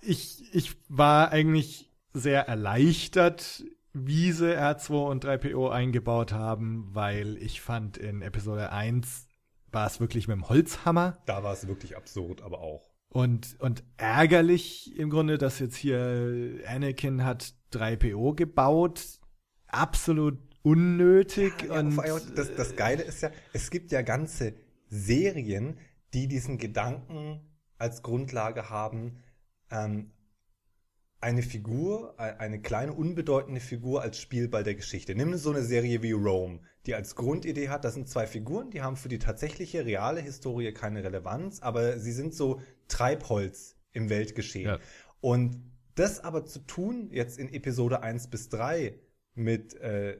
[0.00, 7.60] ich, ich war eigentlich sehr erleichtert, wie sie R2 und 3PO eingebaut haben, weil ich
[7.60, 9.26] fand, in Episode 1
[9.70, 12.90] war es wirklich mit dem Holzhammer Da war es wirklich absurd, aber auch.
[13.10, 19.20] und, und ärgerlich im Grunde, dass jetzt hier Anakin hat 3PO gebaut.
[19.66, 21.52] Absolut unnötig.
[21.66, 24.54] Ja, und allem, das, das Geile ist ja, es gibt ja ganze
[24.88, 25.78] Serien,
[26.14, 27.40] die diesen Gedanken
[27.78, 29.22] als Grundlage haben,
[29.70, 30.12] ähm,
[31.20, 35.16] eine Figur, eine kleine unbedeutende Figur als Spielball der Geschichte.
[35.16, 38.82] Nimm so eine Serie wie Rome, die als Grundidee hat, das sind zwei Figuren, die
[38.82, 44.68] haben für die tatsächliche reale Historie keine Relevanz, aber sie sind so Treibholz im Weltgeschehen.
[44.68, 44.78] Ja.
[45.20, 45.60] Und
[45.96, 48.94] das aber zu tun, jetzt in Episode 1 bis 3
[49.34, 50.18] mit äh,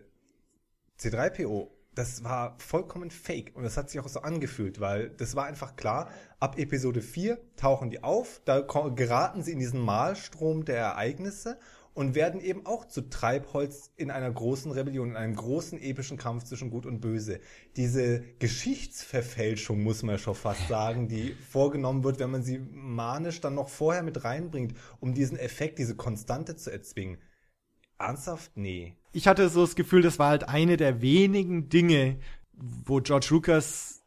[0.99, 1.69] C3PO,
[1.99, 5.75] das war vollkommen fake und das hat sich auch so angefühlt, weil das war einfach
[5.75, 6.09] klar,
[6.39, 11.59] ab Episode 4 tauchen die auf, da geraten sie in diesen Malstrom der Ereignisse
[11.95, 16.45] und werden eben auch zu Treibholz in einer großen Rebellion, in einem großen epischen Kampf
[16.45, 17.41] zwischen Gut und Böse.
[17.75, 23.57] Diese Geschichtsverfälschung, muss man schon fast sagen, die vorgenommen wird, wenn man sie manisch dann
[23.57, 27.19] noch vorher mit reinbringt, um diesen Effekt, diese Konstante zu erzwingen.
[27.99, 28.53] Ernsthaft?
[28.57, 28.95] Nee.
[29.13, 32.19] ich hatte so das Gefühl, das war halt eine der wenigen Dinge,
[32.53, 34.03] wo George Lucas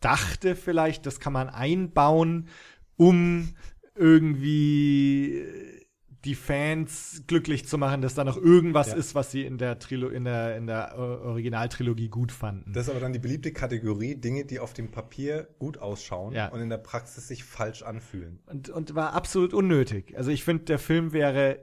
[0.00, 2.48] dachte vielleicht, das kann man einbauen,
[2.96, 3.54] um
[3.94, 5.82] irgendwie äh,
[6.24, 8.94] die Fans glücklich zu machen, dass da noch irgendwas Ja.
[8.94, 12.72] ist, was sie in der Trilo in der in der äh, Originaltrilogie gut fanden.
[12.72, 16.48] Das ist aber dann die beliebte Kategorie, Dinge, die auf dem Papier gut ausschauen Ja.
[16.48, 18.38] und in der Praxis sich falsch anfühlen.
[18.46, 20.16] und, und war absolut unnötig.
[20.16, 21.58] Also ich finde, der Film wäre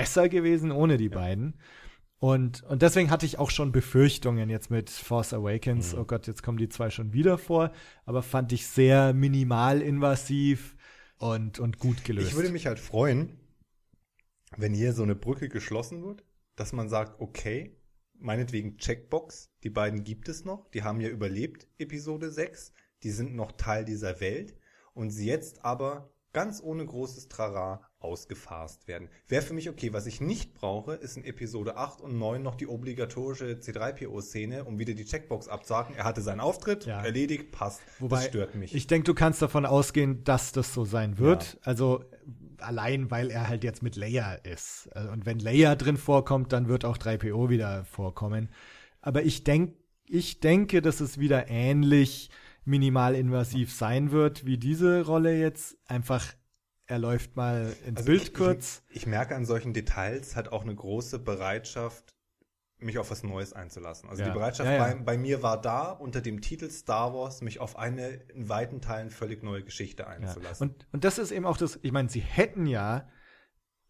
[0.00, 1.58] besser gewesen ohne die beiden.
[2.18, 5.92] Und, und deswegen hatte ich auch schon Befürchtungen jetzt mit Force Awakens.
[5.92, 6.00] Mhm.
[6.00, 7.72] Oh Gott, jetzt kommen die zwei schon wieder vor.
[8.04, 10.76] Aber fand ich sehr minimal invasiv
[11.18, 12.28] und, und gut gelöst.
[12.28, 13.38] Ich würde mich halt freuen,
[14.56, 16.24] wenn hier so eine Brücke geschlossen wird,
[16.56, 17.76] dass man sagt, okay,
[18.18, 23.34] meinetwegen Checkbox, die beiden gibt es noch, die haben ja überlebt, Episode 6, die sind
[23.34, 24.56] noch Teil dieser Welt
[24.94, 29.08] und sie jetzt aber ganz ohne großes Trara ausgefasst werden.
[29.28, 29.92] Wäre für mich okay.
[29.92, 34.78] Was ich nicht brauche, ist in Episode 8 und 9 noch die obligatorische C3PO-Szene, um
[34.78, 35.94] wieder die Checkbox abzuhaken.
[35.94, 37.02] Er hatte seinen Auftritt, Ja.
[37.02, 37.80] erledigt, passt.
[37.98, 38.74] Wobei, das stört mich.
[38.74, 41.58] Ich denke, du kannst davon ausgehen, dass das so sein wird.
[41.62, 42.04] Also
[42.58, 44.88] allein, weil er halt jetzt mit Leia ist.
[44.92, 48.48] Also, Und wenn Leia drin vorkommt, dann wird auch 3PO wieder vorkommen.
[49.02, 49.74] Aber ich denk,
[50.08, 52.30] ich denke, dass es wieder ähnlich
[52.64, 55.76] minimalinvasiv sein wird, wie diese Rolle jetzt.
[55.86, 56.24] Einfach,
[56.86, 58.82] er läuft mal ins Also Bild ich, kurz.
[58.88, 62.14] Ich, ich merke an solchen Details halt auch eine große Bereitschaft,
[62.78, 64.08] mich auf was Neues einzulassen.
[64.08, 64.28] Also Ja.
[64.28, 64.84] die Bereitschaft Ja, ja.
[64.84, 68.80] Bei, bei mir war da, unter dem Titel Star Wars mich auf eine in weiten
[68.80, 70.70] Teilen völlig neue Geschichte einzulassen.
[70.70, 73.08] Und, und das ist eben auch das, ich meine, sie hätten ja,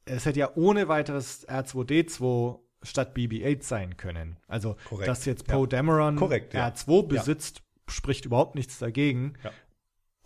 [0.05, 4.39] es hätte ja ohne weiteres R2D2 statt BB-8 sein können.
[4.47, 5.09] Also, Korrekt.
[5.09, 5.47] dass jetzt.
[5.49, 6.69] Poe Dameron Korrekt, ja.
[6.69, 9.35] R2 besitzt, spricht überhaupt nichts dagegen.
[9.43, 9.51] Ja.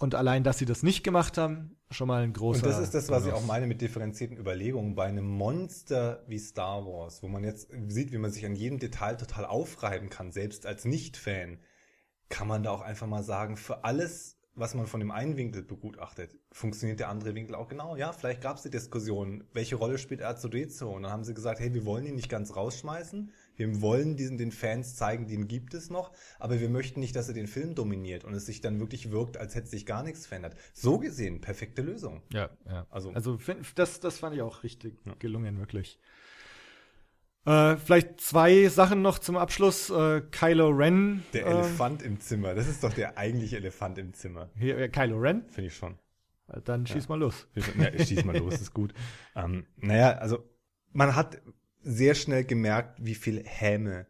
[0.01, 2.65] Und allein, dass sie das nicht gemacht haben, schon mal ein großer.
[2.65, 4.95] Und das ist das, was ich auch meine mit differenzierten Überlegungen.
[4.95, 8.79] Bei einem Monster wie Star Wars, wo man jetzt sieht, wie man sich an jedem
[8.79, 11.59] Detail total aufreiben kann, selbst als Nicht-Fan,
[12.31, 15.63] kann man da auch einfach mal sagen, für alles, was man von dem einen Winkel
[15.63, 17.95] begutachtet, funktioniert der andere Winkel auch genau.
[17.95, 20.85] Ja, vielleicht gab es die Diskussion, welche Rolle spielt R2D2?
[20.85, 23.33] Und dann haben sie gesagt, hey, wir wollen ihn nicht ganz rausschmeißen.
[23.61, 27.29] Wir wollen diesen den Fans zeigen, den gibt es noch, aber wir möchten nicht, dass
[27.29, 30.27] er den Film dominiert und es sich dann wirklich wirkt, als hätte sich gar nichts
[30.27, 30.57] verändert.
[30.73, 32.23] So gesehen, perfekte Lösung.
[32.33, 32.87] Ja, ja.
[32.91, 33.39] Also- Also,
[33.75, 35.99] das, das fand ich auch richtig gelungen, wirklich.
[37.45, 39.91] Äh, vielleicht zwei Sachen noch zum Abschluss.
[39.91, 41.23] Äh, Kylo Ren.
[41.33, 44.51] Der äh, Elefant im Zimmer, das ist doch der eigentliche Elefant im Zimmer.
[44.57, 45.45] Hier, äh, Kylo Ren.
[45.51, 45.99] Finde ich schon.
[46.65, 47.47] Dann schieß mal los.
[47.79, 48.93] Ja, schieß mal los, ist gut.
[49.37, 50.45] Ähm, naja, also
[50.93, 51.41] man hat
[51.83, 54.07] sehr schnell gemerkt, wie viel Häme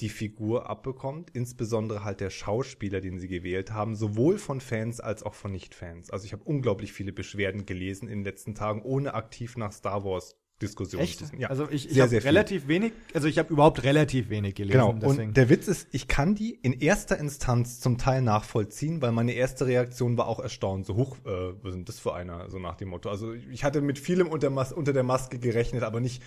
[0.00, 5.22] die Figur abbekommt, insbesondere halt der Schauspieler, den sie gewählt haben, sowohl von Fans als
[5.22, 6.10] auch von Nicht-Fans.
[6.10, 10.04] Also ich habe unglaublich viele Beschwerden gelesen in den letzten Tagen, ohne aktiv nach Star
[10.04, 11.18] Wars Diskussionen Echt?
[11.18, 12.28] zu Ja, also ich, ich habe sehr viel.
[12.28, 14.78] relativ wenig, also ich habe überhaupt relativ wenig gelesen.
[14.78, 15.28] Genau, deswegen.
[15.28, 19.32] und der Witz ist, ich kann die in erster Instanz zum Teil nachvollziehen, weil meine
[19.32, 20.86] erste Reaktion war auch erstaunt.
[20.86, 22.48] So, hoch, äh, was denn das für einer?
[22.50, 23.10] So nach dem Motto.
[23.10, 26.22] Also ich hatte mit vielem unter, Mas unter der Maske gerechnet, aber nicht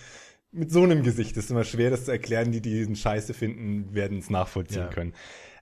[0.50, 1.36] mit so einem Gesicht.
[1.36, 2.52] Ist immer schwer, das zu erklären.
[2.52, 4.88] Die, die diesen Scheiße finden, werden es nachvollziehen Ja.
[4.88, 5.14] können.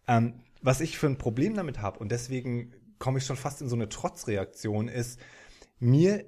[0.08, 3.68] Ähm, was ich für ein Problem damit habe, und deswegen komme ich schon fast in
[3.68, 5.20] so eine Trotzreaktion, ist,
[5.78, 6.24] mir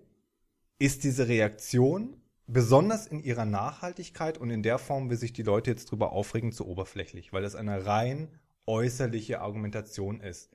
[0.79, 5.71] ist diese Reaktion besonders in ihrer Nachhaltigkeit und in der Form, wie sich die Leute
[5.71, 8.29] jetzt drüber aufregen, zu oberflächlich, weil das eine rein
[8.67, 10.51] äußerliche Argumentation ist.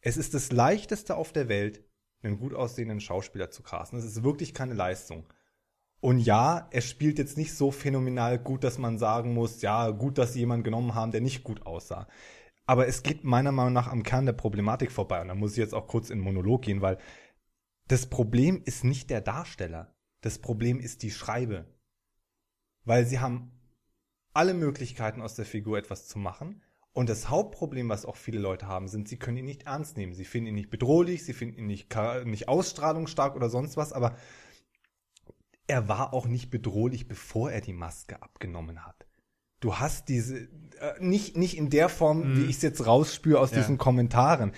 [0.00, 1.84] Es ist das leichteste auf der Welt,
[2.22, 3.98] einen gut aussehenden Schauspieler zu casten.
[3.98, 5.26] Es ist wirklich keine Leistung.
[6.00, 10.16] Und ja, er spielt jetzt nicht so phänomenal gut, dass man sagen muss, ja, gut,
[10.16, 12.08] dass sie jemanden genommen haben, der nicht gut aussah.
[12.66, 15.20] Aber es geht meiner Meinung nach am Kern der Problematik vorbei.
[15.20, 16.98] Und da muss ich jetzt auch kurz in Monolog gehen, weil
[17.88, 19.94] das Problem ist nicht der Darsteller.
[20.22, 21.66] Das Problem ist die Schreibe.
[22.84, 23.50] Weil sie haben
[24.32, 26.62] alle Möglichkeiten aus der Figur etwas zu machen.
[26.92, 30.14] Und das Hauptproblem, was auch viele Leute haben, sind, sie können ihn nicht ernst nehmen.
[30.14, 31.94] Sie finden ihn nicht bedrohlich, sie finden ihn nicht,
[32.24, 34.16] nicht ausstrahlungsstark oder sonst was, aber
[35.70, 39.06] er war auch nicht bedrohlich, bevor er die Maske abgenommen hat.
[39.60, 40.48] Du hast diese, äh,
[41.00, 43.58] nicht, nicht in der Form, wie ich es jetzt rausspüre aus Ja.
[43.58, 44.52] diesen Kommentaren.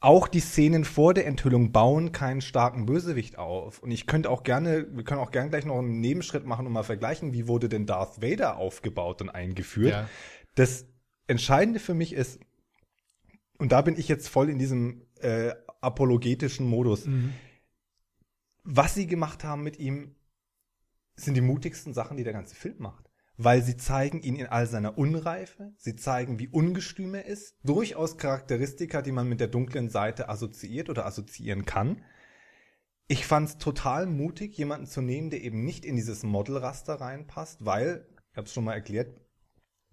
[0.00, 3.82] Auch die Szenen vor der Enthüllung bauen keinen starken Bösewicht auf.
[3.82, 6.72] Und ich könnte auch gerne, wir können auch gerne gleich noch einen Nebenschritt machen und
[6.72, 9.92] mal vergleichen, wie wurde denn Darth Vader aufgebaut und eingeführt.
[9.92, 10.08] Ja.
[10.54, 10.86] Das
[11.26, 12.38] Entscheidende für mich ist,
[13.58, 17.32] und da bin ich jetzt voll in diesem äh, apologetischen Modus, Mhm.
[18.62, 20.14] was sie gemacht haben mit ihm,
[21.16, 23.10] sind die mutigsten Sachen, die der ganze Film macht.
[23.36, 28.16] Weil sie zeigen ihn in all seiner Unreife, sie zeigen, wie ungestüm er ist, durchaus
[28.16, 32.04] Charakteristika, die man mit der dunklen Seite assoziiert oder assoziieren kann.
[33.08, 37.64] Ich fand es total mutig, jemanden zu nehmen, der eben nicht in dieses Modelraster reinpasst,
[37.64, 39.20] weil, ich habe es schon mal erklärt,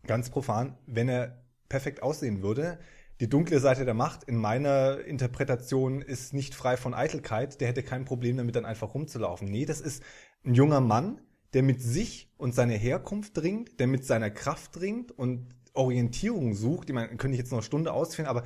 [0.05, 2.79] ganz profan, wenn er perfekt aussehen würde,
[3.21, 7.83] die dunkle Seite der Macht in meiner Interpretation ist nicht frei von Eitelkeit, der hätte
[7.83, 9.47] kein Problem damit, dann einfach rumzulaufen.
[9.47, 10.01] Nee, das ist
[10.45, 11.21] ein junger Mann,
[11.53, 16.89] der mit sich und seiner Herkunft ringt, der mit seiner Kraft ringt und Orientierung sucht.
[16.89, 18.43] Ich meine, könnte ich jetzt noch eine Stunde ausführen, aber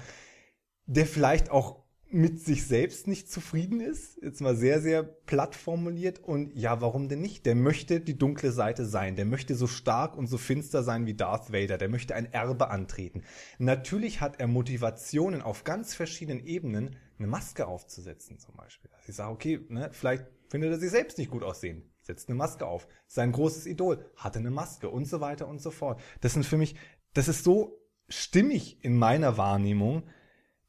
[0.86, 6.20] der vielleicht auch mit sich selbst nicht zufrieden ist, jetzt mal sehr, sehr platt formuliert.
[6.20, 7.46] Und ja, warum denn nicht?
[7.46, 9.16] Der möchte die dunkle Seite sein.
[9.16, 11.78] Der möchte so stark und so finster sein wie Darth Vader.
[11.78, 13.24] Der möchte ein Erbe antreten.
[13.58, 18.90] Natürlich hat er Motivationen auf ganz verschiedenen Ebenen, eine Maske aufzusetzen zum Beispiel.
[18.92, 21.90] Dass ich sage, okay, ne, vielleicht findet er sich selbst nicht gut aussehen.
[22.02, 22.88] Setzt eine Maske auf.
[23.08, 26.02] Sein großes Idol hatte eine Maske und so weiter und so fort.
[26.22, 26.76] Das sind für mich,
[27.14, 30.04] das ist so stimmig in meiner Wahrnehmung,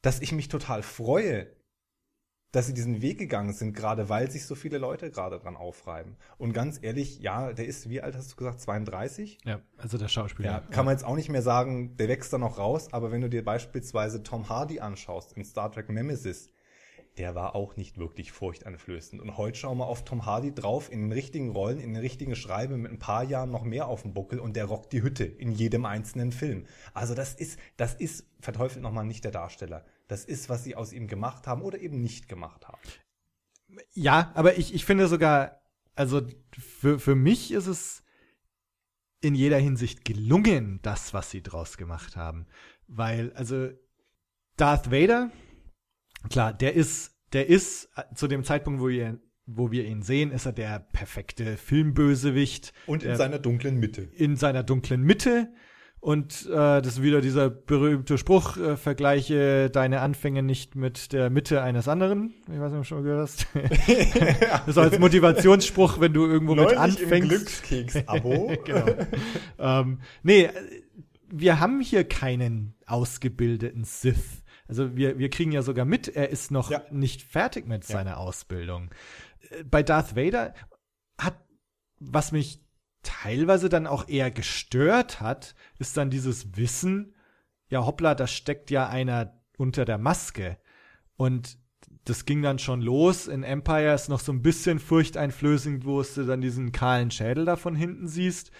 [0.01, 1.47] dass ich mich total freue,
[2.57, 6.15] dass sie diesen Weg gegangen sind, gerade weil sich so viele Leute gerade dran aufreiben.
[6.39, 9.37] Und ganz ehrlich, ja, der ist, wie alt hast du gesagt, 32?
[9.45, 10.49] Ja, also der Schauspieler.
[10.49, 13.21] Ja, kann man jetzt auch nicht mehr sagen, der wächst da noch raus, aber wenn
[13.21, 16.49] du dir beispielsweise Tom Hardy anschaust in Star Trek Nemesis,
[17.19, 19.21] der war auch nicht wirklich furchteinflößend.
[19.21, 22.35] Und heute schauen wir auf Tom Hardy drauf, in den richtigen Rollen, in den richtigen
[22.35, 25.25] Schreiben, mit ein paar Jahren noch mehr auf dem Buckel und der rockt die Hütte
[25.25, 26.65] in jedem einzelnen Film.
[26.95, 29.85] Also das ist, das ist, verteufelt nochmal nicht der Darsteller.
[30.07, 32.79] Das ist, was sie aus ihm gemacht haben oder eben nicht gemacht haben.
[33.93, 35.61] Ja, aber ich, ich finde sogar,
[35.95, 36.21] also
[36.57, 38.03] für, für mich ist es
[39.21, 42.47] in jeder Hinsicht gelungen, das, was sie draus gemacht haben.
[42.87, 43.69] Weil, also,
[44.55, 45.31] Darth Vader,
[46.29, 50.31] klar, der ist, der ist äh, zu dem Zeitpunkt, wo wir, wo wir ihn sehen,
[50.31, 52.73] ist er der perfekte Filmbösewicht.
[52.85, 54.03] Und in der, seiner dunklen Mitte.
[54.03, 55.51] in seiner dunklen Mitte.
[55.99, 56.51] Und äh,
[56.81, 61.87] das ist wieder dieser berühmte Spruch, äh, vergleiche deine Anfänge nicht mit der Mitte eines
[61.87, 62.33] anderen.
[62.51, 63.47] Ich weiß nicht, ob du schon mal gehört hast.
[64.59, 67.29] das ist als Motivationsspruch, wenn du irgendwo mit Neulich im anfängst.
[67.29, 68.53] Glückskeks-Abo.
[68.65, 68.85] genau.
[69.57, 70.49] ähm, nee,
[71.29, 74.43] wir haben hier keinen ausgebildeten Sith.
[74.67, 76.83] Also wir, wir kriegen ja sogar mit, er ist noch Ja.
[76.91, 77.95] nicht fertig mit Ja.
[77.97, 78.91] seiner Ausbildung.
[79.49, 80.53] Äh, Bei Darth Vader
[81.19, 81.35] hat,
[81.99, 82.61] was mich
[83.07, 87.15] teilweise dann auch eher gestört hat, ist dann dieses Wissen,
[87.69, 90.57] ja hoppla, da steckt ja einer unter der Maske.
[91.15, 91.57] Und
[92.03, 93.27] das ging dann schon los.
[93.27, 97.55] In Empire ist noch so ein bisschen furchteinflößend, wo du dann diesen kahlen Schädel da
[97.55, 98.51] von hinten siehst.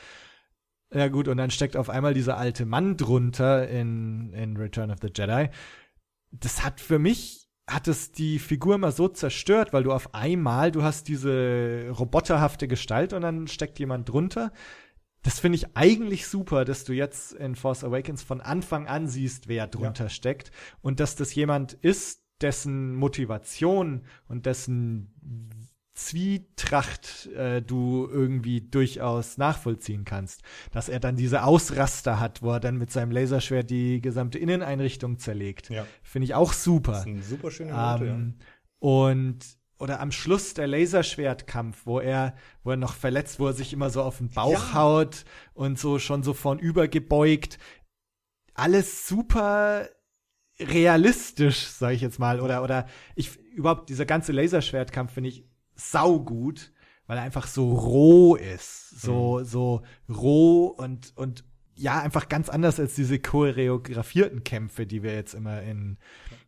[0.93, 4.99] Ja gut, und dann steckt auf einmal dieser alte Mann drunter in, in Return of
[5.01, 5.49] the Jedi.
[6.31, 10.71] Das hat für mich, hat es die Figur immer so zerstört, weil du auf einmal,
[10.71, 14.53] du hast diese roboterhafte Gestalt und dann steckt jemand drunter.
[15.21, 19.49] Das finde ich eigentlich super, dass du jetzt in Force Awakens von Anfang an siehst,
[19.49, 25.55] wer drunter steckt und dass das jemand ist, dessen Motivation und dessen
[25.97, 30.41] Zwietracht äh, du irgendwie durchaus nachvollziehen kannst.
[30.71, 35.17] Dass er dann diese Ausraster hat, wo er dann mit seinem Laserschwert die gesamte Inneneinrichtung
[35.17, 35.69] zerlegt.
[35.69, 35.87] Ja.
[36.03, 36.91] Finde ich auch super.
[36.91, 38.35] Das ist eine super schöne Note, Ähm,
[38.79, 39.39] Und
[39.79, 43.89] oder am Schluss der Laserschwertkampf, wo er, wo er noch verletzt, wo er sich immer
[43.89, 44.73] so auf den Bauch Ja.
[44.73, 47.57] haut und so schon so vornüber gebeugt.
[48.53, 49.87] Alles super
[50.59, 52.39] realistisch, sage ich jetzt mal.
[52.39, 55.46] Oder, oder ich überhaupt, dieser ganze Laserschwertkampf finde ich
[55.77, 56.71] saugut,
[57.05, 59.01] weil er einfach so roh ist.
[59.01, 61.45] So, so roh und, und
[61.75, 65.97] ja, einfach ganz anders als diese choreografierten Kämpfe, die wir jetzt immer in,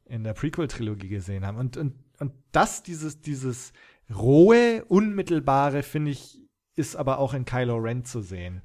[0.05, 1.57] in der Prequel-Trilogie gesehen haben.
[1.57, 3.71] Und, und, und das, dieses, dieses
[4.13, 6.41] rohe, unmittelbare, finde ich,
[6.75, 8.61] ist aber auch in Kylo Ren zu sehen.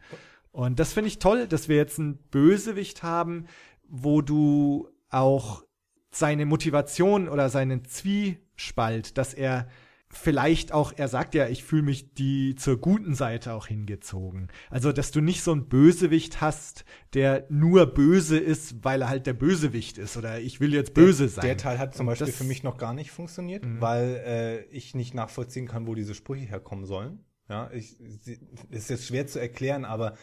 [0.52, 3.46] Und das finde ich toll, dass wir jetzt einen Bösewicht haben,
[3.88, 5.64] wo du auch
[6.10, 9.68] seine Motivation oder seinen Zwiespalt, dass er
[10.14, 14.48] vielleicht auch, er sagt ja, ich fühle mich die zur guten Seite auch hingezogen.
[14.70, 19.26] Also, dass du nicht so einen Bösewicht hast, der nur böse ist, weil er halt
[19.26, 21.44] der Bösewicht ist oder ich will jetzt böse sein.
[21.44, 23.80] Der Teil hat zum Beispiel das- für mich noch gar nicht funktioniert, Mhm.
[23.80, 27.24] weil äh, ich nicht nachvollziehen kann, wo diese Sprüche herkommen sollen.
[27.48, 28.38] Ja, ich, sie,
[28.70, 30.14] ist jetzt schwer zu erklären, aber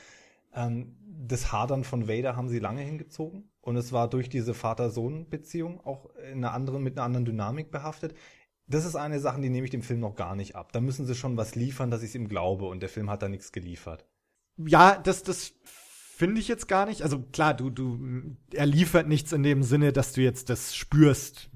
[0.54, 5.80] ähm, das Hadern von Vader haben sie lange hingezogen und es war durch diese Vater-Sohn-Beziehung
[5.82, 8.16] auch in einer anderen, mit einer anderen Dynamik behaftet.
[8.72, 10.72] Das ist eine Sache, die nehme ich dem Film noch gar nicht ab.
[10.72, 13.22] Da müssen sie schon was liefern, dass ich es ihm glaube und der Film hat
[13.22, 14.06] da nichts geliefert.
[14.58, 17.02] Ja, das, das finde ich jetzt gar nicht.
[17.02, 21.50] Also klar, du, du, er liefert nichts in dem Sinne, dass du jetzt das spürst.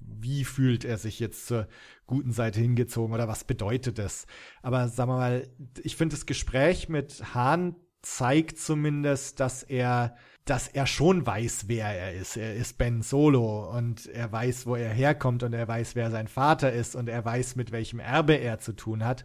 [0.00, 1.68] Wie fühlt er sich jetzt zur
[2.06, 4.26] guten Seite hingezogen oder was bedeutet das?
[4.62, 5.48] Aber sagen wir mal,
[5.82, 10.16] ich finde das Gespräch mit Hahn zeigt zumindest, dass er,
[10.48, 12.36] dass er schon weiß, wer er ist.
[12.36, 16.28] Er ist Ben Solo und er weiß, wo er herkommt und er weiß, wer sein
[16.28, 19.24] Vater ist und er weiß, mit welchem Erbe er zu tun hat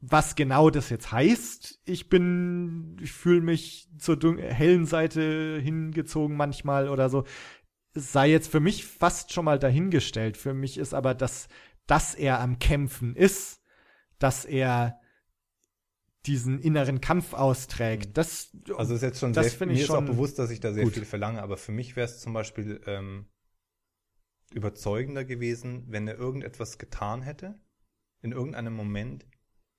[0.00, 1.80] was genau das jetzt heißt.
[1.84, 7.24] Ich bin, ich fühle mich zur hellen Seite hingezogen manchmal oder so.
[7.94, 10.36] Es sei jetzt für mich fast schon mal dahingestellt.
[10.36, 11.48] Für mich ist aber das,
[11.86, 13.60] dass er am Kämpfen ist,
[14.18, 15.00] dass er
[16.28, 18.16] diesen inneren Kampf austrägt.
[18.16, 20.72] Das, Also ist jetzt schon Das sehr, mir ich ist auch bewusst, dass ich da
[20.72, 20.94] sehr gut.
[20.94, 23.26] viel verlange, aber für mich wäre es zum Beispiel ähm,
[24.52, 27.58] überzeugender gewesen, wenn er irgendetwas getan hätte,
[28.22, 29.26] in irgendeinem Moment,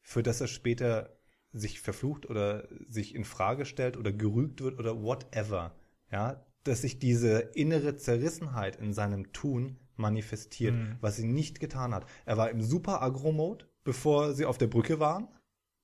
[0.02, 1.18] für das er später
[1.52, 5.76] sich verflucht oder sich in Frage stellt oder gerügt wird oder whatever,
[6.12, 10.98] ja, dass sich diese innere Zerrissenheit in seinem Tun manifestiert, Mhm.
[11.02, 12.06] was sie nicht getan hat.
[12.26, 15.28] Er war im super Agro-Mode, bevor sie auf der Brücke waren,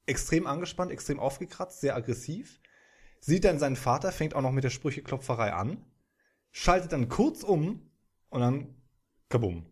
[0.06, 2.60] extrem angespannt, extrem aufgekratzt, sehr aggressiv,
[3.20, 5.84] sieht dann seinen Vater, fängt auch noch mit der Sprücheklopferei an,
[6.52, 7.90] schaltet dann kurz um
[8.30, 8.76] und dann
[9.30, 9.66] kabum.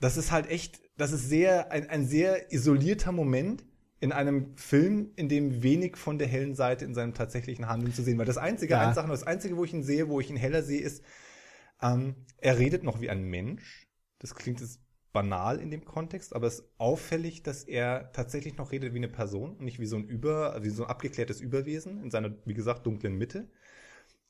[0.00, 3.64] Das ist halt echt, das ist sehr, ein, ein sehr isolierter Moment
[4.00, 8.02] in einem Film, in dem wenig von der hellen Seite in seinem tatsächlichen Handeln zu
[8.02, 8.26] sehen war.
[8.26, 8.92] Das einzige, Ja.
[8.92, 11.02] Sache, das einzige, wo ich ihn sehe, wo ich ihn heller sehe, ist,
[11.80, 13.88] ähm, er redet noch wie ein Mensch.
[14.18, 14.80] Das klingt jetzt
[15.14, 19.08] banal in dem Kontext, aber es ist auffällig, dass er tatsächlich noch redet wie eine
[19.08, 22.52] Person und nicht wie so ein über, wie so ein abgeklärtes Überwesen in seiner, wie
[22.52, 23.48] gesagt, dunklen Mitte.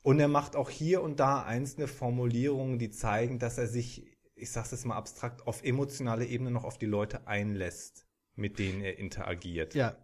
[0.03, 4.53] Und er macht auch hier und da einzelne Formulierungen, die zeigen, dass er sich, ich
[4.53, 8.07] sag's jetzt mal abstrakt, auf emotionaler Ebene noch auf die Leute einlässt,
[8.37, 9.75] mit denen er interagiert.
[9.75, 9.97] Ja.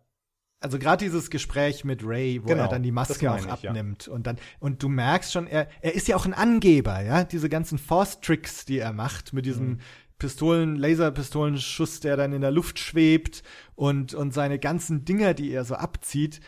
[0.61, 3.71] Also gerade dieses Gespräch mit Ray, wo Genau, er dann die Maske auch ich, ja.
[3.71, 7.25] abnimmt und dann und du merkst schon, er er ist ja auch ein Angeber, ja,
[7.25, 9.81] diese ganzen Force Tricks, die er macht mit diesem Mhm.
[10.21, 13.43] Pistolen, Laserpistolenschuss, der dann in der Luft schwebt
[13.75, 16.41] und und seine ganzen Dinger, die er so abzieht,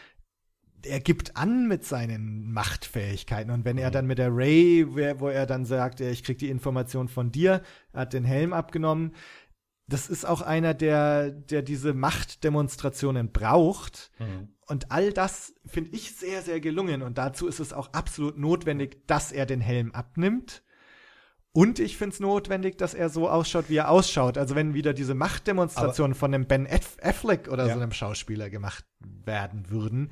[0.84, 3.92] er gibt an mit seinen Machtfähigkeiten und wenn er Mhm.
[3.92, 7.62] dann mit der Ray, wo er dann sagt, ich krieg die Information von dir,
[7.92, 9.14] er hat den Helm abgenommen,
[9.88, 14.10] das ist auch einer, der, der diese Machtdemonstrationen braucht.
[14.18, 14.48] Mhm.
[14.66, 17.02] Und all das finde ich sehr, sehr gelungen.
[17.02, 20.62] Und dazu ist es auch absolut notwendig, dass er den Helm abnimmt.
[21.52, 24.38] Und ich finde es notwendig, dass er so ausschaut, wie er ausschaut.
[24.38, 27.74] Also wenn wieder diese Machtdemonstrationen von einem Ben Affleck oder Ja.
[27.74, 30.10] so einem Schauspieler gemacht werden würden,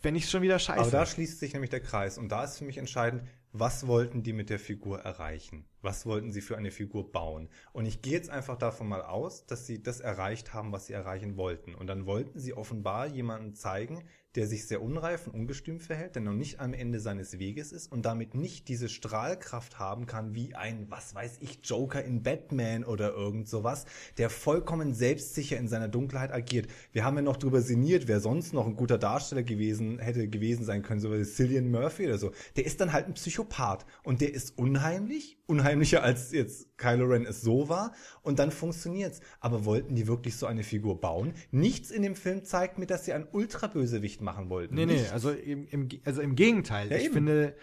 [0.00, 0.80] fände ich schon wieder scheiße.
[0.80, 2.18] Aber da schließt sich nämlich der Kreis.
[2.18, 5.64] Und da ist für mich entscheidend, was wollten die mit der Figur erreichen?
[5.80, 7.48] Was wollten sie für eine Figur bauen?
[7.72, 10.92] Und ich gehe jetzt einfach davon mal aus, dass sie das erreicht haben, was sie
[10.92, 11.74] erreichen wollten.
[11.74, 14.04] Und dann wollten sie offenbar jemanden zeigen,
[14.34, 17.92] der sich sehr unreif und ungestüm verhält, der noch nicht am Ende seines Weges ist
[17.92, 22.84] und damit nicht diese Strahlkraft haben kann wie ein, was weiß ich, Joker in Batman
[22.84, 23.84] oder irgend sowas,
[24.18, 26.66] der vollkommen selbstsicher in seiner Dunkelheit agiert.
[26.92, 30.64] Wir haben ja noch drüber sinniert, wer sonst noch ein guter Darsteller gewesen hätte gewesen
[30.64, 32.32] sein können, so wie Cillian Murphy oder so.
[32.56, 37.26] Der ist dann halt ein Psychopath und der ist unheimlich, unheimlicher als jetzt Kylo Ren
[37.26, 37.92] es so war
[38.22, 39.20] und dann funktioniert's.
[39.40, 41.34] Aber wollten die wirklich so eine Figur bauen?
[41.50, 44.74] Nichts in dem Film zeigt mir, dass sie einen Ultrabösewicht machen wollten.
[44.74, 46.90] Nee, nee, also im, im, also im Gegenteil.
[46.90, 47.14] Ja, ich eben.
[47.14, 47.56] finde,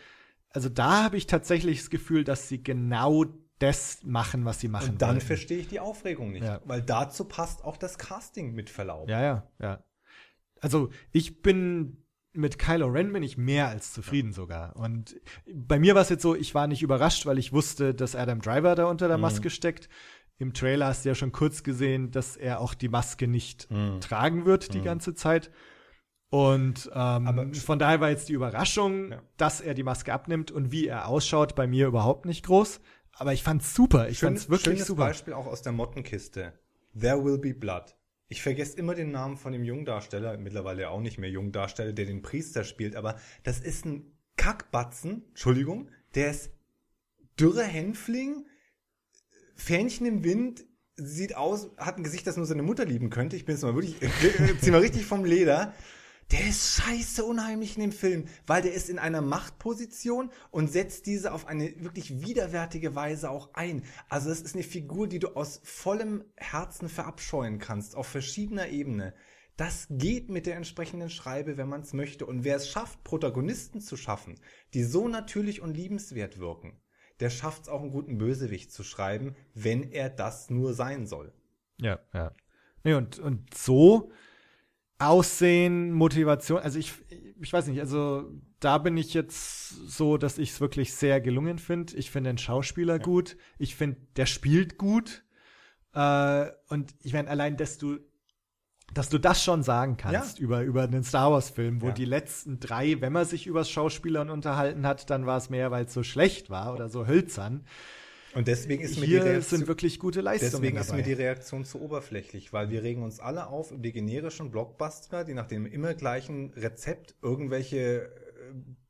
[0.50, 3.26] also da habe ich tatsächlich das Gefühl, dass sie genau
[3.60, 5.26] das machen, was sie machen Und dann wollten.
[5.28, 6.62] verstehe ich die Aufregung nicht, Ja.
[6.66, 9.10] weil dazu passt auch das Casting mit Verlaub.
[9.10, 9.84] Ja, ja, ja.
[10.62, 11.98] Also ich bin
[12.34, 14.76] mit Kylo Ren bin ich mehr als zufrieden sogar.
[14.78, 15.20] Und
[15.54, 18.40] bei mir war es jetzt so, ich war nicht überrascht, weil ich wusste, dass Adam
[18.42, 19.22] Driver da unter der Mhm.
[19.22, 19.90] Maske steckt.
[20.38, 24.00] Im Trailer hast du ja schon kurz gesehen, dass er auch die Maske nicht Mhm.
[24.02, 24.84] tragen wird die Mhm.
[24.86, 25.52] ganze Zeit.
[26.32, 29.22] Und ähm, von daher war jetzt die Überraschung, Ja.
[29.36, 32.80] dass er die Maske abnimmt und wie er ausschaut, bei mir überhaupt nicht groß.
[33.12, 34.08] Aber ich fand's super.
[34.08, 35.08] Ich Schön, fand's wirklich schönes super.
[35.08, 36.54] Beispiel auch aus der Mottenkiste.
[36.98, 37.98] There will be blood.
[38.30, 42.22] Ich vergesse immer den Namen von dem Jungdarsteller, mittlerweile auch nicht mehr Jungdarsteller, der den
[42.22, 46.50] Priester spielt, aber das ist ein Kackbatzen, Entschuldigung, der ist
[47.38, 48.46] dürre Hänfling,
[49.56, 53.36] Fähnchen im Wind, sieht aus, hat ein Gesicht, das nur seine Mutter lieben könnte.
[53.36, 53.98] Ich bin jetzt mal wirklich,
[54.62, 55.74] zieh mal richtig vom Leder.
[56.32, 61.06] Der ist scheiße unheimlich in dem Film, weil der ist in einer Machtposition und setzt
[61.06, 63.84] diese auf eine wirklich widerwärtige Weise auch ein.
[64.08, 69.14] Also das ist eine Figur, die du aus vollem Herzen verabscheuen kannst, auf verschiedener Ebene.
[69.58, 72.26] Das geht mit der entsprechenden Schreibe, wenn man es möchte.
[72.26, 74.40] Und wer es schafft, Protagonisten zu schaffen,
[74.74, 76.80] die so natürlich und liebenswert wirken,
[77.20, 81.34] der schafft es auch einen guten Bösewicht zu schreiben, wenn er das nur sein soll.
[81.78, 82.34] Ja, ja.
[82.86, 84.12] Nee, und, und so
[85.02, 86.94] Aussehen, Motivation, also ich,
[87.42, 91.58] ich weiß nicht, also da bin ich jetzt so, dass ich es wirklich sehr gelungen
[91.58, 91.96] finde.
[91.98, 93.38] Ich finde den Schauspieler gut.
[93.58, 95.24] Ich finde, der spielt gut.
[95.94, 97.98] Äh, und ich meine, allein, dass du,
[98.94, 100.44] dass du das schon sagen kannst Ja.
[100.44, 101.94] über, über einen Star Wars-Film, wo Ja.
[101.94, 105.86] die letzten drei, wenn man sich über Schauspielern unterhalten hat, dann war es mehr, weil
[105.86, 107.66] es so schlecht war oder so hölzern.
[108.34, 110.98] Und deswegen ist mir die Hier Reaktion, sind wirklich gute Leistungen Deswegen ist dabei.
[111.00, 115.26] mir die Reaktion zu oberflächlich, weil wir regen uns alle auf über die generischen Blockbuster,
[115.26, 118.10] die nach dem immer gleichen Rezept irgendwelche äh,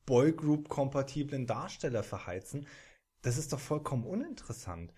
[0.05, 2.68] Boygroup-kompatiblen Darsteller verheizen.
[3.23, 4.93] Das ist doch vollkommen uninteressant.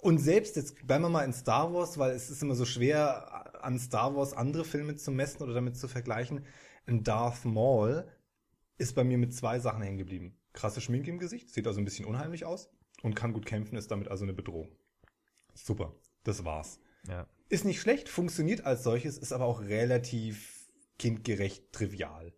[0.00, 3.64] Und selbst jetzt bleiben wir mal in Star Wars, weil es ist immer so schwer,
[3.64, 6.44] an Star Wars andere Filme zu messen oder damit zu vergleichen.
[6.86, 8.06] Ein Darth Maul
[8.76, 10.38] ist bei mir mit zwei Sachen hängen geblieben.
[10.52, 12.70] Krasse Schminke im Gesicht, sieht also ein bisschen unheimlich aus
[13.02, 14.68] und kann gut kämpfen, ist damit also eine Bedrohung.
[15.54, 15.94] Super,
[16.24, 16.80] das war's.
[17.08, 17.26] ja.
[17.50, 20.68] Ist nicht schlecht, funktioniert als solches, ist aber auch relativ
[20.98, 22.34] kindgerecht trivial.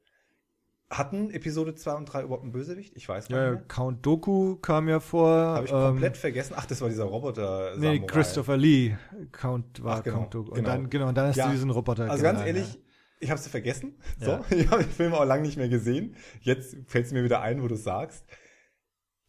[0.88, 2.96] Hatten Episode 2 und 3 überhaupt einen Bösewicht?
[2.96, 3.66] Ich weiß gar Ja, nicht mehr.
[3.68, 5.28] Count Doku kam ja vor.
[5.30, 6.54] Habe ich ähm, komplett vergessen.
[6.56, 7.74] Ach, das war dieser Roboter.
[7.76, 8.06] Nee, Samurai.
[8.06, 8.96] Christopher Lee
[9.32, 10.50] Count war Ach, genau, Count Doku.
[10.50, 10.68] Und genau.
[10.68, 12.78] dann, genau, und dann hast Ja, du diesen Roboter Also ganz ehrlich,
[13.20, 13.94] ich habe sie vergessen.
[14.20, 14.44] So, Ja.
[14.50, 16.16] ich habe den Film auch lange nicht mehr gesehen.
[16.40, 18.24] Jetzt fällt es mir wieder ein, wo du sagst.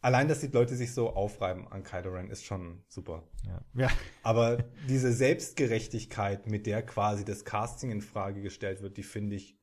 [0.02, 3.24] Allein, dass die Leute sich so aufreiben an Kylo Ren, ist schon super.
[3.46, 3.62] Ja.
[3.76, 3.90] ja.
[4.24, 9.60] Aber diese Selbstgerechtigkeit, mit der quasi das Casting in Frage gestellt wird, die finde ich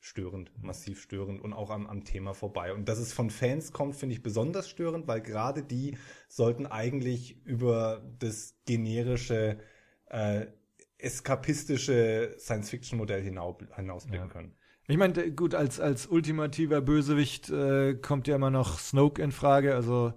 [0.00, 2.72] störend, massiv störend und auch am, am Thema vorbei.
[2.72, 5.96] Und dass es von Fans kommt, finde ich besonders störend, weil gerade die
[6.28, 9.58] sollten eigentlich über das generische,
[10.06, 10.46] äh,
[10.98, 14.32] eskapistische Science-Fiction-Modell hinau, hinausblicken Ja.
[14.32, 14.56] können.
[14.86, 19.74] Ich meine, gut, als, als ultimativer Bösewicht äh, kommt ja immer noch Snoke in Frage.
[19.74, 20.12] Also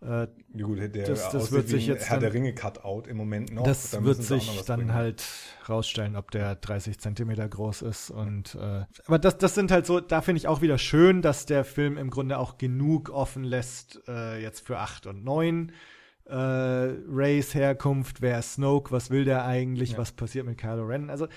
[0.00, 3.16] äh, Ja, gut, der Das- das wird sich jetzt Herr dann- der Ringe Cutout im
[3.16, 3.62] Moment noch.
[3.62, 4.94] das Da wird sich dann bringen.
[4.94, 5.22] halt
[5.68, 8.10] rausstellen, ob der 30 Zentimeter groß ist.
[8.10, 11.46] Und äh, aber das, das sind halt so, da finde ich auch wieder schön, dass
[11.46, 15.70] der Film im Grunde auch genug offen lässt, äh, jetzt für 8 und 9.
[16.24, 19.98] Äh, Rays Herkunft, wer ist Snoke, was will der eigentlich, Ja.
[19.98, 21.10] was passiert mit Kylo Ren?
[21.10, 21.28] Also,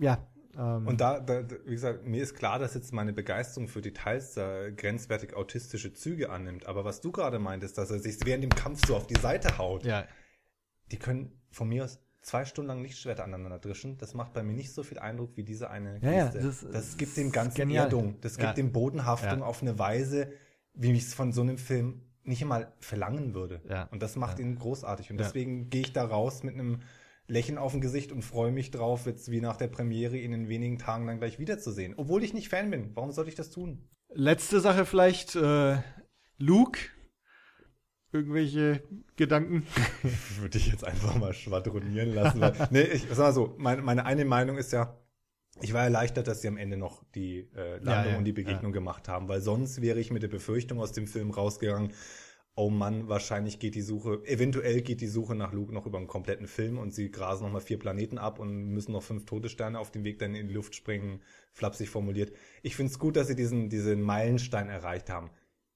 [0.00, 0.26] ja.
[0.56, 4.34] Ähm, Und da, da, wie gesagt, mir ist klar, dass jetzt meine Begeisterung für Details
[4.34, 6.66] da grenzwertig autistische Züge annimmt.
[6.66, 9.58] Aber was du gerade meintest, dass er sich während dem Kampf so auf die Seite
[9.58, 10.04] haut, ja,
[10.90, 13.96] die können von mir aus zwei Stunden lang Lichtschwerter aneinander drischen.
[13.98, 16.40] Das macht bei mir nicht so viel Eindruck wie diese eine Ja, ja, Geste.
[16.40, 17.70] das- das, gibt dem Ganzen.
[17.70, 18.20] Erdung.
[18.20, 18.52] Das gibt Ja.
[18.54, 19.44] dem Bodenhaftung Ja.
[19.46, 20.32] auf eine Weise,
[20.74, 23.62] wie ich es von so einem Film nicht einmal verlangen würde.
[23.68, 23.84] Ja.
[23.84, 24.44] Und das macht Ja.
[24.44, 25.10] ihn großartig.
[25.10, 25.24] Und Ja.
[25.24, 26.80] deswegen gehe ich da raus mit einem
[27.28, 30.48] Lächeln auf dem Gesicht und freue mich drauf, jetzt wie nach der Premiere ihn in
[30.48, 31.94] wenigen Tagen dann gleich wiederzusehen.
[31.96, 32.90] Obwohl ich nicht Fan bin.
[32.94, 33.86] Warum sollte ich das tun?
[34.08, 35.76] Letzte Sache vielleicht, äh,
[36.38, 36.80] Luke.
[38.10, 38.82] Irgendwelche
[39.16, 39.66] Gedanken?
[40.40, 42.40] Würde ich jetzt einfach mal schwadronieren lassen.
[42.40, 44.98] Weil, nee, ich sag mal so, meine, meine eine Meinung ist ja,
[45.60, 48.32] ich war erleichtert, dass sie am Ende noch die äh, Landung Ja, ja, und die
[48.32, 51.92] Begegnung gemacht haben, weil sonst wäre ich mit der Befürchtung aus dem Film rausgegangen,
[52.58, 56.08] oh Mann, wahrscheinlich geht die Suche, eventuell geht die Suche nach Luke noch über einen
[56.08, 59.78] kompletten Film und sie grasen noch mal vier Planeten ab und müssen noch fünf Todessterne
[59.78, 61.22] auf dem Weg dann in die Luft springen,
[61.52, 62.32] flapsig formuliert.
[62.62, 65.30] Ich finde es gut, dass sie diesen, diesen Meilenstein erreicht haben.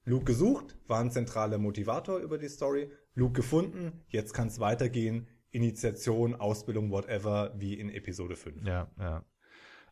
[0.04, 2.90] Luke gesucht, war ein zentraler Motivator über die Story.
[3.14, 5.28] Luke gefunden, jetzt kann es weitergehen.
[5.52, 8.66] Initiation, Ausbildung, whatever, wie in Episode 5.
[8.66, 9.24] Ja, ja.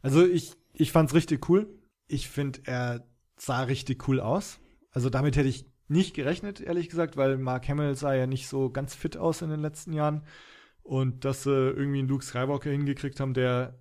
[0.03, 1.73] Also ich, ich fand's richtig cool.
[2.09, 3.07] Ich finde, er
[3.37, 4.59] sah richtig cool aus.
[4.91, 8.71] Also damit hätte ich nicht gerechnet, ehrlich gesagt, weil Mark Hamill sah ja nicht so
[8.71, 10.23] ganz fit aus in den letzten Jahren.
[10.83, 13.79] Und dass sie irgendwie einen Luke Skywalker hingekriegt haben, der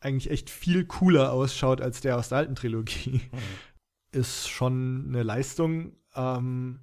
[0.00, 3.20] eigentlich echt viel cooler ausschaut als der aus der alten Trilogie,
[4.12, 5.96] ist schon eine Leistung.
[6.14, 6.80] Ähm,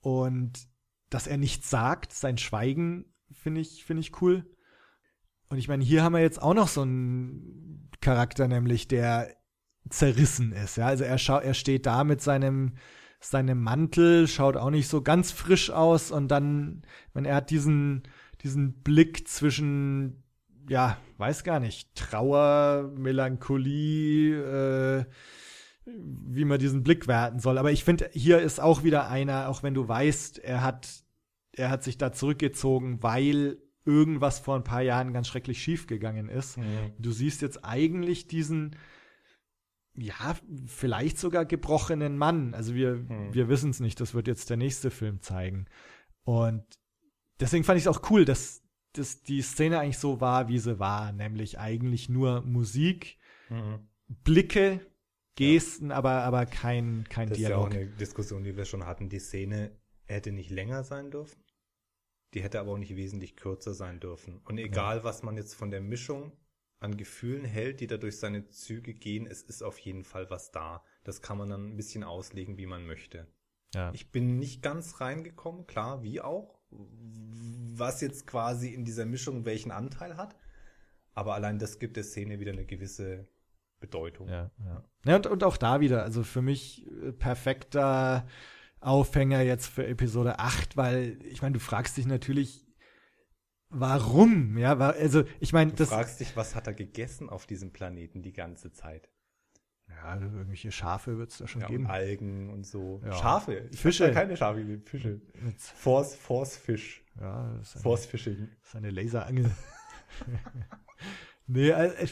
[0.00, 0.68] und
[1.08, 4.44] dass er nichts sagt, sein Schweigen, finde ich, finde ich cool.
[5.48, 9.36] Und ich meine, hier haben wir jetzt auch noch so einen Charakter, nämlich der
[9.88, 10.76] zerrissen ist.
[10.76, 12.74] Ja, also er schaut, er steht da mit seinem
[13.20, 16.82] seinem Mantel, schaut auch nicht so ganz frisch aus und dann,
[17.12, 18.02] wenn er hat diesen
[18.42, 20.22] diesen Blick zwischen
[20.68, 25.04] ja, weiß gar nicht, Trauer, Melancholie, äh,
[25.84, 27.58] wie man diesen Blick werten soll.
[27.58, 30.88] Aber ich finde, hier ist auch wieder einer, auch wenn du weißt, er hat,
[31.52, 36.28] er hat sich da zurückgezogen, weil irgendwas vor ein paar Jahren ganz schrecklich schief gegangen
[36.28, 36.58] ist.
[36.58, 36.92] Mhm.
[36.98, 38.76] Du siehst jetzt eigentlich diesen,
[39.96, 40.36] ja,
[40.66, 42.54] vielleicht sogar gebrochenen Mann.
[42.54, 43.34] Also wir, Hm.
[43.34, 44.00] wir wissen es nicht.
[44.00, 45.66] Das wird jetzt der nächste Film zeigen.
[46.24, 46.64] Und
[47.40, 48.62] deswegen fand ich es auch cool, dass,
[48.92, 51.12] dass die Szene eigentlich so war, wie sie war.
[51.12, 53.18] Nämlich eigentlich nur Musik,
[53.48, 53.88] Mhm.
[54.06, 54.80] Blicke,
[55.36, 57.88] Gesten, aber, aber kein, kein Das ist ja auch Dialog.
[57.90, 59.08] eine Diskussion, die wir schon hatten.
[59.08, 59.76] Die Szene
[60.06, 61.42] hätte nicht länger sein dürfen.
[62.34, 64.38] Die hätte aber auch nicht wesentlich kürzer sein dürfen.
[64.44, 66.32] Und egal, was man jetzt von der Mischung
[66.80, 70.50] an Gefühlen hält, die da durch seine Züge gehen, es ist auf jeden Fall was
[70.50, 70.82] da.
[71.04, 73.26] Das kann man dann ein bisschen auslegen, wie man möchte.
[73.74, 73.92] ja.
[73.92, 79.70] Ich bin nicht ganz reingekommen, klar, wie auch, was jetzt quasi in dieser Mischung welchen
[79.70, 80.36] Anteil hat.
[81.12, 83.28] Aber allein das gibt der Szene wieder eine gewisse
[83.78, 84.28] Bedeutung.
[84.28, 84.84] Ja, ja.
[85.04, 88.26] ja und, und auch da wieder, also für mich äh, perfekter
[88.80, 92.66] Aufhänger jetzt für Episode 8, weil ich meine, du fragst dich natürlich,
[93.70, 94.58] warum?
[94.58, 97.72] Ja, war, also ich meine, Du das fragst dich, was hat er gegessen auf diesem
[97.72, 99.08] Planeten die ganze Zeit?
[99.88, 101.86] ja, irgendwelche Schafe wird es da schon Ja, und geben.
[101.88, 103.00] Algen und so.
[103.04, 103.12] Ja.
[103.12, 103.68] Schafe.
[103.72, 104.06] Ich Fische.
[104.06, 105.20] da keine Schafe, Fische.
[105.58, 107.04] Force, Force Fish.
[107.20, 108.48] ja, das ist eine, Force Fishing.
[108.60, 109.50] das ist eine Laserangel.
[111.46, 112.06] nee, äh,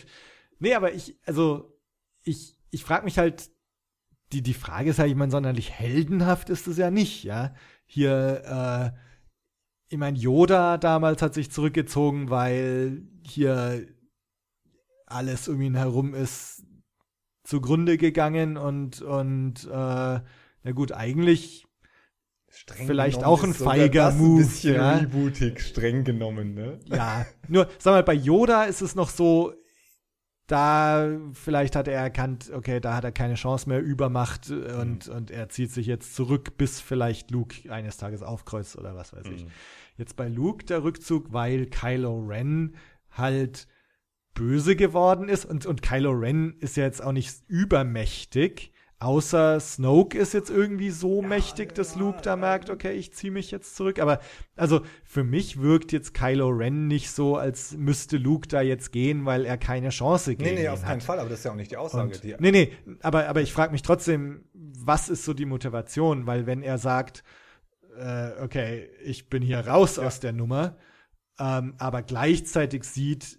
[0.58, 1.78] nee, aber ich, also
[2.24, 3.50] ich, ich frage mich halt,
[4.32, 7.54] die, die Frage ist halt, ich meine, sonderlich heldenhaft ist es ja nicht, ja.
[7.86, 8.42] Hier,
[8.94, 8.98] äh,
[9.88, 13.86] ich meine, Yoda damals hat sich zurückgezogen, weil hier
[15.06, 16.64] alles um ihn herum ist
[17.44, 21.68] zugrunde gegangen und, und äh, na gut, eigentlich
[22.50, 24.96] Streng Vielleicht auch ein feiger das Move, Ein bisschen ja.
[24.96, 26.80] rebootig, streng genommen, ne?
[26.86, 29.52] Ja, nur, sag mal, bei Yoda ist es noch so,
[30.48, 35.06] da vielleicht hat er erkannt, okay, da hat er keine Chance mehr, Übermacht äh, und,
[35.06, 39.26] und er zieht sich jetzt zurück, bis vielleicht Luke eines Tages aufkreuzt oder was weiß
[39.26, 39.44] ich.
[39.44, 39.50] Mhm.
[39.98, 42.76] Jetzt bei Luke der Rückzug, weil Kylo Ren
[43.10, 43.68] halt
[44.32, 48.72] böse geworden ist und, und Kylo Ren ist ja jetzt auch nicht übermächtig.
[49.00, 53.52] Außer Snoke ist jetzt irgendwie so mächtig, dass Luke da merkt, okay, ich ziehe mich
[53.52, 54.00] jetzt zurück.
[54.00, 54.18] Aber
[54.56, 59.24] also für mich wirkt jetzt Kylo Ren nicht so, als müsste Luke da jetzt gehen,
[59.24, 60.88] weil er keine Chance gegen Nee, nee, auf hat.
[60.88, 62.12] keinen Fall, aber das ist ja auch nicht die Aussage.
[62.14, 66.26] Und, die, nee, nee, aber, aber ich frage mich trotzdem, was ist so die Motivation?
[66.26, 67.22] Weil wenn er sagt,
[67.96, 70.06] äh, okay, ich bin hier raus Ja.
[70.06, 70.76] aus der Nummer,
[71.38, 73.37] ähm, aber gleichzeitig sieht,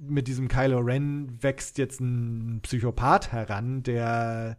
[0.00, 4.58] mit diesem Kylo Ren wächst jetzt ein Psychopath heran, der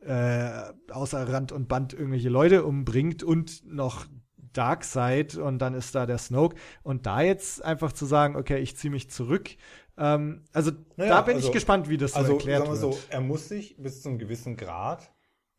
[0.00, 4.06] äh, außer Rand und Band irgendwelche Leute umbringt und noch
[4.52, 8.76] Darkseid und dann ist da der Snoke und da jetzt einfach zu sagen, okay, ich
[8.76, 9.50] ziehe mich zurück.
[9.96, 12.82] Ähm, also Naja, da bin also- ich gespannt, wie das so also erklärt sagen wir
[12.82, 12.94] wird.
[12.94, 15.12] so, er muss sich bis zu einem gewissen Grad,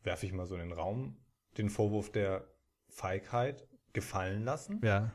[0.04, 1.18] werfe ich mal so in den Raum,
[1.58, 2.48] den Vorwurf der
[2.88, 4.82] Feigheit gefallen lassen.
[4.84, 5.12] Ja.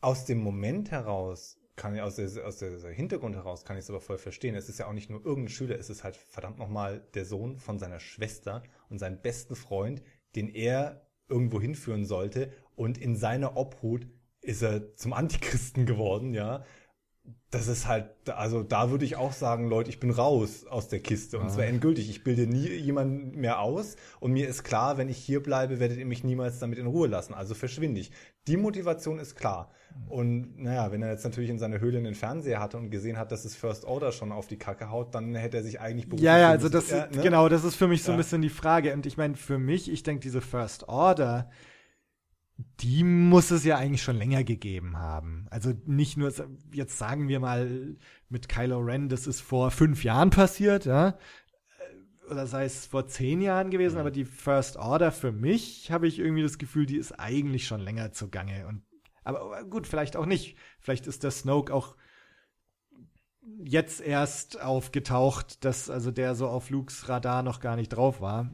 [0.00, 3.84] Aus dem Moment heraus kann ich, aus der, aus der, der Hintergrund heraus kann ich
[3.84, 4.54] es aber voll verstehen.
[4.54, 7.58] Es ist ja auch nicht nur irgendein Schüler, es ist halt verdammt nochmal der Sohn
[7.58, 10.02] von seiner Schwester und seinem besten Freund,
[10.34, 12.50] den er irgendwo hinführen sollte.
[12.74, 14.06] Und in seiner Obhut
[14.40, 16.64] ist er zum Antichristen geworden, ja.
[17.50, 21.00] Das ist halt, also da würde ich auch sagen, Leute, ich bin raus aus der
[21.00, 21.38] Kiste.
[21.38, 21.48] Und Ah.
[21.48, 22.08] zwar endgültig.
[22.08, 23.96] Ich bilde nie jemanden mehr aus.
[24.20, 27.08] Und mir ist klar, wenn ich hier bleibe, werdet ihr mich niemals damit in Ruhe
[27.08, 27.34] lassen.
[27.34, 28.12] Also verschwinde ich.
[28.46, 29.70] Die Motivation ist klar.
[30.08, 33.32] Und naja, wenn er jetzt natürlich in seiner Höhle einen Fernseher hatte und gesehen hat,
[33.32, 36.36] dass es First Order schon auf die Kacke haut, dann hätte er sich eigentlich Ja,
[36.38, 37.22] ja, für also das, ja, ne?
[37.22, 38.18] genau, das ist für mich so ein Ja.
[38.18, 38.92] bisschen die Frage.
[38.92, 41.50] Und ich meine, für mich, ich denke, diese First Order,
[42.80, 45.46] die muss es ja eigentlich schon länger gegeben haben.
[45.50, 46.32] Also nicht nur,
[46.72, 47.96] jetzt sagen wir mal
[48.28, 51.18] mit Kylo Ren, das ist vor fünf Jahren passiert, ja.
[52.30, 54.00] Oder sei es vor zehn Jahren gewesen, Mhm.
[54.00, 57.80] aber die First Order für mich habe ich irgendwie das Gefühl, die ist eigentlich schon
[57.80, 58.66] länger zugange.
[58.66, 58.82] Und,
[59.24, 60.56] aber, aber gut, vielleicht auch nicht.
[60.80, 61.96] Vielleicht ist der Snoke auch
[63.64, 68.50] jetzt erst aufgetaucht, dass also der so auf Lukes Radar noch gar nicht drauf war.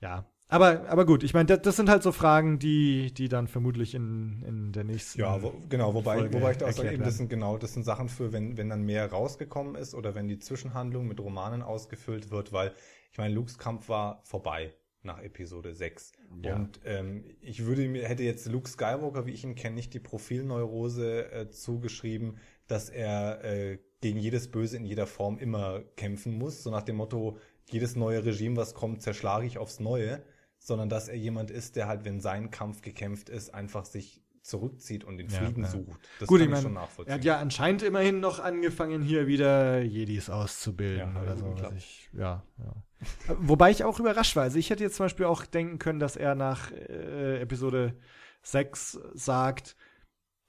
[0.00, 3.48] Ja, aber aber gut, ich meine, das, das sind halt so Fragen, die die dann
[3.48, 6.92] vermutlich in, in der nächsten Ja, wo, genau, wobei, Folge wobei ich da auch sage,
[6.92, 10.14] eben, das sind genau, das sind Sachen für, wenn, wenn dann mehr rausgekommen ist oder
[10.14, 12.72] wenn die Zwischenhandlung mit Romanen ausgefüllt wird, weil
[13.12, 16.12] ich meine, Lukes Kampf war vorbei nach Episode 6.
[16.42, 16.56] Ja.
[16.56, 20.00] Und ähm, ich würde mir, hätte jetzt Luke Skywalker, wie ich ihn kenne, nicht die
[20.00, 26.62] Profilneurose äh, zugeschrieben, dass er äh, gegen jedes Böse in jeder Form immer kämpfen muss,
[26.62, 27.38] so nach dem Motto,
[27.70, 30.22] jedes neue Regime, was kommt, zerschlage ich aufs Neue,
[30.58, 35.04] sondern dass er jemand ist, der halt, wenn sein Kampf gekämpft ist, einfach sich zurückzieht
[35.04, 35.68] und den Ja, Frieden ja.
[35.70, 36.00] sucht.
[36.20, 37.10] Das Gut, kann ich ich schon nachvollziehen.
[37.10, 41.54] er hat ja anscheinend immerhin noch angefangen, hier wieder Jedis auszubilden Ja, oder so.
[41.76, 42.74] ich, ja, ja.
[43.40, 44.44] Wobei ich auch überrascht war.
[44.44, 47.94] Also ich hätte jetzt zum Beispiel auch denken können, dass er nach äh, Episode
[48.42, 49.76] 6 sagt,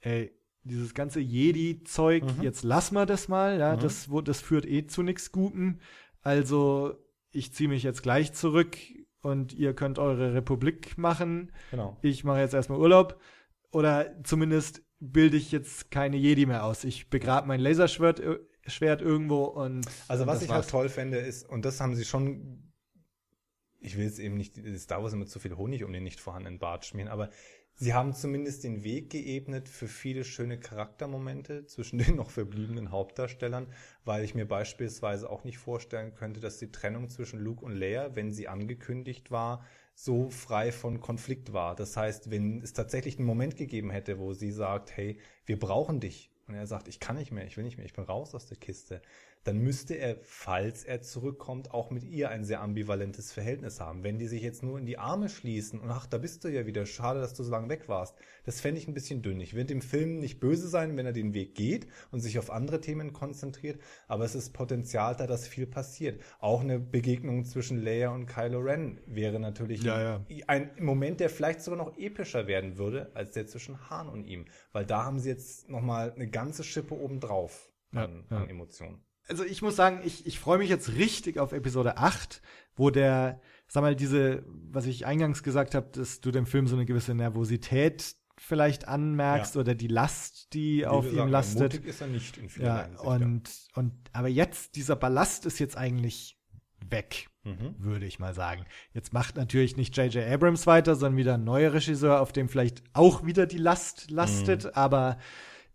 [0.00, 0.32] ey,
[0.62, 2.42] dieses ganze Jedi-Zeug, Mhm.
[2.42, 3.80] jetzt lass mal das mal, ja, Mhm.
[3.80, 5.78] das, wo, das führt eh zu nichts Gutem.
[6.22, 6.94] Also
[7.32, 8.76] ich ziehe mich jetzt gleich zurück
[9.22, 11.96] und ihr könnt eure Republik machen genau.
[12.02, 13.20] ich mache jetzt erstmal Urlaub
[13.70, 16.84] oder zumindest bilde ich jetzt keine Jedi mehr aus.
[16.84, 21.18] Ich begrabe mein Laserschwert äh, Schwert irgendwo und Also und was ich halt toll fände
[21.18, 22.70] ist, und das haben sie schon,
[23.80, 26.58] ich will jetzt eben nicht Star Wars immer zu viel Honig um den nicht vorhandenen
[26.58, 27.30] Bart schmieren, aber
[27.80, 33.66] sie haben zumindest den Weg geebnet für viele schöne Charaktermomente zwischen den noch verbliebenen Hauptdarstellern,
[34.04, 38.14] weil ich mir beispielsweise auch nicht vorstellen könnte, dass die Trennung zwischen Luke und Leia,
[38.14, 41.74] wenn sie angekündigt war, so frei von Konflikt war.
[41.74, 46.00] Das heißt, wenn es tatsächlich einen Moment gegeben hätte, wo sie sagt, hey, wir brauchen
[46.00, 48.34] dich, und er sagt, ich kann nicht mehr, ich will nicht mehr, ich bin raus
[48.34, 49.00] aus der Kiste,
[49.44, 54.04] dann müsste er, falls er zurückkommt, auch mit ihr ein sehr ambivalentes Verhältnis haben.
[54.04, 56.66] Wenn die sich jetzt nur in die Arme schließen und ach, da bist du ja
[56.66, 58.14] wieder, schade, dass du so lange weg warst,
[58.44, 59.40] das fände ich ein bisschen dünn.
[59.40, 62.50] Ich will dem Film nicht böse sein, wenn er den Weg geht und sich auf
[62.50, 66.20] andere Themen konzentriert, aber es ist Potenzial da, dass viel passiert.
[66.38, 70.24] Auch eine Begegnung zwischen Leia und Kylo Ren wäre natürlich Ja, ja.
[70.48, 74.44] ein Moment, der vielleicht sogar noch epischer werden würde, als der zwischen Han und ihm.
[74.72, 78.36] Weil da haben sie jetzt nochmal eine ganze Schippe obendrauf an, ja.
[78.36, 79.02] an Emotionen.
[79.30, 82.42] Also ich muss sagen, ich, ich freue mich jetzt richtig auf Episode 8,
[82.76, 86.76] wo der, sag mal, diese, was ich eingangs gesagt habe, dass du dem Film so
[86.76, 89.60] eine gewisse Nervosität vielleicht anmerkst Ja.
[89.60, 91.72] oder die Last, die Wie auf ihm sagen, lastet.
[91.74, 95.58] Mutig ist er nicht in vielerlei Ja, Hinsicht, und, und, aber jetzt, dieser Ballast ist
[95.58, 96.36] jetzt eigentlich
[96.88, 97.52] weg, ja.
[97.52, 97.74] Mhm.
[97.78, 98.64] würde ich mal sagen.
[98.92, 100.26] Jetzt macht natürlich nicht J.J.
[100.26, 104.64] Abrams weiter, sondern wieder ein neuer Regisseur, auf dem vielleicht auch wieder die Last lastet,
[104.64, 104.70] Mhm.
[104.74, 105.18] aber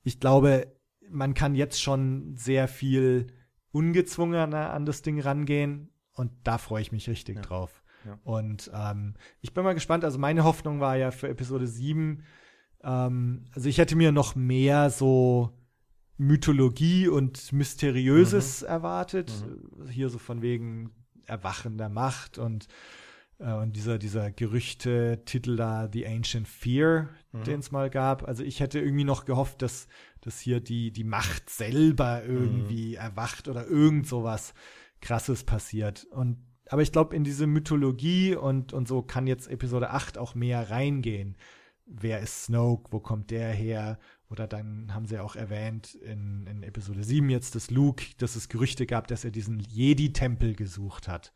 [0.03, 0.75] ich glaube,
[1.09, 3.27] man kann jetzt schon sehr viel
[3.75, 7.41] ungezwungener an das Ding rangehen und da freue ich mich richtig Ja.
[7.41, 7.83] drauf.
[8.05, 8.17] Ja.
[8.23, 12.23] Und ähm, ich bin mal gespannt, also meine Hoffnung war ja für Episode 7,
[12.83, 15.51] ähm, also ich hätte mir noch mehr so
[16.17, 19.33] Mythologie und Mysteriöses erwartet.
[19.89, 20.91] Hier so von wegen
[21.25, 22.67] Erwachen der Macht und,
[23.39, 27.43] äh, und dieser, dieser Gerüchte-Titel da, The Ancient Fear, Mhm.
[27.43, 28.25] den es mal gab.
[28.27, 29.87] Also ich hätte irgendwie noch gehofft, dass,
[30.25, 34.53] dass hier die, die Macht selber irgendwie erwacht oder irgend sowas
[35.01, 36.05] krasses passiert.
[36.05, 36.37] Und
[36.69, 40.71] aber ich glaube, in diese Mythologie und, und so kann jetzt Episode 8 auch mehr
[40.71, 41.37] reingehen.
[41.85, 42.91] Wer ist Snoke?
[42.91, 43.99] Wo kommt der her?
[44.29, 48.49] Oder dann haben sie auch erwähnt in, in Episode 7 jetzt, dass Luke, dass es
[48.49, 51.33] Gerüchte gab, dass er diesen Jedi-Tempel gesucht hat.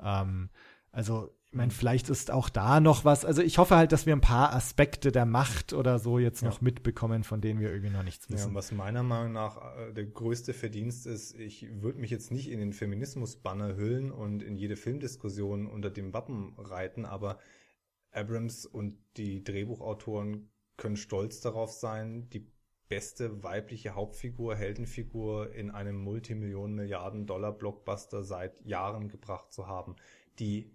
[0.00, 0.50] Ähm,
[0.92, 3.24] also, ich meine, vielleicht ist auch da noch was.
[3.24, 6.48] Also, ich hoffe halt, dass wir ein paar Aspekte der Macht oder so jetzt Ja.
[6.48, 8.48] noch mitbekommen, von denen wir irgendwie noch nichts Ja, wissen.
[8.48, 12.50] und was meiner Meinung nach äh, der größte Verdienst ist, ich würde mich jetzt nicht
[12.50, 17.38] in den Feminismus-Banner hüllen und in jede Filmdiskussion unter dem Wappen reiten, aber
[18.12, 22.50] Abrams und die Drehbuchautoren können stolz darauf sein, die
[22.88, 29.96] beste weibliche Hauptfigur, Heldenfigur in einem Multimillionen-Milliarden-Dollar-Blockbuster seit Jahren gebracht zu haben,
[30.38, 30.70] die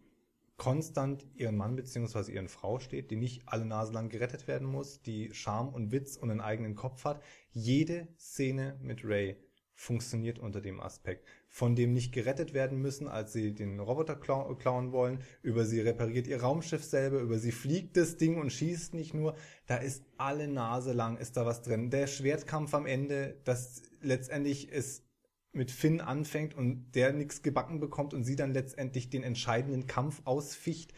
[0.61, 5.01] konstant ihren Mann beziehungsweise ihren Frau steht, die nicht alle Nase lang gerettet werden muss,
[5.01, 7.23] die Charme und Witz und einen eigenen Kopf hat.
[7.49, 9.37] Jede Szene mit Ray
[9.73, 11.27] funktioniert unter dem Aspekt.
[11.49, 15.81] Von dem nicht gerettet werden müssen, als sie den Roboter klau klauen wollen, über sie
[15.81, 19.35] repariert ihr Raumschiff selber, über sie fliegt das Ding und schießt nicht nur.
[19.65, 21.89] Da ist alle Nase lang, ist da was drin.
[21.89, 25.10] Der Schwertkampf am Ende, das letztendlich ist
[25.53, 30.21] mit Finn anfängt und der nichts gebacken bekommt und sie dann letztendlich den entscheidenden Kampf
[30.25, 30.93] ausficht.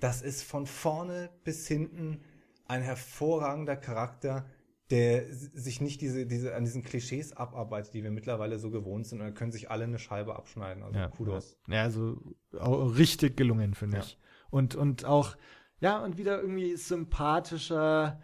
[0.00, 2.22] Das ist von vorne bis hinten
[2.66, 4.46] ein hervorragender Charakter,
[4.90, 9.20] der sich nicht diese, diese, an diesen Klischees abarbeitet, die wir mittlerweile so gewohnt sind.
[9.20, 10.82] Und da können sich alle eine Scheibe abschneiden.
[10.82, 11.58] Also ja, Kudos.
[11.68, 12.20] Ja, also
[12.52, 14.02] richtig gelungen, finde Ja.
[14.02, 14.18] ich.
[14.50, 15.36] Und, und auch,
[15.80, 18.20] ja, und wieder irgendwie sympathischer,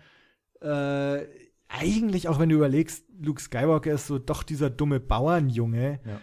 [0.60, 1.24] äh,
[1.68, 6.00] eigentlich auch wenn du überlegst, Luke Skywalker ist so doch dieser dumme Bauernjunge.
[6.04, 6.20] Ja.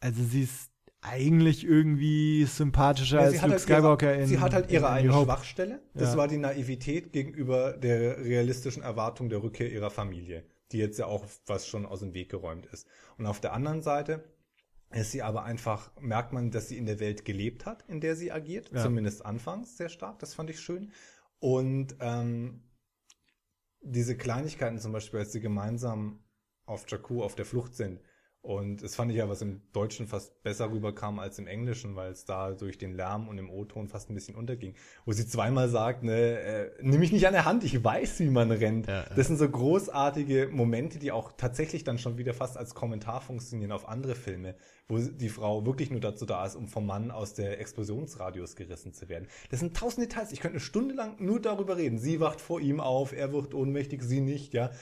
[0.00, 0.70] Also sie ist
[1.00, 5.14] eigentlich irgendwie sympathischer Ja, als Luke halt ihre- Skywalker in Sie hat halt ihre eigene.
[5.14, 5.82] Schwachstelle.
[5.94, 6.16] Das Ja.
[6.18, 11.26] war die Naivität gegenüber der realistischen Erwartung der Rückkehr ihrer Familie, die jetzt ja auch
[11.46, 12.86] was schon aus dem Weg geräumt ist.
[13.18, 14.22] Und auf der anderen Seite
[14.92, 18.14] ist sie aber einfach, merkt man, dass sie in der Welt gelebt hat, in der
[18.14, 18.70] sie agiert.
[18.72, 18.82] Ja.
[18.82, 20.18] Zumindest anfangs sehr stark.
[20.20, 20.92] Das fand ich schön.
[21.40, 22.62] Und ähm,
[23.82, 26.20] diese Kleinigkeiten zum Beispiel, als sie gemeinsam
[26.66, 28.00] auf Jakku auf der Flucht sind.
[28.42, 32.10] Und das fand ich ja, was im Deutschen fast besser rüberkam als im Englischen, weil
[32.10, 34.74] es da durch den Lärm und im O-Ton fast ein bisschen unterging.
[35.04, 38.30] Wo sie zweimal sagt, ne, äh, nimm mich nicht an der Hand, ich weiß, wie
[38.30, 38.88] man rennt.
[38.88, 39.14] Ja, ja.
[39.14, 43.70] Das sind so großartige Momente, die auch tatsächlich dann schon wieder fast als Kommentar funktionieren
[43.70, 44.56] auf andere Filme,
[44.88, 48.92] wo die Frau wirklich nur dazu da ist, um vom Mann aus der Explosionsradius gerissen
[48.92, 49.28] zu werden.
[49.52, 50.32] Das sind tausend Details.
[50.32, 51.96] Ich könnte eine Stunde lang nur darüber reden.
[51.96, 54.72] Sie wacht vor ihm auf, er wird ohnmächtig, sie nicht, ja.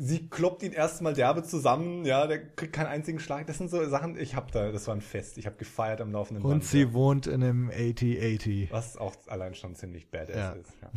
[0.00, 3.46] Sie kloppt ihn erstmal derbe zusammen, ja, der kriegt keinen einzigen Schlag.
[3.46, 5.38] Das sind so Sachen, ich hab da, das war ein Fest.
[5.38, 6.92] Ich habe gefeiert am laufenden Und Band, sie ja.
[6.92, 8.70] wohnt in einem 8080.
[8.72, 10.52] Was auch allein schon ziemlich badass Ja.
[10.52, 10.72] ist.
[10.82, 10.90] Ja.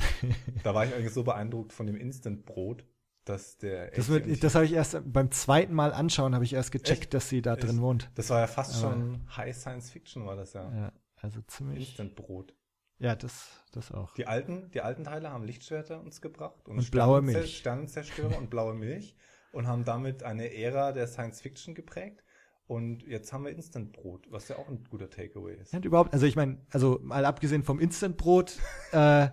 [0.64, 2.86] Da war ich eigentlich so beeindruckt von dem Instant-Brot,
[3.26, 6.72] dass der Das, wird, das habe ich erst beim zweiten Mal anschauen, habe ich erst
[6.72, 7.14] gecheckt, Echt?
[7.14, 7.82] dass sie da drin Echt?
[7.82, 8.12] wohnt.
[8.16, 10.72] Das war ja fast Aber- schon High Science Fiction, war das ja.
[10.76, 11.90] Ja, also ziemlich.
[11.90, 12.54] Instant-Brot.
[13.02, 14.14] Ja, das, das auch.
[14.14, 17.58] Die alten, die alten Teile haben Lichtschwerter uns gebracht und, Und blaue Milch.
[17.58, 19.16] Sternenzerstörer und blaue Milch
[19.52, 22.24] und haben damit eine Ära der Science Fiction geprägt.
[22.68, 25.74] Und jetzt haben wir Instant-Brot, was ja auch ein guter Takeaway ist.
[25.74, 28.60] Ja, und überhaupt, also ich meine, also mal abgesehen vom Instant-Brot,
[28.92, 29.30] äh,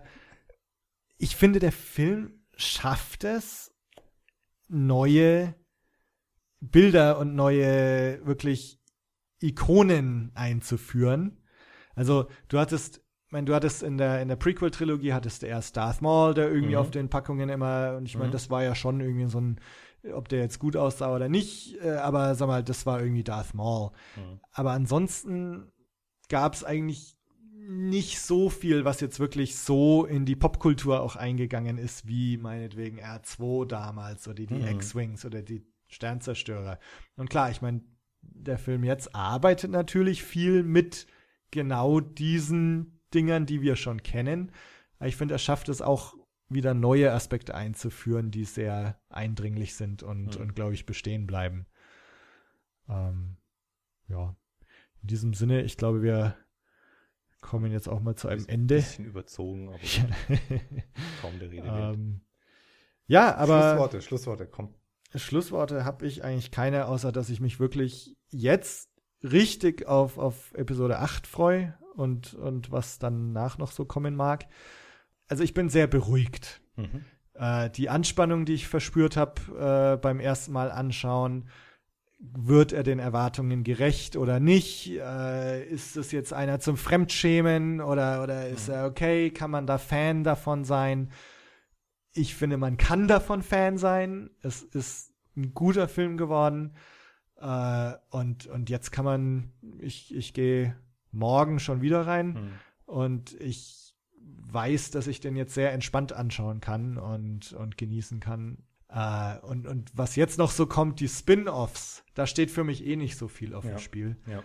[1.19, 3.77] ich finde, der Film schafft es,
[4.67, 5.55] neue
[6.61, 8.83] Bilder und neue wirklich
[9.41, 11.45] Ikonen einzuführen.
[11.95, 15.77] Also du hattest, ich meine, du hattest in der in der Prequel-Trilogie hattest du erst
[15.77, 16.81] Darth Maul, der irgendwie Mhm.
[16.81, 18.33] auf den Packungen immer, und ich meine, Mhm.
[18.33, 19.61] das war ja schon irgendwie so ein,
[20.15, 23.53] ob der jetzt gut aussah oder nicht, äh, aber sag mal, das war irgendwie Darth
[23.55, 23.91] Maul.
[24.17, 24.41] Mhm.
[24.53, 25.71] Aber ansonsten
[26.31, 27.17] gab es eigentlich
[27.71, 32.99] nicht so viel, was jetzt wirklich so in die Popkultur auch eingegangen ist, wie meinetwegen
[32.99, 34.69] R2 damals oder die Mhm.
[34.69, 36.79] X-Wings oder die Sternzerstörer.
[37.17, 37.83] Und klar, ich meine,
[38.23, 41.07] der Film jetzt arbeitet natürlich viel mit
[41.51, 44.53] genau diesen Dingern, die wir schon kennen.
[45.01, 46.15] Ich finde, er schafft es auch
[46.49, 50.41] wieder neue Aspekte einzuführen, die sehr eindringlich sind und, Mhm.
[50.43, 51.67] und glaube ich, bestehen bleiben.
[52.89, 53.37] Ähm,
[54.09, 54.35] ja.
[55.03, 56.37] In diesem Sinne, ich glaube, wir
[57.41, 58.77] kommen jetzt auch mal zu einem Ein Ende.
[58.77, 59.79] bisschen überzogen, aber
[61.23, 61.95] kaum der Rede wert.
[61.97, 62.21] ähm,
[63.07, 64.75] ja, aber Schlussworte, Schlussworte, komm.
[65.15, 68.88] Schlussworte habe ich eigentlich keine, außer dass ich mich wirklich jetzt
[69.23, 74.47] richtig auf, auf Episode 8 freue und, und was danach noch so kommen mag.
[75.29, 76.61] Also ich bin sehr beruhigt.
[76.77, 77.05] Mhm.
[77.35, 81.49] Äh, die Anspannung, die ich verspürt habe äh, beim ersten Mal anschauen,
[82.21, 84.91] wird er den Erwartungen gerecht oder nicht?
[84.91, 88.75] Äh, ist es jetzt einer zum Fremdschämen oder, oder ist Mhm.
[88.75, 89.31] er okay?
[89.31, 91.13] Kann man da Fan davon sein?
[92.13, 94.31] Ich finde, man kann davon Fan sein.
[94.43, 96.75] Es ist ein guter Film geworden.
[97.41, 100.77] Äh, und, und jetzt kann man, ich, ich gehe
[101.13, 102.29] morgen schon wieder rein.
[102.29, 102.53] Mhm.
[102.87, 108.59] Und ich weiß, dass ich den jetzt sehr entspannt anschauen kann und, und genießen kann.
[108.89, 112.97] Äh, und, und was jetzt noch so kommt, die Spin-offs, da steht für mich eh
[112.97, 113.73] nicht so viel auf Ja.
[113.73, 114.17] dem Spiel.
[114.27, 114.43] Ja.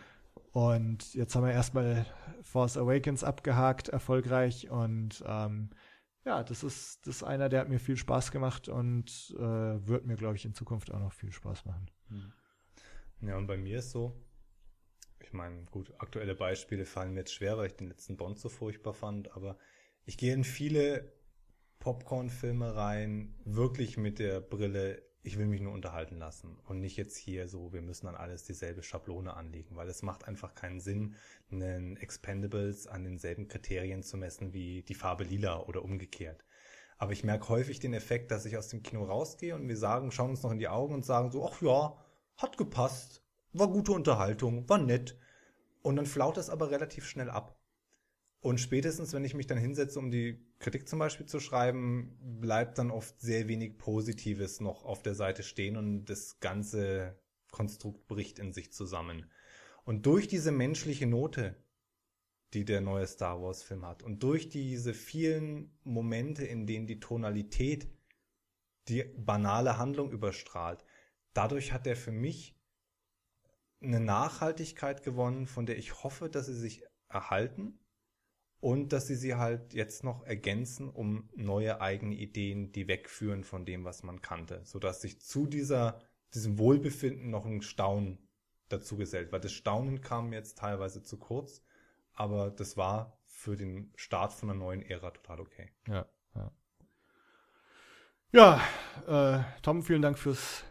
[0.51, 2.05] Und jetzt haben wir erstmal
[2.41, 4.69] Force Awakens abgehakt, erfolgreich.
[4.69, 5.69] Und ähm,
[6.25, 9.41] ja, das ist, das ist einer, der hat mir viel Spaß gemacht und äh,
[9.87, 11.87] wird mir, glaube ich, in Zukunft auch noch viel Spaß machen.
[13.25, 14.21] Ja, und bei mir ist so,
[15.21, 18.49] ich meine, gut, aktuelle Beispiele fallen mir jetzt schwer, weil ich den letzten Bond so
[18.49, 19.57] furchtbar fand, aber
[20.05, 21.13] ich gehe in viele
[21.79, 27.15] Popcorn-Filme rein, wirklich mit der Brille, ich will mich nur unterhalten lassen und nicht jetzt
[27.15, 31.15] hier so, wir müssen an alles dieselbe Schablone anlegen, weil es macht einfach keinen Sinn,
[31.49, 36.43] einen Expendables an denselben Kriterien zu messen wie die Farbe lila oder umgekehrt.
[36.97, 40.11] Aber ich merke häufig den Effekt, dass ich aus dem Kino rausgehe und wir sagen,
[40.11, 41.97] schauen uns noch in die Augen und sagen so, ach ja,
[42.43, 45.17] hat gepasst, war gute Unterhaltung, war nett.
[45.81, 47.59] Und dann flaut es aber relativ schnell ab.
[48.39, 52.77] Und spätestens, wenn ich mich dann hinsetze, um die Kritik zum Beispiel zu schreiben, bleibt
[52.77, 57.17] dann oft sehr wenig Positives noch auf der Seite stehen und das ganze
[57.51, 59.31] Konstrukt bricht in sich zusammen.
[59.85, 61.55] Und durch diese menschliche Note,
[62.53, 66.99] die der neue Star Wars Film hat, und durch diese vielen Momente, in denen die
[66.99, 67.87] Tonalität
[68.89, 70.83] die banale Handlung überstrahlt,
[71.33, 72.55] dadurch hat er für mich
[73.81, 77.79] eine Nachhaltigkeit gewonnen, von der ich hoffe, dass sie sich erhalten
[78.59, 83.65] und dass sie sie halt jetzt noch ergänzen um neue eigene Ideen, die wegführen von
[83.65, 85.99] dem, was man kannte, sodass sich zu dieser,
[86.33, 88.29] diesem Wohlbefinden noch ein Staunen
[88.69, 91.61] dazu gesellt, weil das Staunen kam jetzt teilweise zu kurz,
[92.13, 95.69] aber das war für den Start von einer neuen Ära total okay.
[95.87, 96.51] Ja, ja.
[98.31, 98.61] Ja,
[99.05, 100.63] äh, Tom, vielen Dank fürs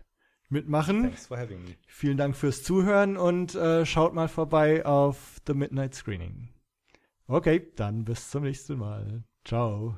[0.53, 1.03] Mitmachen.
[1.03, 1.75] Thanks for having me.
[1.87, 6.51] Vielen Dank fürs Zuhören und äh, schaut mal vorbei auf The Midnight Screening.
[7.27, 9.25] Okay, dann bis zum nächsten Mal.
[9.45, 9.97] Ciao.